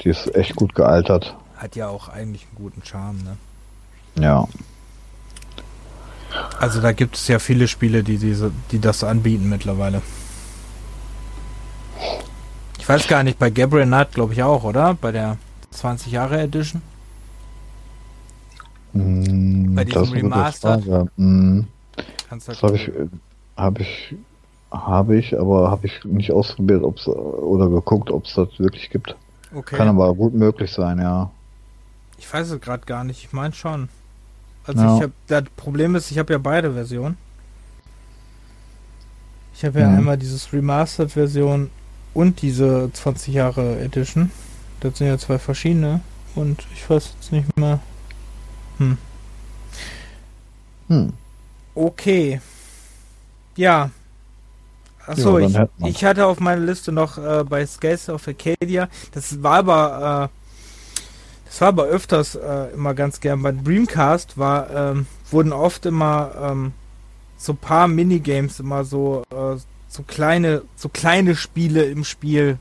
[0.00, 1.36] Die ist echt gut gealtert.
[1.56, 3.36] hat ja auch eigentlich einen guten Charme, ne?
[4.24, 4.48] Ja.
[6.58, 10.02] Also da gibt es ja viele Spiele, die diese, die das anbieten mittlerweile.
[12.78, 14.94] Ich weiß gar nicht, bei Gabriel Knight glaube ich auch, oder?
[14.94, 15.36] Bei der
[15.70, 16.82] 20 Jahre Edition.
[18.92, 20.28] Mm, Bei diesem.
[21.16, 21.66] Mm,
[22.28, 22.90] Kannst du Das habe ich,
[23.56, 24.14] habe ich,
[24.70, 29.16] habe ich, aber habe ich nicht ausprobiert, ob's oder geguckt, ob es das wirklich gibt.
[29.54, 29.76] okay.
[29.76, 31.30] Kann aber gut möglich sein, ja.
[32.18, 33.24] Ich weiß es gerade gar nicht.
[33.24, 33.88] Ich meine schon.
[34.66, 34.96] Also Ja.
[34.96, 37.16] ich habe, das Problem ist, ich habe ja beide Versionen.
[39.54, 39.98] Ich habe ja Mhm.
[39.98, 41.70] einmal dieses Remastered-Version
[42.14, 44.30] und diese 20 Jahre Edition.
[44.80, 46.00] Das sind ja zwei verschiedene.
[46.34, 47.80] Und ich weiß jetzt nicht mehr.
[48.78, 48.96] Hm.
[50.88, 51.12] Hm.
[51.74, 52.40] Okay.
[53.56, 53.90] Ja.
[55.06, 58.88] Achso, Ja, ich, ich hatte auf meiner Liste noch äh, bei Scales of Arcadia.
[59.12, 60.39] Das war aber, äh,
[61.50, 63.42] das war aber öfters äh, immer ganz gern.
[63.42, 66.72] Bei Dreamcast war, ähm, wurden oft immer ähm,
[67.36, 69.56] so paar Minigames immer so, äh,
[69.88, 72.58] so kleine, so kleine Spiele im Spiel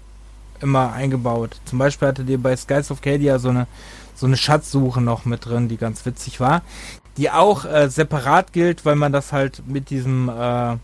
[0.60, 1.62] immer eingebaut.
[1.66, 3.68] Zum Beispiel hatte die bei Skies of Arcadia so eine,
[4.16, 6.64] so eine Schatzsuche noch mit drin, die ganz witzig war
[7.20, 10.78] die auch äh, separat gilt, weil man das halt mit diesem, äh,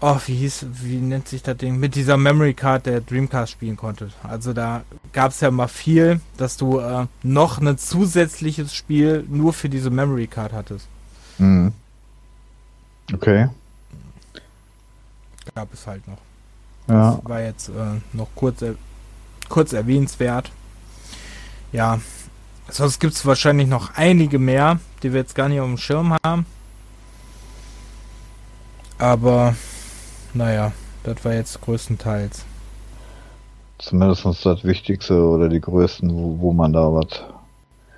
[0.00, 3.76] oh, wie hieß, wie nennt sich das Ding, mit dieser Memory Card der Dreamcast spielen
[3.76, 4.10] konnte.
[4.22, 4.82] Also da
[5.12, 9.90] gab es ja mal viel, dass du äh, noch ein zusätzliches Spiel nur für diese
[9.90, 10.86] Memory Card hattest.
[11.38, 11.72] Hm.
[13.12, 13.48] Okay.
[15.54, 16.18] Gab es halt noch.
[16.88, 17.16] Ja.
[17.16, 18.74] Das war jetzt äh, noch kurz, er
[19.48, 20.50] kurz erwähnenswert.
[21.72, 22.00] Ja,
[22.68, 26.16] sonst gibt es wahrscheinlich noch einige mehr, die wir jetzt gar nicht auf dem Schirm
[26.24, 26.46] haben.
[28.98, 29.54] Aber,
[30.34, 30.72] naja,
[31.04, 32.44] das war jetzt größtenteils.
[33.78, 37.22] Zumindest das Wichtigste oder die größten, wo, wo man da was,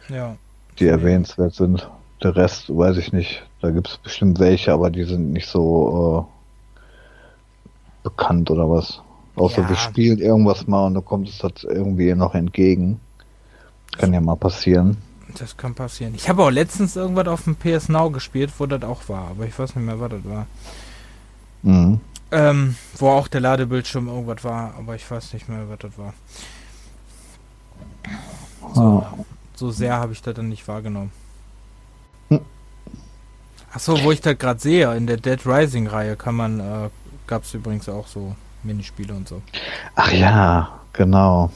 [0.09, 0.37] Ja,
[0.79, 1.89] die erwähnenswert sind.
[2.23, 3.43] Der Rest weiß ich nicht.
[3.61, 6.29] Da gibt es bestimmt welche, aber die sind nicht so
[6.81, 6.83] äh,
[8.05, 9.01] bekannt oder was.
[9.35, 9.69] Außer Ja.
[9.69, 13.01] wir spielen irgendwas mal und dann kommt es das irgendwie noch entgegen.
[13.99, 14.97] Kann ja mal passieren.
[15.39, 16.15] das kann passieren.
[16.15, 19.47] Ich habe auch letztens irgendwas auf dem PS Now gespielt, wo das auch war, aber
[19.47, 20.47] ich weiß nicht mehr, was das war.
[21.63, 22.01] Mhm.
[22.33, 26.15] Ähm, wo auch der Ladebildschirm irgendwas war, aber ich weiß nicht mehr, was das war.
[28.75, 29.15] So, Ah.
[29.55, 31.13] so sehr habe ich das dann nicht wahrgenommen.
[32.29, 32.41] Hm.
[33.73, 36.89] Achso, wo ich das gerade sehe, in der Dead Rising Reihe kann man, äh,
[37.27, 39.43] gab es übrigens auch so Minispiele und so.
[39.95, 41.51] Ach ja, genau.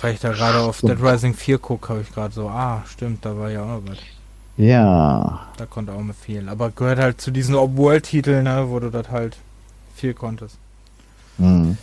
[0.00, 0.80] Weil ich da gerade auf.
[0.80, 3.82] Dead Rising 4 gucke, habe ich gerade so, ah, stimmt, da war ja auch noch
[3.86, 3.98] was.
[4.56, 5.46] Ja.
[5.56, 6.48] Da konnte auch mal viel.
[6.48, 9.36] Aber gehört halt zu diesen Open-World-Titeln, ne, wo du das halt
[9.98, 10.56] viel konntest.
[11.38, 11.76] Mhm.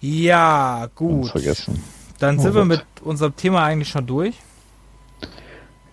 [0.00, 1.28] Ja, gut.
[1.30, 1.82] vergessen.
[2.18, 2.68] Dann Oh sind wir Gott.
[2.68, 4.36] mit unserem Thema eigentlich schon durch.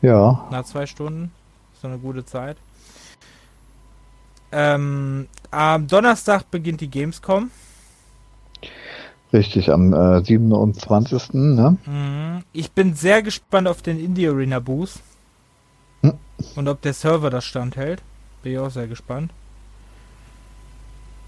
[0.01, 0.47] Ja.
[0.51, 1.31] Nach zwei Stunden.
[1.81, 2.57] So eine gute Zeit.
[4.51, 7.51] Ähm, am Donnerstag beginnt die Gamescom.
[9.33, 11.33] Richtig, am äh, 27.
[11.33, 11.77] Ne?
[11.85, 12.43] Mhm.
[12.53, 15.01] Ich bin sehr gespannt auf den Indie Arena Boost.
[16.01, 16.13] Hm.
[16.55, 18.01] Und ob der Server das standhält.
[18.43, 19.31] Bin ich auch sehr gespannt.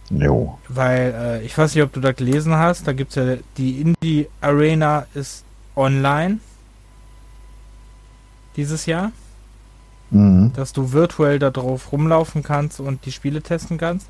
[0.10, 0.58] Jo.
[0.70, 3.82] Weil, äh, ich weiß nicht, ob du da gelesen hast, da gibt es ja die
[3.82, 5.44] Indie Arena ist
[5.76, 6.40] online.
[8.56, 9.12] Dieses Jahr.
[10.10, 10.54] Mhm.
[10.56, 14.08] Dass du virtuell da drauf rumlaufen kannst und die Spiele testen kannst.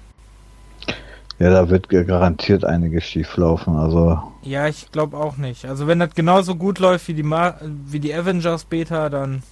[1.40, 3.76] Ja, da wird garantiert einiges schief laufen.
[3.76, 5.65] Also, Ja, ich glaube auch nicht.
[5.65, 9.44] Also wenn das genauso gut läuft wie die Ma wie die Avengers Beta, dann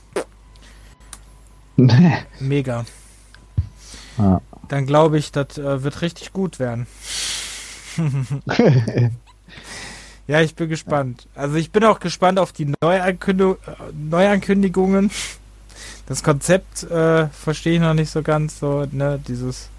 [2.39, 2.85] mega.
[4.17, 4.41] ja.
[4.67, 6.87] Dann glaube ich, das äh, wird richtig gut werden.
[10.27, 11.27] Ja, ich bin gespannt.
[11.35, 15.11] Also ich bin auch gespannt auf die Neuankündigung, äh, Neuankündigungen.
[16.07, 19.69] Das Konzept äh, verstehe ich noch nicht so ganz so, ne, dieses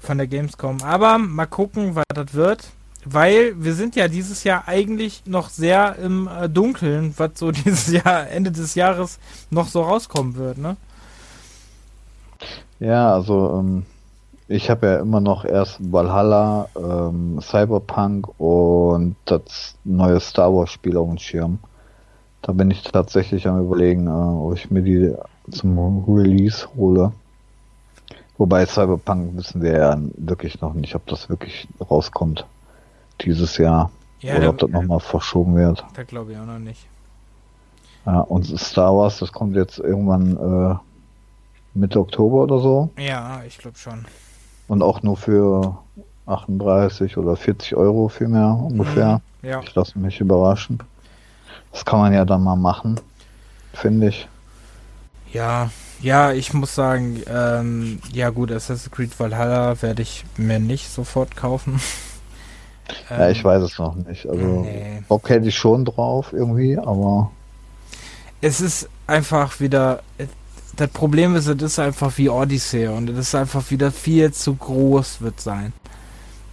[0.00, 0.82] von der Gamescom.
[0.82, 2.68] Aber mal gucken, was das wird.
[3.04, 7.88] Weil wir sind ja dieses Jahr eigentlich noch sehr im äh, Dunkeln, was so dieses
[7.88, 9.18] Jahr, Ende des Jahres
[9.50, 10.76] noch so rauskommen wird, ne?
[12.80, 13.86] Ja, also ähm,
[14.46, 20.96] ich habe ja immer noch erst Valhalla, ähm, Cyberpunk und das neue Star Wars Spiel
[20.96, 21.58] auf dem Schirm.
[22.42, 25.14] Da bin ich tatsächlich am überlegen, äh, ob ich mir die
[25.50, 27.12] zum Release hole.
[28.38, 32.46] Wobei Cyberpunk wissen wir ja wirklich noch nicht, ob das wirklich rauskommt
[33.20, 33.90] dieses Jahr
[34.20, 35.84] Ja, oder da, ob das nochmal verschoben wird.
[35.94, 36.86] da glaube ich auch noch nicht.
[38.06, 40.76] Ja, und Star Wars, das kommt jetzt irgendwann äh,
[41.78, 42.90] Mitte Oktober oder so.
[42.98, 44.04] Ja, ich glaube schon.
[44.68, 45.78] Und auch nur für
[46.26, 49.20] 38 oder 40 Euro vielmehr ungefähr.
[49.42, 49.60] Mhm, Ja.
[49.62, 50.78] Ich lasse mich überraschen.
[51.72, 53.00] Das kann man ja dann mal machen,
[53.72, 54.28] finde ich.
[55.32, 60.88] Ja, ja, ich muss sagen, ähm, ja gut, Assassin's Creed Valhalla werde ich mir nicht
[60.90, 61.80] sofort kaufen.
[63.10, 64.26] ja, ich Ähm, weiß es noch nicht.
[64.26, 65.02] Also nee.
[65.08, 67.30] Bock hätte ich schon drauf irgendwie, aber
[68.40, 70.02] Es ist einfach wieder,
[70.78, 74.54] das Problem ist, es ist einfach wie Odyssey und es ist einfach wieder viel zu
[74.54, 75.72] groß wird sein.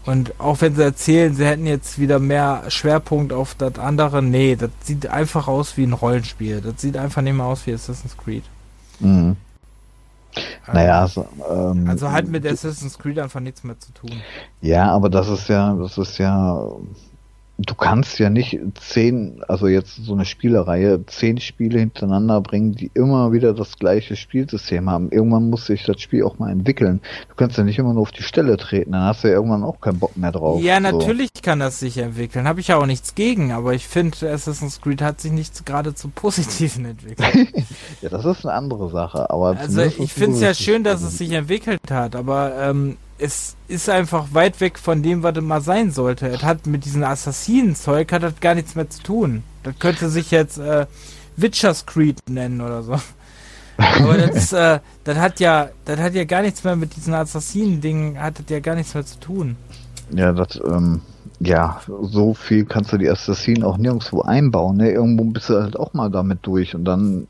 [0.06, 4.56] Und auch wenn sie erzählen, sie hätten jetzt wieder mehr Schwerpunkt auf das andere, nee,
[4.56, 6.62] das sieht einfach aus wie ein Rollenspiel.
[6.62, 8.44] Das sieht einfach nicht mehr aus wie Assassin's Creed.
[9.00, 9.36] mh.
[10.72, 14.26] naja, also, ähm, Also halt mit Assassin's Creed einfach nichts mehr zu tun.
[14.62, 16.68] Ja, aber das ist ja, das ist ja,
[17.58, 22.92] du kannst ja nicht zehn, also jetzt so eine Spielereihe, zehn Spiele hintereinander bringen, die
[22.94, 25.10] immer wieder das gleiche Spielsystem haben.
[25.12, 27.02] Irgendwann muss sich das Spiel auch mal entwickeln.
[27.30, 29.64] Du kannst ja nicht immer nur auf die Stelle treten, dann hast du ja irgendwann
[29.64, 30.62] auch keinen Bock mehr drauf.
[30.62, 30.82] Ja, So.
[30.82, 32.48] natürlich kann das sich entwickeln.
[32.48, 35.96] Habe ich ja auch nichts gegen, aber ich finde, Assassin's Creed hat sich nicht gerade
[35.96, 37.50] zum Positiven entwickelt.
[38.02, 41.18] Ja, das ist eine andere Sache, aber Also ich finde es ja schön, dass es
[41.18, 45.62] sich entwickelt hat, aber ähm, es ist einfach weit weg von dem, was es mal
[45.62, 46.28] sein sollte.
[46.28, 49.44] Es hat mit diesem Assassinen-Zeug hat das gar nichts mehr zu tun.
[49.64, 50.86] Das könnte sich jetzt äh,
[51.38, 53.00] Witcher's Creed nennen oder so.
[53.78, 58.20] Aber das, äh, das hat ja, das hat ja gar nichts mehr mit diesen Assassinen-Dingen,
[58.22, 59.56] hat das ja gar nichts mehr zu tun.
[60.12, 61.02] Ja, das, ähm,
[61.40, 64.78] ja, so viel kannst du die Assassinen auch nirgendwo einbauen.
[64.78, 64.92] Ne?
[64.92, 66.76] Irgendwo bist du halt auch mal damit durch.
[66.76, 67.28] Und dann,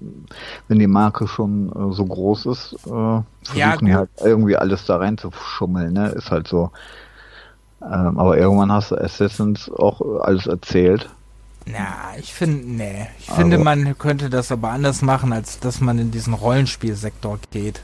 [0.68, 3.24] wenn die Marke schon äh, so groß ist, äh, versuchen
[3.56, 5.94] Ja, die halt irgendwie alles da reinzuschummeln.
[5.94, 6.10] Ne?
[6.10, 6.72] Ist halt so.
[7.82, 11.10] Ähm, aber irgendwann hast du Assassins auch alles erzählt.
[11.68, 13.08] Na, ich finde, nee.
[13.20, 17.40] Ich Also- finde, man könnte das aber anders machen, als dass man in diesen Rollenspielsektor
[17.52, 17.82] geht.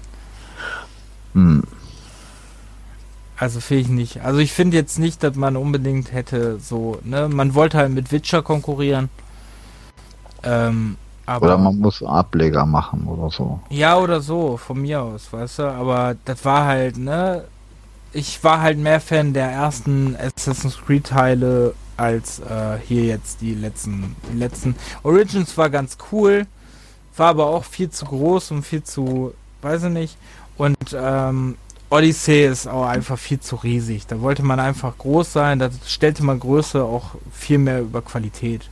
[1.33, 1.63] Hm.
[3.41, 4.21] Also finde ich nicht.
[4.21, 8.11] Also ich finde jetzt nicht, dass man unbedingt hätte so, ne, man wollte halt mit
[8.11, 9.09] Witcher konkurrieren.
[10.43, 10.95] Ähm,
[11.25, 13.59] aber Oder man muss Ableger machen oder so.
[13.71, 17.45] ja oder so, von mir aus, weißt du, aber das war halt, ne,
[18.13, 23.55] ich war halt mehr Fan der ersten Assassin's Creed Teile als äh, hier jetzt die
[23.55, 24.75] letzten, die letzten.
[25.01, 26.45] Origins war ganz cool,
[27.17, 30.17] war aber auch viel zu groß und viel zu, weiß ich nicht.
[30.57, 31.57] Und ähm,
[31.91, 34.07] Odyssey ist auch einfach viel zu riesig.
[34.07, 38.69] Da wollte man einfach groß sein, da stellte man Größe auch viel mehr über Qualität.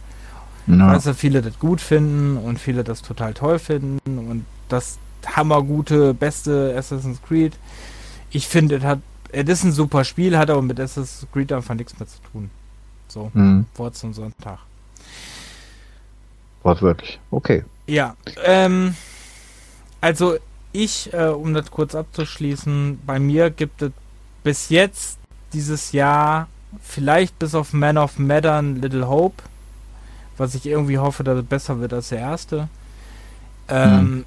[0.67, 0.87] Ich Ja.
[0.87, 6.13] weiß, dass viele das gut finden und viele das total toll finden und das hammergute,
[6.13, 7.53] beste Assassin's Creed.
[8.31, 8.99] Ich finde, es hat,
[9.31, 12.49] es ist ein super Spiel, hat aber mit Assassin's Creed einfach nichts mehr zu tun.
[13.09, 13.65] So, Hm.
[13.75, 14.59] Wort zum Sonntag.
[16.63, 17.19] Wortwörtlich.
[17.31, 17.63] Okay.
[17.87, 18.15] Ja,
[18.45, 18.95] ähm,
[20.01, 20.37] also
[20.71, 23.91] ich, äh, um das kurz abzuschließen, bei mir gibt es
[24.43, 25.19] bis jetzt
[25.53, 26.47] dieses Jahr
[26.81, 29.43] vielleicht bis auf Man of Medan Little Hope,
[30.37, 32.69] was ich irgendwie hoffe, dass es besser wird als der erste.
[33.67, 34.25] ähm,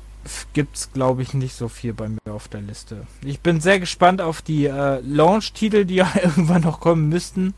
[0.52, 3.06] gibt es, glaube ich, nicht so viel bei mir auf der Liste.
[3.24, 7.54] Ich bin sehr gespannt auf die äh, Launch-Titel, die ja irgendwann noch kommen müssten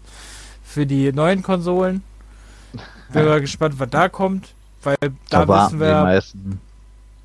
[0.65, 2.03] für die neuen Konsolen.
[3.13, 4.97] Bin mal gespannt, was da kommt, weil
[5.29, 6.61] da da wissen wir, die meisten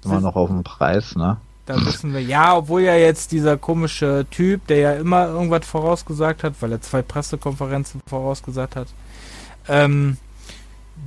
[0.04, 1.38] immer noch auf den Preis, ne?
[1.70, 6.44] Da wissen wir, ja, obwohl ja jetzt dieser komische Typ, der ja immer irgendwas vorausgesagt
[6.44, 8.88] hat, weil er zwei Pressekonferenzen vorausgesagt hat,
[9.68, 10.18] ähm,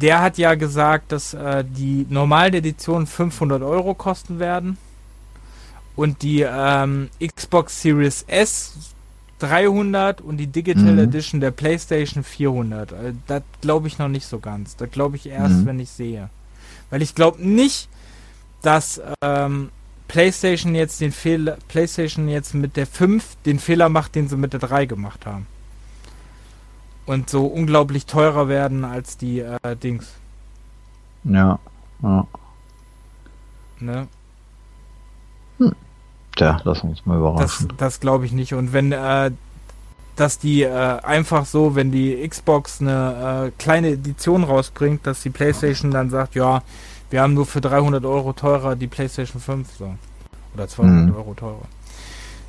[0.00, 4.78] der hat ja gesagt, dass äh, die normalen Editionen 500 Euro kosten werden
[5.96, 8.72] und die ähm, Xbox Series S
[9.40, 10.98] 300 und die Digital Mhm.
[11.00, 12.92] Edition der PlayStation 400.
[12.92, 14.76] Also, das glaube ich noch nicht so ganz.
[14.76, 15.66] Das glaube ich erst, Mhm.
[15.66, 16.30] wenn ich sehe.
[16.90, 17.88] Weil ich glaube nicht,
[18.62, 19.70] dass ähm,
[20.12, 24.52] PlayStation jetzt den Fehler, PlayStation jetzt mit der 5 den Fehler macht, den sie mit
[24.52, 25.46] der 3 gemacht haben.
[27.06, 30.12] Und so unglaublich teurer werden als die äh, Dings.
[31.24, 31.58] Ja.
[32.02, 32.26] ja.
[33.80, 34.06] Ne?
[36.36, 37.72] Tja, lass uns mal Das, überraschen.
[37.78, 38.52] das glaube ich nicht.
[38.52, 39.30] Und wenn, äh,
[40.16, 40.68] dass die äh,
[41.02, 46.34] einfach so, wenn die Xbox eine äh, kleine Edition rausbringt, dass die PlayStation dann sagt,
[46.34, 46.62] ja,
[47.12, 49.94] wir haben nur für 300 Euro teurer die PlayStation 5 so.
[50.54, 51.14] Oder 200 Mhm.
[51.16, 51.62] Euro teurer.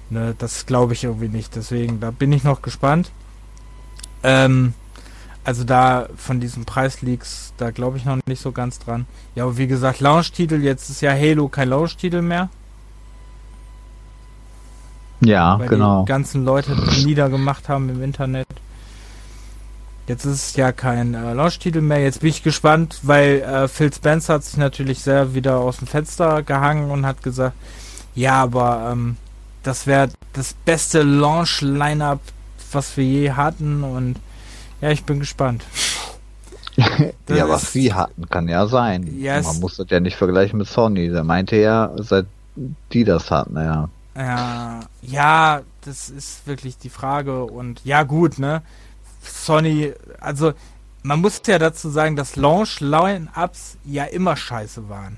[0.09, 1.55] Ne, das glaube ich irgendwie nicht.
[1.55, 3.11] Deswegen, da bin ich noch gespannt.
[4.23, 4.73] Ähm,
[5.43, 9.05] also da von diesen Preisleaks, da glaube ich noch nicht so ganz dran.
[9.35, 12.49] Ja, aber wie gesagt, Launch-Titel, jetzt ist ja Halo kein Launch-Titel mehr.
[15.21, 16.01] ja, weil genau.
[16.03, 18.47] die ganzen Leute die niedergemacht haben im Internet.
[20.07, 22.01] Jetzt ist es ja kein äh, Launch-Titel mehr.
[22.03, 25.87] Jetzt bin ich gespannt, weil äh, Phil Spencer hat sich natürlich sehr wieder aus dem
[25.87, 27.55] Fenster gehangen und hat gesagt,
[28.15, 29.15] ja, aber ähm,
[29.63, 32.19] das wäre das beste Launch-Line-Up,
[32.73, 34.15] was wir je hatten und
[34.81, 35.63] ja, ich bin gespannt.
[37.29, 39.07] Ja, was sie hatten, kann ja sein.
[39.19, 41.09] Ja, es- Man muss das ja nicht vergleichen mit Sony.
[41.09, 42.25] Der meinte ja, seit
[42.91, 43.89] die das hatten, ja.
[44.15, 48.61] Ja, ja, das ist wirklich die Frage und ja gut, ne?
[49.23, 50.53] Sony, also
[51.03, 55.17] man muss ja dazu sagen, dass Launch-Line-Ups ja immer scheiße waren.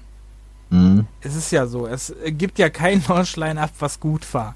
[0.69, 1.07] Mhm.
[1.21, 4.55] Es ist ja so, es gibt ja kein Launch-Line-Up, was gut war.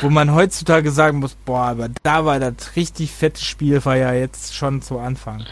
[0.00, 4.12] Wo man heutzutage sagen muss, boah, aber da war das richtig fette Spiel, war ja
[4.12, 5.44] jetzt schon zu Anfang.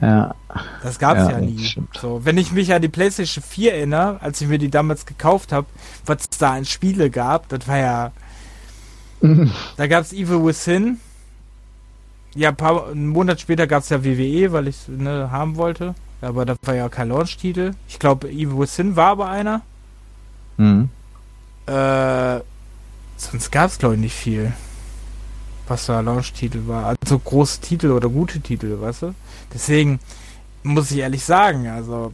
[0.00, 0.36] Ja.
[0.82, 1.58] Das gab's ja, Ja, nie.
[1.64, 1.98] stimmt.
[2.00, 5.50] So, wenn ich mich an die PlayStation 4 erinnere, als ich mir die damals gekauft
[5.50, 5.66] habe,
[6.06, 8.12] was es da an Spiele gab, das war ja.
[9.76, 11.00] Da gab's Evil Within.
[12.34, 15.94] Ja, ein paar, einen Monat später gab's ja WWE, weil ich ne, haben wollte.
[16.20, 17.74] Aber das war ja kein Launch-Titel.
[17.88, 19.60] Ich glaube, Evil Within war aber einer.
[20.56, 20.88] Mhm.
[21.66, 22.40] Äh,
[23.16, 24.52] sonst gab's glaube ich nicht viel,
[25.68, 26.94] was da Launch-Titel war.
[27.00, 29.14] Also große Titel oder gute Titel, weißt du?
[29.52, 30.00] Deswegen
[30.62, 32.12] muss ich ehrlich sagen, also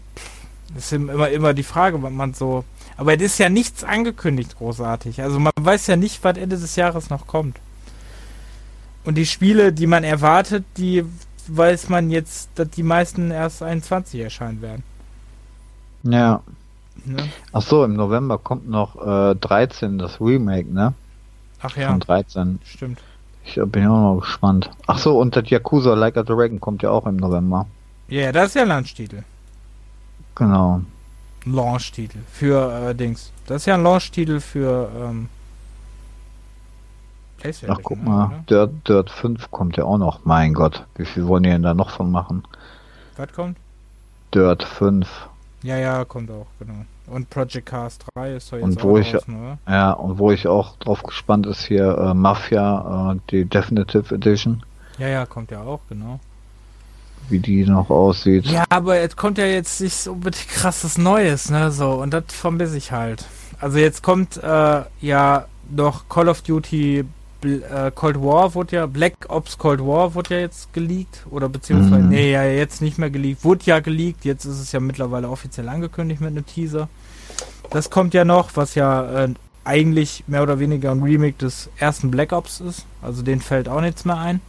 [0.74, 2.64] das ist immer immer die Frage, was man so.
[2.96, 5.22] Aber es ist ja nichts angekündigt großartig.
[5.22, 7.58] Also man weiß ja nicht, was Ende des Jahres noch kommt.
[9.04, 11.04] Und die Spiele, die man erwartet, die
[11.48, 14.82] weiß man jetzt, dass die meisten erst 21 erscheinen werden.
[16.02, 16.42] Ja.
[17.04, 17.28] Ne?
[17.52, 18.96] Ach so, im November kommt noch
[19.30, 20.92] äh, 13, das Remake, ne?
[21.62, 22.60] Ach ja, Von 13.
[22.64, 23.00] stimmt.
[23.44, 24.70] Ich bin auch noch gespannt.
[24.86, 27.66] Ach so, und das Yakuza Like a Dragon kommt ja auch im November.
[28.08, 29.22] Ja, das ist ja Launch-Titel.
[30.34, 30.82] Genau.
[31.44, 33.32] Launch-Titel für äh, Dings.
[33.46, 35.28] Das ist ja ein Launch-Titel für ähm,
[37.68, 38.44] Ach, guck ne, mal, oder?
[38.48, 40.20] Dirt, Dirt 5 kommt ja auch noch.
[40.24, 42.44] Mein Gott, wie viel wollen die denn da noch von machen?
[43.16, 43.56] Was kommt?
[44.34, 45.08] Dirt 5.
[45.62, 46.84] Ja, ja, kommt auch, genau.
[47.06, 49.58] Und Project Cars 3 ist doch jetzt Und auch wo ich- draußen, oder?
[49.68, 54.62] Ja, und wo ich auch drauf gespannt ist hier äh, Mafia, äh, die Definitive Edition,
[54.98, 56.20] Ja, ja, kommt ja auch, genau.
[57.28, 58.46] wie die noch aussieht.
[58.46, 61.90] Ja, aber es kommt ja jetzt nicht so unbedingt krasses Neues, ne, so.
[61.92, 63.26] Und das vermisse ich halt.
[63.60, 67.04] Also jetzt kommt äh, ja noch Call of Duty
[67.44, 71.26] äh, Cold War wurde ja, Black Ops Cold War wurde ja jetzt geleakt.
[71.30, 72.08] Oder beziehungsweise, Mhm.
[72.10, 73.44] nee, ja, jetzt nicht mehr geleakt.
[73.44, 76.88] Wurde ja geleakt, jetzt ist es ja mittlerweile offiziell angekündigt mit einem Teaser.
[77.70, 79.28] Das kommt ja noch, was ja äh,
[79.64, 82.86] eigentlich mehr oder weniger ein Remake des ersten Black Ops ist.
[83.02, 84.40] Also den fällt auch nichts mehr ein.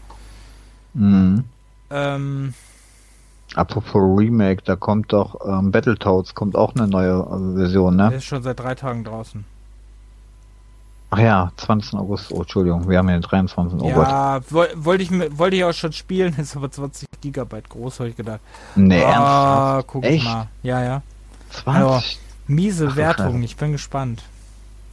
[0.94, 1.44] Mhm.
[1.90, 2.54] Ähm,
[3.54, 8.16] Apropos Remake, da kommt doch ähm, Battletoads, kommt auch eine neue äh, Version, der ne?
[8.16, 9.44] ist schon seit drei Tagen draußen.
[11.14, 11.94] Ach ja, 20.
[12.00, 13.80] August, oh Entschuldigung, wir haben ja den 23.
[13.82, 14.08] Oh Gott.
[14.08, 18.10] ja, woll- wollte ich, wollte ich auch schon spielen, ist aber 20 Gigabyte groß, habe
[18.10, 18.40] ich gedacht.
[18.76, 19.10] Nee, ah,
[19.76, 19.88] ernsthaft?
[19.88, 20.24] guck Echt?
[20.24, 20.48] mal.
[20.64, 21.02] Ja, ja.
[21.52, 22.18] 20?
[22.48, 24.24] Miese Ach Wertung, ich bin gespannt.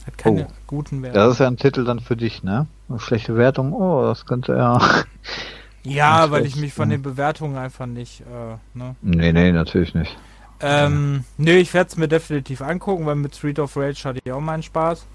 [0.05, 0.51] Hat keine Oh.
[0.67, 1.25] guten Wertungen.
[1.25, 2.67] Das ist ja ein Titel dann für dich, ne?
[2.89, 4.79] Eine schlechte Wertung, oh, das könnte ja.
[5.83, 6.97] Ja, weil ich mich von ja.
[6.97, 8.95] den Bewertungen einfach nicht, äh, ne?
[9.01, 10.17] nee, nee, natürlich nicht.
[10.59, 14.31] Ähm, nö, ich werde es mir definitiv angucken, weil mit Street of Rage hatte ich
[14.31, 15.05] auch meinen Spaß.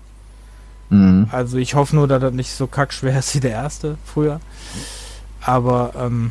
[0.90, 1.28] Mhm.
[1.30, 4.40] Also ich hoffe nur, dass das nicht so kackschwer ist wie der erste früher.
[5.40, 6.30] Aber ähm,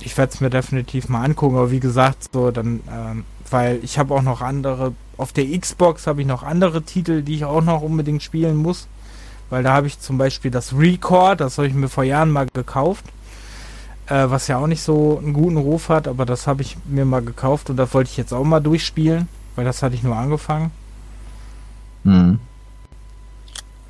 [0.00, 1.56] ich werde es mir definitiv mal angucken.
[1.56, 6.06] Aber wie gesagt, so dann, ähm, weil ich habe auch noch andere, auf der Xbox
[6.06, 8.86] habe ich noch andere Titel, die ich auch noch unbedingt spielen muss.
[9.50, 12.46] Weil da habe ich zum Beispiel das Record, das habe ich mir vor Jahren mal
[12.52, 13.04] gekauft.
[14.06, 17.04] Äh, was ja auch nicht so einen guten Ruf hat, aber das habe ich mir
[17.04, 20.16] mal gekauft und das wollte ich jetzt auch mal durchspielen, weil das hatte ich nur
[20.16, 20.70] angefangen.
[22.04, 22.40] Mhm.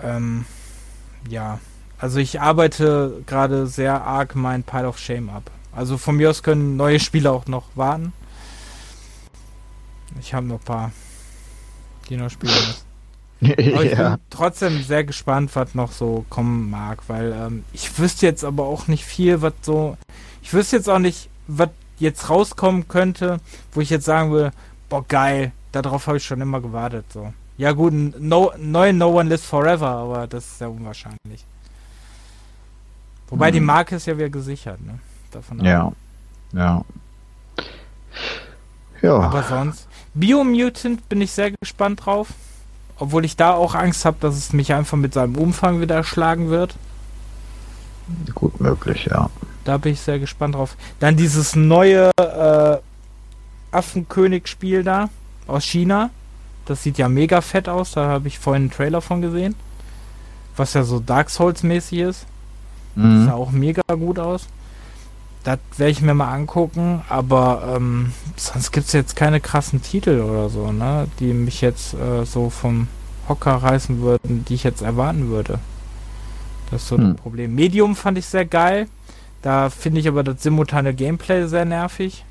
[0.03, 0.45] Ähm,
[1.29, 1.59] ja,
[1.99, 5.51] also ich arbeite gerade sehr arg mein Pile of Shame ab.
[5.75, 8.12] Also von mir aus können neue Spiele auch noch warten.
[10.20, 10.93] Ich habe noch ein paar,
[12.09, 12.55] die noch spielen
[13.41, 13.73] müssen.
[13.75, 14.11] Aber ich ja.
[14.11, 18.65] bin trotzdem sehr gespannt, was noch so kommen mag, weil ähm, ich wüsste jetzt aber
[18.65, 19.97] auch nicht viel, was so.
[20.43, 23.39] Ich wüsste jetzt auch nicht, was jetzt rauskommen könnte,
[23.73, 24.53] wo ich jetzt sagen würde,
[24.89, 27.05] boah geil, darauf habe ich schon immer gewartet.
[27.12, 27.33] So.
[27.59, 31.44] Ja gut, no, neu No One Lives Forever, aber das ist sehr unwahrscheinlich.
[33.28, 33.55] Wobei hm.
[33.55, 34.98] die Marke ist ja wieder gesichert, ne?
[35.32, 35.93] Davon ja.
[36.52, 36.85] Ja.
[39.02, 39.18] Ja.
[39.20, 39.86] Aber sonst.
[40.14, 42.28] Biomutant bin ich sehr gespannt drauf.
[43.01, 46.51] Obwohl ich da auch Angst habe, dass es mich einfach mit seinem Umfang wieder erschlagen
[46.51, 46.74] wird.
[48.35, 49.30] Gut möglich, ja.
[49.64, 50.76] Da bin ich sehr gespannt drauf.
[50.98, 52.78] Dann dieses neue äh,
[53.70, 55.10] Affenkönig-Spiel da
[55.47, 56.10] aus China.
[56.69, 57.93] Das sieht ja mega fett aus.
[57.93, 59.55] Da habe ich vorhin einen Trailer von gesehen.
[60.57, 62.27] Was ja so Dark Souls-mäßig ist.
[62.95, 63.27] Mhm.
[63.27, 64.47] Sah auch mega gut aus.
[65.45, 70.20] Das werde ich mir mal angucken, aber ähm, sonst gibt es jetzt keine krassen Titel
[70.20, 71.07] oder so, ne?
[71.20, 72.89] Die mich jetzt äh, so vom
[73.28, 75.59] Hocker reißen würden, die ich jetzt erwarten würde.
[76.70, 77.05] Das ist so hm.
[77.05, 77.55] ein Problem.
[77.55, 78.89] Medium fand ich sehr geil.
[79.40, 82.24] Da finde ich aber das simultane Gameplay sehr nervig.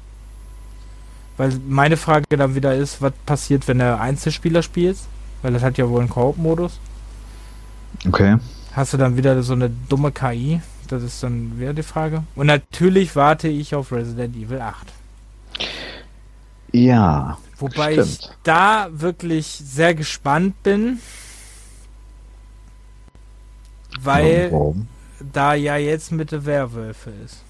[1.37, 5.07] Weil meine Frage dann wieder ist, was passiert, wenn du Einzelspieler spielst?
[5.41, 6.79] Weil das hat ja wohl einen Koop-Modus.
[8.07, 8.37] Okay.
[8.73, 10.61] Hast du dann wieder so eine dumme KI?
[10.87, 12.23] Das ist dann wieder die Frage.
[12.35, 14.87] Und natürlich warte ich auf Resident Evil 8.
[16.71, 17.37] Ja.
[17.57, 18.07] Wobei stimmt.
[18.07, 20.99] ich da wirklich sehr gespannt bin.
[23.99, 24.87] Weil Warum?
[25.33, 27.43] da ja jetzt mit der Werwölfe ist.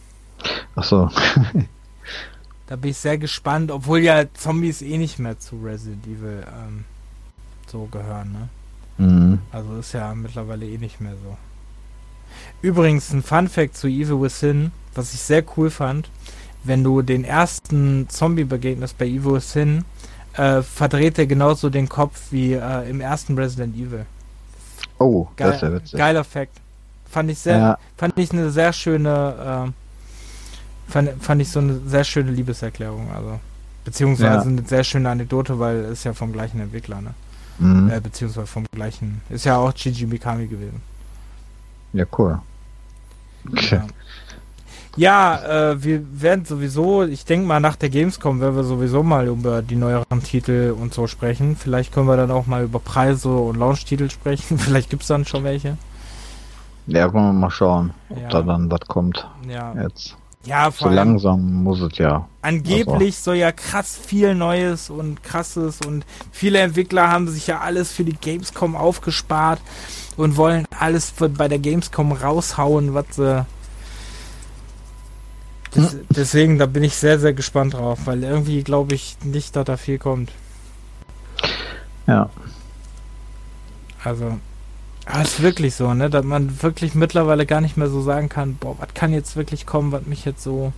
[0.75, 1.09] Ach so.
[2.67, 6.85] da bin ich sehr gespannt, obwohl ja Zombies eh nicht mehr zu Resident Evil ähm,
[7.67, 8.49] so gehören, ne?
[8.97, 9.39] Mhm.
[9.51, 11.37] Also ist ja mittlerweile eh nicht mehr so.
[12.61, 16.09] Übrigens ein Fun Fact zu Evil Within, was ich sehr cool fand,
[16.63, 19.85] wenn du den ersten Zombie begegnest bei Evil Within,
[20.33, 24.05] äh, verdreht er genauso den Kopf wie äh, im ersten Resident Evil.
[24.99, 25.97] Oh, Geil, das ist ja witzig.
[25.97, 26.53] Geiler Fact.
[27.09, 27.77] Fand ich sehr, ja.
[27.95, 29.71] fand ich eine sehr schöne, äh,
[30.87, 33.39] fand, fand ich so eine sehr schöne Liebeserklärung, also.
[33.85, 34.41] Beziehungsweise ja.
[34.41, 37.13] eine sehr schöne Anekdote, weil es ja vom gleichen Entwickler, ne?
[37.59, 37.89] Mhm.
[37.89, 39.21] Äh, beziehungsweise vom gleichen.
[39.29, 40.81] Ist ja auch Gigi Mikami gewesen.
[41.93, 42.39] Ja, cool.
[43.49, 43.81] Okay.
[44.97, 49.27] Ja, äh, wir werden sowieso, ich denke mal nach der Gamescom werden wir sowieso mal
[49.27, 51.55] über die neueren Titel und so sprechen.
[51.55, 54.57] Vielleicht können wir dann auch mal über Preise und Launch-Titel sprechen.
[54.57, 55.77] Vielleicht gibt es dann schon welche.
[56.87, 58.29] Ja, wollen wir mal schauen, ob ja.
[58.29, 59.27] da dann was kommt.
[59.47, 59.73] Ja.
[59.75, 60.17] Jetzt.
[60.47, 62.25] Ja, vor so langsam muss es ja.
[62.41, 63.23] Angeblich also.
[63.23, 68.05] soll ja krass viel Neues und krasses und viele Entwickler haben sich ja alles für
[68.05, 69.59] die Gamescom aufgespart
[70.15, 73.45] und wollen alles bei der Gamescom raushauen, was sie.
[75.71, 76.05] Das, hm.
[76.09, 79.75] Deswegen, da bin ich sehr, sehr gespannt drauf, weil irgendwie glaube ich nicht, dass da
[79.75, 80.31] viel kommt.
[82.07, 82.29] Ja.
[84.01, 84.39] Also,
[85.07, 88.29] aber es ist wirklich so, ne, dass man wirklich mittlerweile gar nicht mehr so sagen
[88.29, 90.73] kann, boah, was kann jetzt wirklich kommen, was mich jetzt so.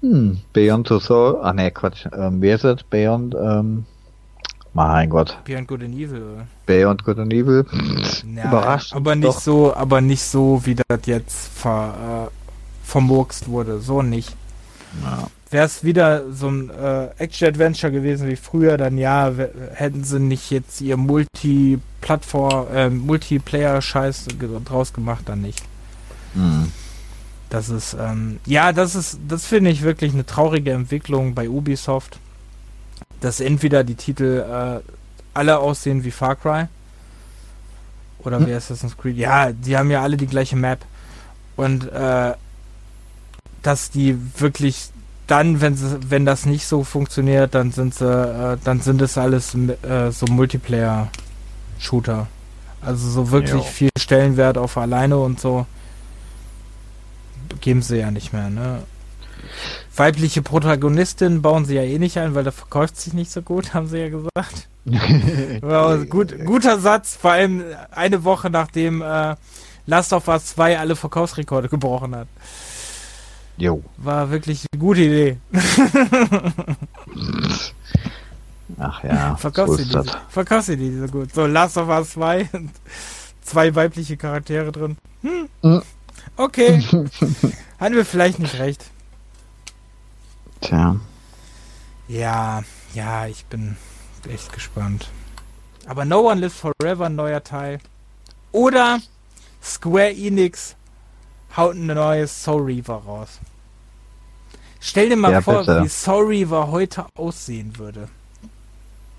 [0.00, 2.82] Hm, Beyond Two Soul, ah ne, Quatsch, ähm, wie ist es?
[2.84, 3.84] Beyond, ähm,
[4.74, 5.38] mein Gott.
[5.44, 6.46] Beyond Good and Evil, oder?
[6.66, 7.66] Beyond Good and Evil,
[8.34, 8.94] ja, überrascht.
[8.94, 9.40] Aber nicht doch.
[9.40, 14.34] so, aber nicht so, wie das jetzt ver, äh, vermurkst wurde, so nicht.
[15.02, 19.32] Ja wäre es wieder so ein äh, Action-Adventure gewesen wie früher, dann ja,
[19.74, 24.26] hätten sie nicht jetzt ihr Multi-Plattform, äh, Multiplayer-Scheiß
[24.64, 25.62] draus gemacht, dann nicht.
[26.34, 26.72] Mhm.
[27.48, 32.18] Das ist, ähm, ja, das ist, das finde ich wirklich eine traurige Entwicklung bei Ubisoft,
[33.20, 34.80] dass entweder die Titel äh,
[35.32, 36.66] alle aussehen wie Far Cry
[38.18, 38.46] oder hm.
[38.46, 39.16] wie Assassin's Creed.
[39.16, 40.80] Ja, die haben ja alle die gleiche Map
[41.56, 42.34] und äh,
[43.62, 44.90] dass die wirklich
[45.26, 49.18] dann, wenn sie, wenn das nicht so funktioniert, dann sind sie, äh, dann sind es
[49.18, 52.28] alles äh, so Multiplayer-Shooter.
[52.80, 53.62] Also so wirklich jo.
[53.62, 55.66] viel Stellenwert auf alleine und so
[57.60, 58.82] geben sie ja nicht mehr, ne?
[59.94, 63.74] Weibliche Protagonistin bauen sie ja eh nicht ein, weil da verkauft sich nicht so gut,
[63.74, 64.68] haben sie ja gesagt.
[66.08, 69.34] gut, guter Satz, vor allem eine Woche nachdem äh,
[69.86, 72.28] Last of Us 2 alle Verkaufsrekorde gebrochen hat.
[73.56, 73.82] Jo.
[73.96, 75.38] War wirklich eine gute Idee.
[78.78, 81.32] Ach ja, verkaufst so die, verkaufst die so gut.
[81.32, 82.48] So, Last of Us 2,
[83.40, 84.98] zwei weibliche Charaktere drin.
[85.22, 85.48] Hm.
[85.62, 85.82] Mhm.
[86.36, 86.82] Okay.
[87.80, 88.84] Hatten wir vielleicht nicht recht.
[90.60, 90.96] Tja.
[92.08, 92.62] Ja,
[92.94, 93.76] ja, ich bin
[94.28, 95.08] echt gespannt.
[95.86, 97.78] Aber No One Lives Forever, neuer Teil.
[98.52, 99.00] Oder
[99.62, 100.75] Square Enix
[101.56, 103.40] haut ein neues Soul Reaver raus.
[104.80, 105.82] Stell dir mal ja, vor, bitte.
[105.84, 108.08] wie Soul Reaver heute aussehen würde.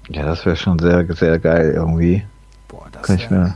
[0.10, 2.26] Ja, das wäre schon sehr, sehr geil irgendwie.
[2.68, 3.56] Boah, das wäre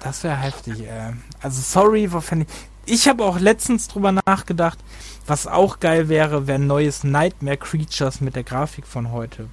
[0.00, 1.12] das wäre heftig, ey.
[1.42, 2.94] Also sorry, fände ich.
[2.94, 4.78] Ich habe auch letztens drüber nachgedacht,
[5.26, 9.48] was auch geil wäre, wäre ein neues Nightmare Creatures mit der Grafik von heute.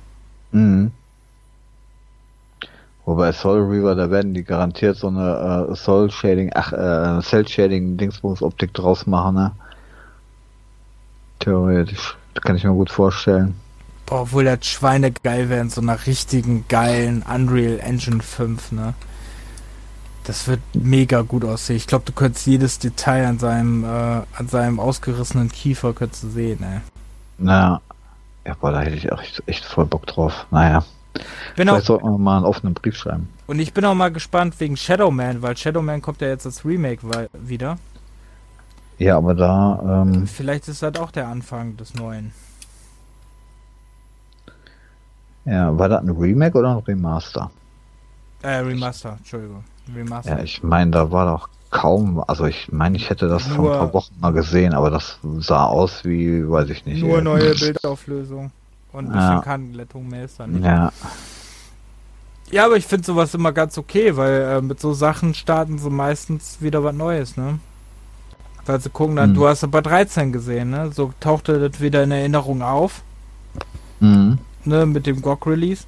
[0.52, 0.91] Mhm.
[3.06, 7.48] Wobei Soul Reaver, da werden die garantiert so eine äh, Soul Shading, ach, äh, Cell
[7.48, 9.52] Shading Dingsbums Optik draus machen, ne?
[11.40, 12.18] Theoretisch.
[12.34, 13.56] Das kann ich mir gut vorstellen.
[14.07, 18.95] Boah, obwohl das Schweine geil wäre in so einer richtigen geilen Unreal Engine 5, ne?
[20.23, 21.76] Das wird mega gut aussehen.
[21.76, 26.30] Ich glaube, du könntest jedes Detail an seinem, äh, an seinem ausgerissenen Kiefer könntest du
[26.30, 26.82] sehen, ey.
[27.38, 27.82] Naja.
[28.48, 30.48] Ja, boah, da hätte ich auch echt, echt voll Bock drauf.
[30.49, 30.84] Naja.
[31.55, 33.29] Bin Vielleicht sollten wir mal einen offenen Brief schreiben.
[33.47, 36.45] Und ich bin auch mal gespannt wegen Shadow Man, weil Shadow Man kommt ja jetzt
[36.45, 37.77] als Remake wieder.
[38.97, 40.03] Ja, aber da.
[40.03, 42.31] Ähm, Vielleicht ist das auch der Anfang des Neuen.
[45.45, 47.51] Ja, war das ein Remake oder ein Remaster?
[48.41, 49.63] Äh, Remaster, Entschuldigung.
[49.95, 50.37] Remaster.
[50.37, 53.73] Ja, ich meine, da war doch kaum, also ich meine, ich hätte das nur, vor
[53.73, 57.03] ein paar Wochen mal gesehen, aber das sah aus wie, weiß ich nicht.
[57.03, 58.52] Nur neue Bildauflösung
[58.96, 59.41] und ein bisschen ja.
[59.41, 60.65] Kantenglättung mehr ist dann nicht.
[60.65, 60.91] Ja.
[62.52, 65.90] Ja, aber ich finde sowas immer ganz okay, weil äh, mit so Sachen starten sie
[65.90, 67.60] meistens wieder was Neues, ne?
[68.65, 69.36] Weil sie gucken dann, mhm.
[69.36, 70.91] du hast aber 13 gesehen, ne?
[70.91, 73.02] So tauchte das wieder in Erinnerung auf.
[73.99, 74.38] Mhm.
[74.64, 75.86] Ne, mit dem GOG-Release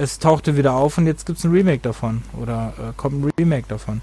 [0.00, 2.22] es tauchte wieder auf und jetzt gibt es ein Remake davon.
[2.40, 4.00] Oder äh, kommt ein Remake davon.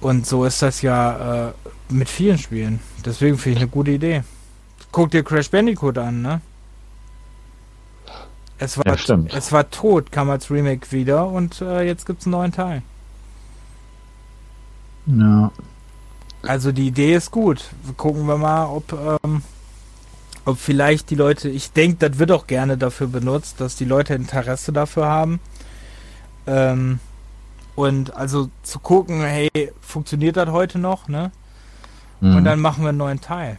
[0.00, 1.52] Und so ist das ja äh,
[1.88, 2.80] mit vielen Spielen.
[3.04, 4.24] Deswegen finde ich eine gute Idee.
[4.92, 6.40] Guck dir Crash Bandicoot an, ne?
[8.58, 12.26] Es war, ja, es war tot, kam als Remake wieder und äh, jetzt gibt es
[12.26, 12.82] einen neuen Teil.
[15.06, 15.52] Ja.
[16.42, 17.64] Also die Idee ist gut.
[17.96, 18.92] Gucken wir mal, ob
[19.24, 19.42] ähm,
[20.46, 24.14] ob vielleicht die Leute, ich denke, das wird auch gerne dafür benutzt, dass die Leute
[24.14, 25.40] Interesse dafür haben.
[26.46, 27.00] Ähm,
[27.74, 31.32] und also zu gucken, hey, funktioniert das heute noch, ne?
[32.20, 32.36] Mhm.
[32.36, 33.58] Und dann machen wir einen neuen Teil.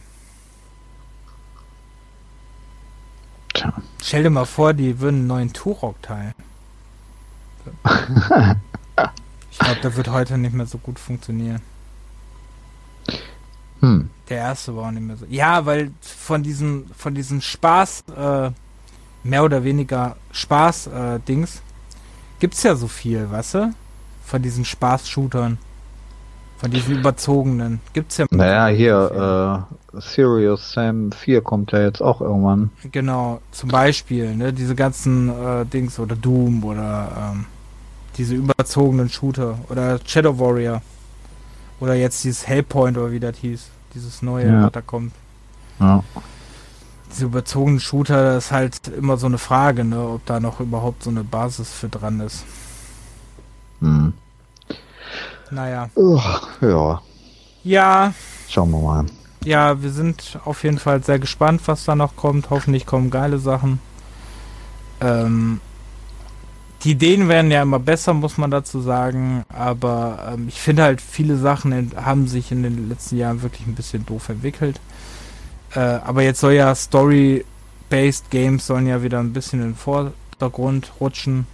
[3.58, 3.72] Tja.
[4.00, 6.32] Stell dir mal vor, die würden einen neuen Turok-Teil.
[9.50, 11.60] ich glaube, der wird heute nicht mehr so gut funktionieren.
[13.80, 14.10] Hm.
[14.28, 15.26] Der erste war auch nicht mehr so.
[15.28, 18.50] Ja, weil von diesen, von diesen Spaß, äh,
[19.24, 21.60] mehr oder weniger Spaß-Dings, äh,
[22.38, 23.74] gibt's ja so viel, weißt du?
[24.24, 25.58] Von diesen Spaß-Shootern.
[26.58, 27.80] Von diesen überzogenen.
[27.92, 28.26] Gibt's ja.
[28.30, 32.70] Naja, hier, äh, Serious Sam 4 kommt ja jetzt auch irgendwann.
[32.90, 37.46] Genau, zum Beispiel, ne, diese ganzen äh, Dings oder Doom oder ähm,
[38.16, 40.82] diese überzogenen Shooter oder Shadow Warrior.
[41.80, 43.68] Oder jetzt dieses Hellpoint oder wie das hieß.
[43.94, 44.64] Dieses neue, ja.
[44.64, 45.12] was da kommt.
[45.78, 46.02] Ja.
[47.10, 51.04] Diese überzogenen Shooter, das ist halt immer so eine Frage, ne, ob da noch überhaupt
[51.04, 52.44] so eine Basis für dran ist.
[53.80, 54.12] Hm.
[55.50, 55.88] Naja.
[55.94, 57.00] Uch, ja.
[57.64, 58.12] Ja.
[58.48, 59.06] Schauen wir mal.
[59.48, 62.50] Ja, wir sind auf jeden Fall sehr gespannt, was da noch kommt.
[62.50, 63.80] Hoffentlich kommen geile Sachen.
[65.00, 65.62] Ähm,
[66.84, 69.46] die Ideen werden ja immer besser, muss man dazu sagen.
[69.48, 73.74] Aber ähm, ich finde halt, viele Sachen haben sich in den letzten Jahren wirklich ein
[73.74, 74.82] bisschen doof entwickelt.
[75.74, 80.92] Äh, aber jetzt soll ja Story-based Games sollen ja wieder ein bisschen in den Vordergrund
[81.00, 81.46] rutschen.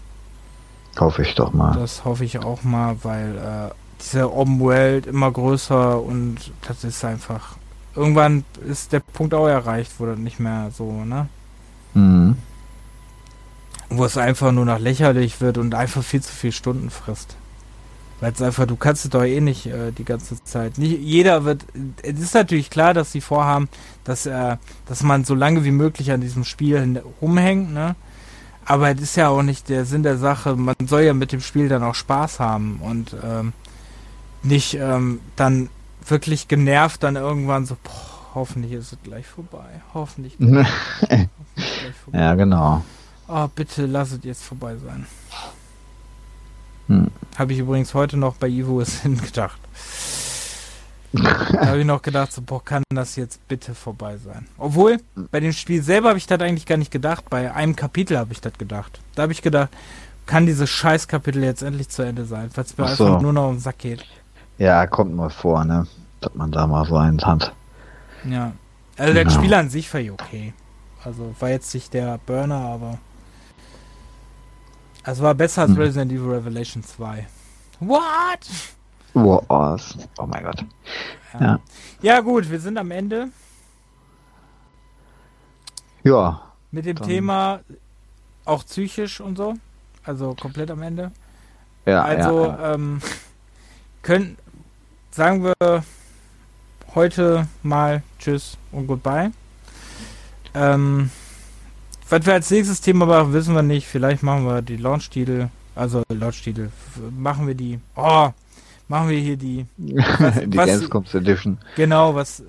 [0.98, 1.78] Hoffe ich doch mal.
[1.78, 7.04] Das hoffe ich auch mal, weil äh, diese Open World immer größer und das ist
[7.04, 7.54] einfach.
[7.96, 11.28] Irgendwann ist der Punkt auch erreicht, wo das nicht mehr so, ne?
[11.94, 12.36] Mhm
[13.96, 17.36] wo es einfach nur noch lächerlich wird und einfach viel zu viel Stunden frisst.
[18.20, 20.78] Weil es einfach, du kannst es doch eh nicht äh, die ganze Zeit.
[20.78, 21.64] Nicht jeder wird.
[22.02, 23.68] Es ist natürlich klar, dass sie vorhaben,
[24.04, 24.56] dass, äh,
[24.86, 27.96] dass man so lange wie möglich an diesem Spiel rumhängt, ne?
[28.66, 30.56] Aber es ist ja auch nicht der Sinn der Sache.
[30.56, 33.52] Man soll ja mit dem Spiel dann auch Spaß haben und ähm,
[34.42, 35.68] nicht ähm, dann
[36.06, 39.82] wirklich genervt dann irgendwann so, boah, hoffentlich ist es gleich vorbei.
[39.92, 40.36] Hoffentlich.
[40.40, 42.18] hoffentlich gleich vorbei.
[42.18, 42.84] Ja, genau.
[43.28, 45.06] Oh, bitte lass es jetzt vorbei sein.
[46.88, 47.10] Hm.
[47.38, 49.58] Habe ich übrigens heute noch bei Ivo es hingedacht.
[51.12, 54.46] da habe ich noch gedacht, so, boah, kann das jetzt bitte vorbei sein?
[54.58, 54.98] Obwohl,
[55.30, 57.30] bei dem Spiel selber habe ich das eigentlich gar nicht gedacht.
[57.30, 59.00] Bei einem Kapitel habe ich das gedacht.
[59.14, 59.70] Da habe ich gedacht,
[60.26, 63.06] kann dieses Scheißkapitel jetzt endlich zu Ende sein, es mir so.
[63.06, 64.04] einfach nur noch um den Sack geht.
[64.58, 65.86] Ja, kommt mal vor, ne?
[66.20, 67.52] Dass man da mal so einen hat.
[68.24, 68.52] Ja.
[68.96, 69.24] Also genau.
[69.24, 70.54] das Spiel an sich war okay.
[71.04, 72.98] Also war jetzt nicht der Burner, aber.
[75.02, 75.78] Also war besser als hm.
[75.78, 77.26] Resident Evil Revelation 2.
[77.80, 78.48] What?
[79.12, 79.98] Was?
[80.18, 80.64] Oh mein Gott.
[81.34, 81.40] Ja.
[81.40, 81.60] ja.
[82.00, 82.20] ja.
[82.20, 83.28] gut, wir sind am Ende.
[86.02, 86.40] Ja.
[86.70, 87.60] Mit dem Thema
[88.44, 89.54] auch psychisch und so.
[90.04, 91.10] Also komplett am Ende.
[91.86, 92.02] Ja.
[92.02, 92.74] Also ja, ja.
[92.74, 93.00] Ähm,
[94.02, 94.36] können,
[95.14, 95.84] sagen wir
[96.96, 99.30] heute mal Tschüss und Goodbye.
[100.54, 101.10] Ähm,
[102.08, 103.86] was wir als nächstes Thema machen, wissen wir nicht.
[103.86, 105.48] Vielleicht machen wir die Launch-Titel.
[105.76, 106.70] Also Launch-Titel.
[107.16, 107.78] Machen wir die.
[107.94, 108.30] Oh,
[108.88, 109.66] machen wir hier die.
[109.76, 111.58] Was, die was, Gamescoms Edition.
[111.76, 112.42] Genau, was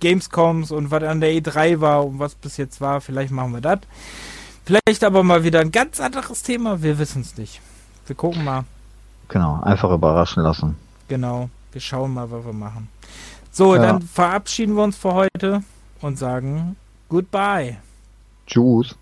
[0.00, 3.00] Gamescoms und was an der E3 war und was bis jetzt war.
[3.00, 3.78] Vielleicht machen wir das.
[4.66, 6.82] Vielleicht aber mal wieder ein ganz anderes Thema.
[6.82, 7.62] Wir wissen es nicht.
[8.06, 8.64] Wir gucken mal.
[9.28, 10.76] Genau, einfach überraschen lassen.
[11.08, 12.88] Genau, wir schauen mal, was wir machen.
[13.50, 13.82] So, ja.
[13.82, 15.62] dann verabschieden wir uns für heute
[16.00, 16.76] und sagen
[17.08, 17.76] Goodbye.
[18.46, 18.96] Tschüss.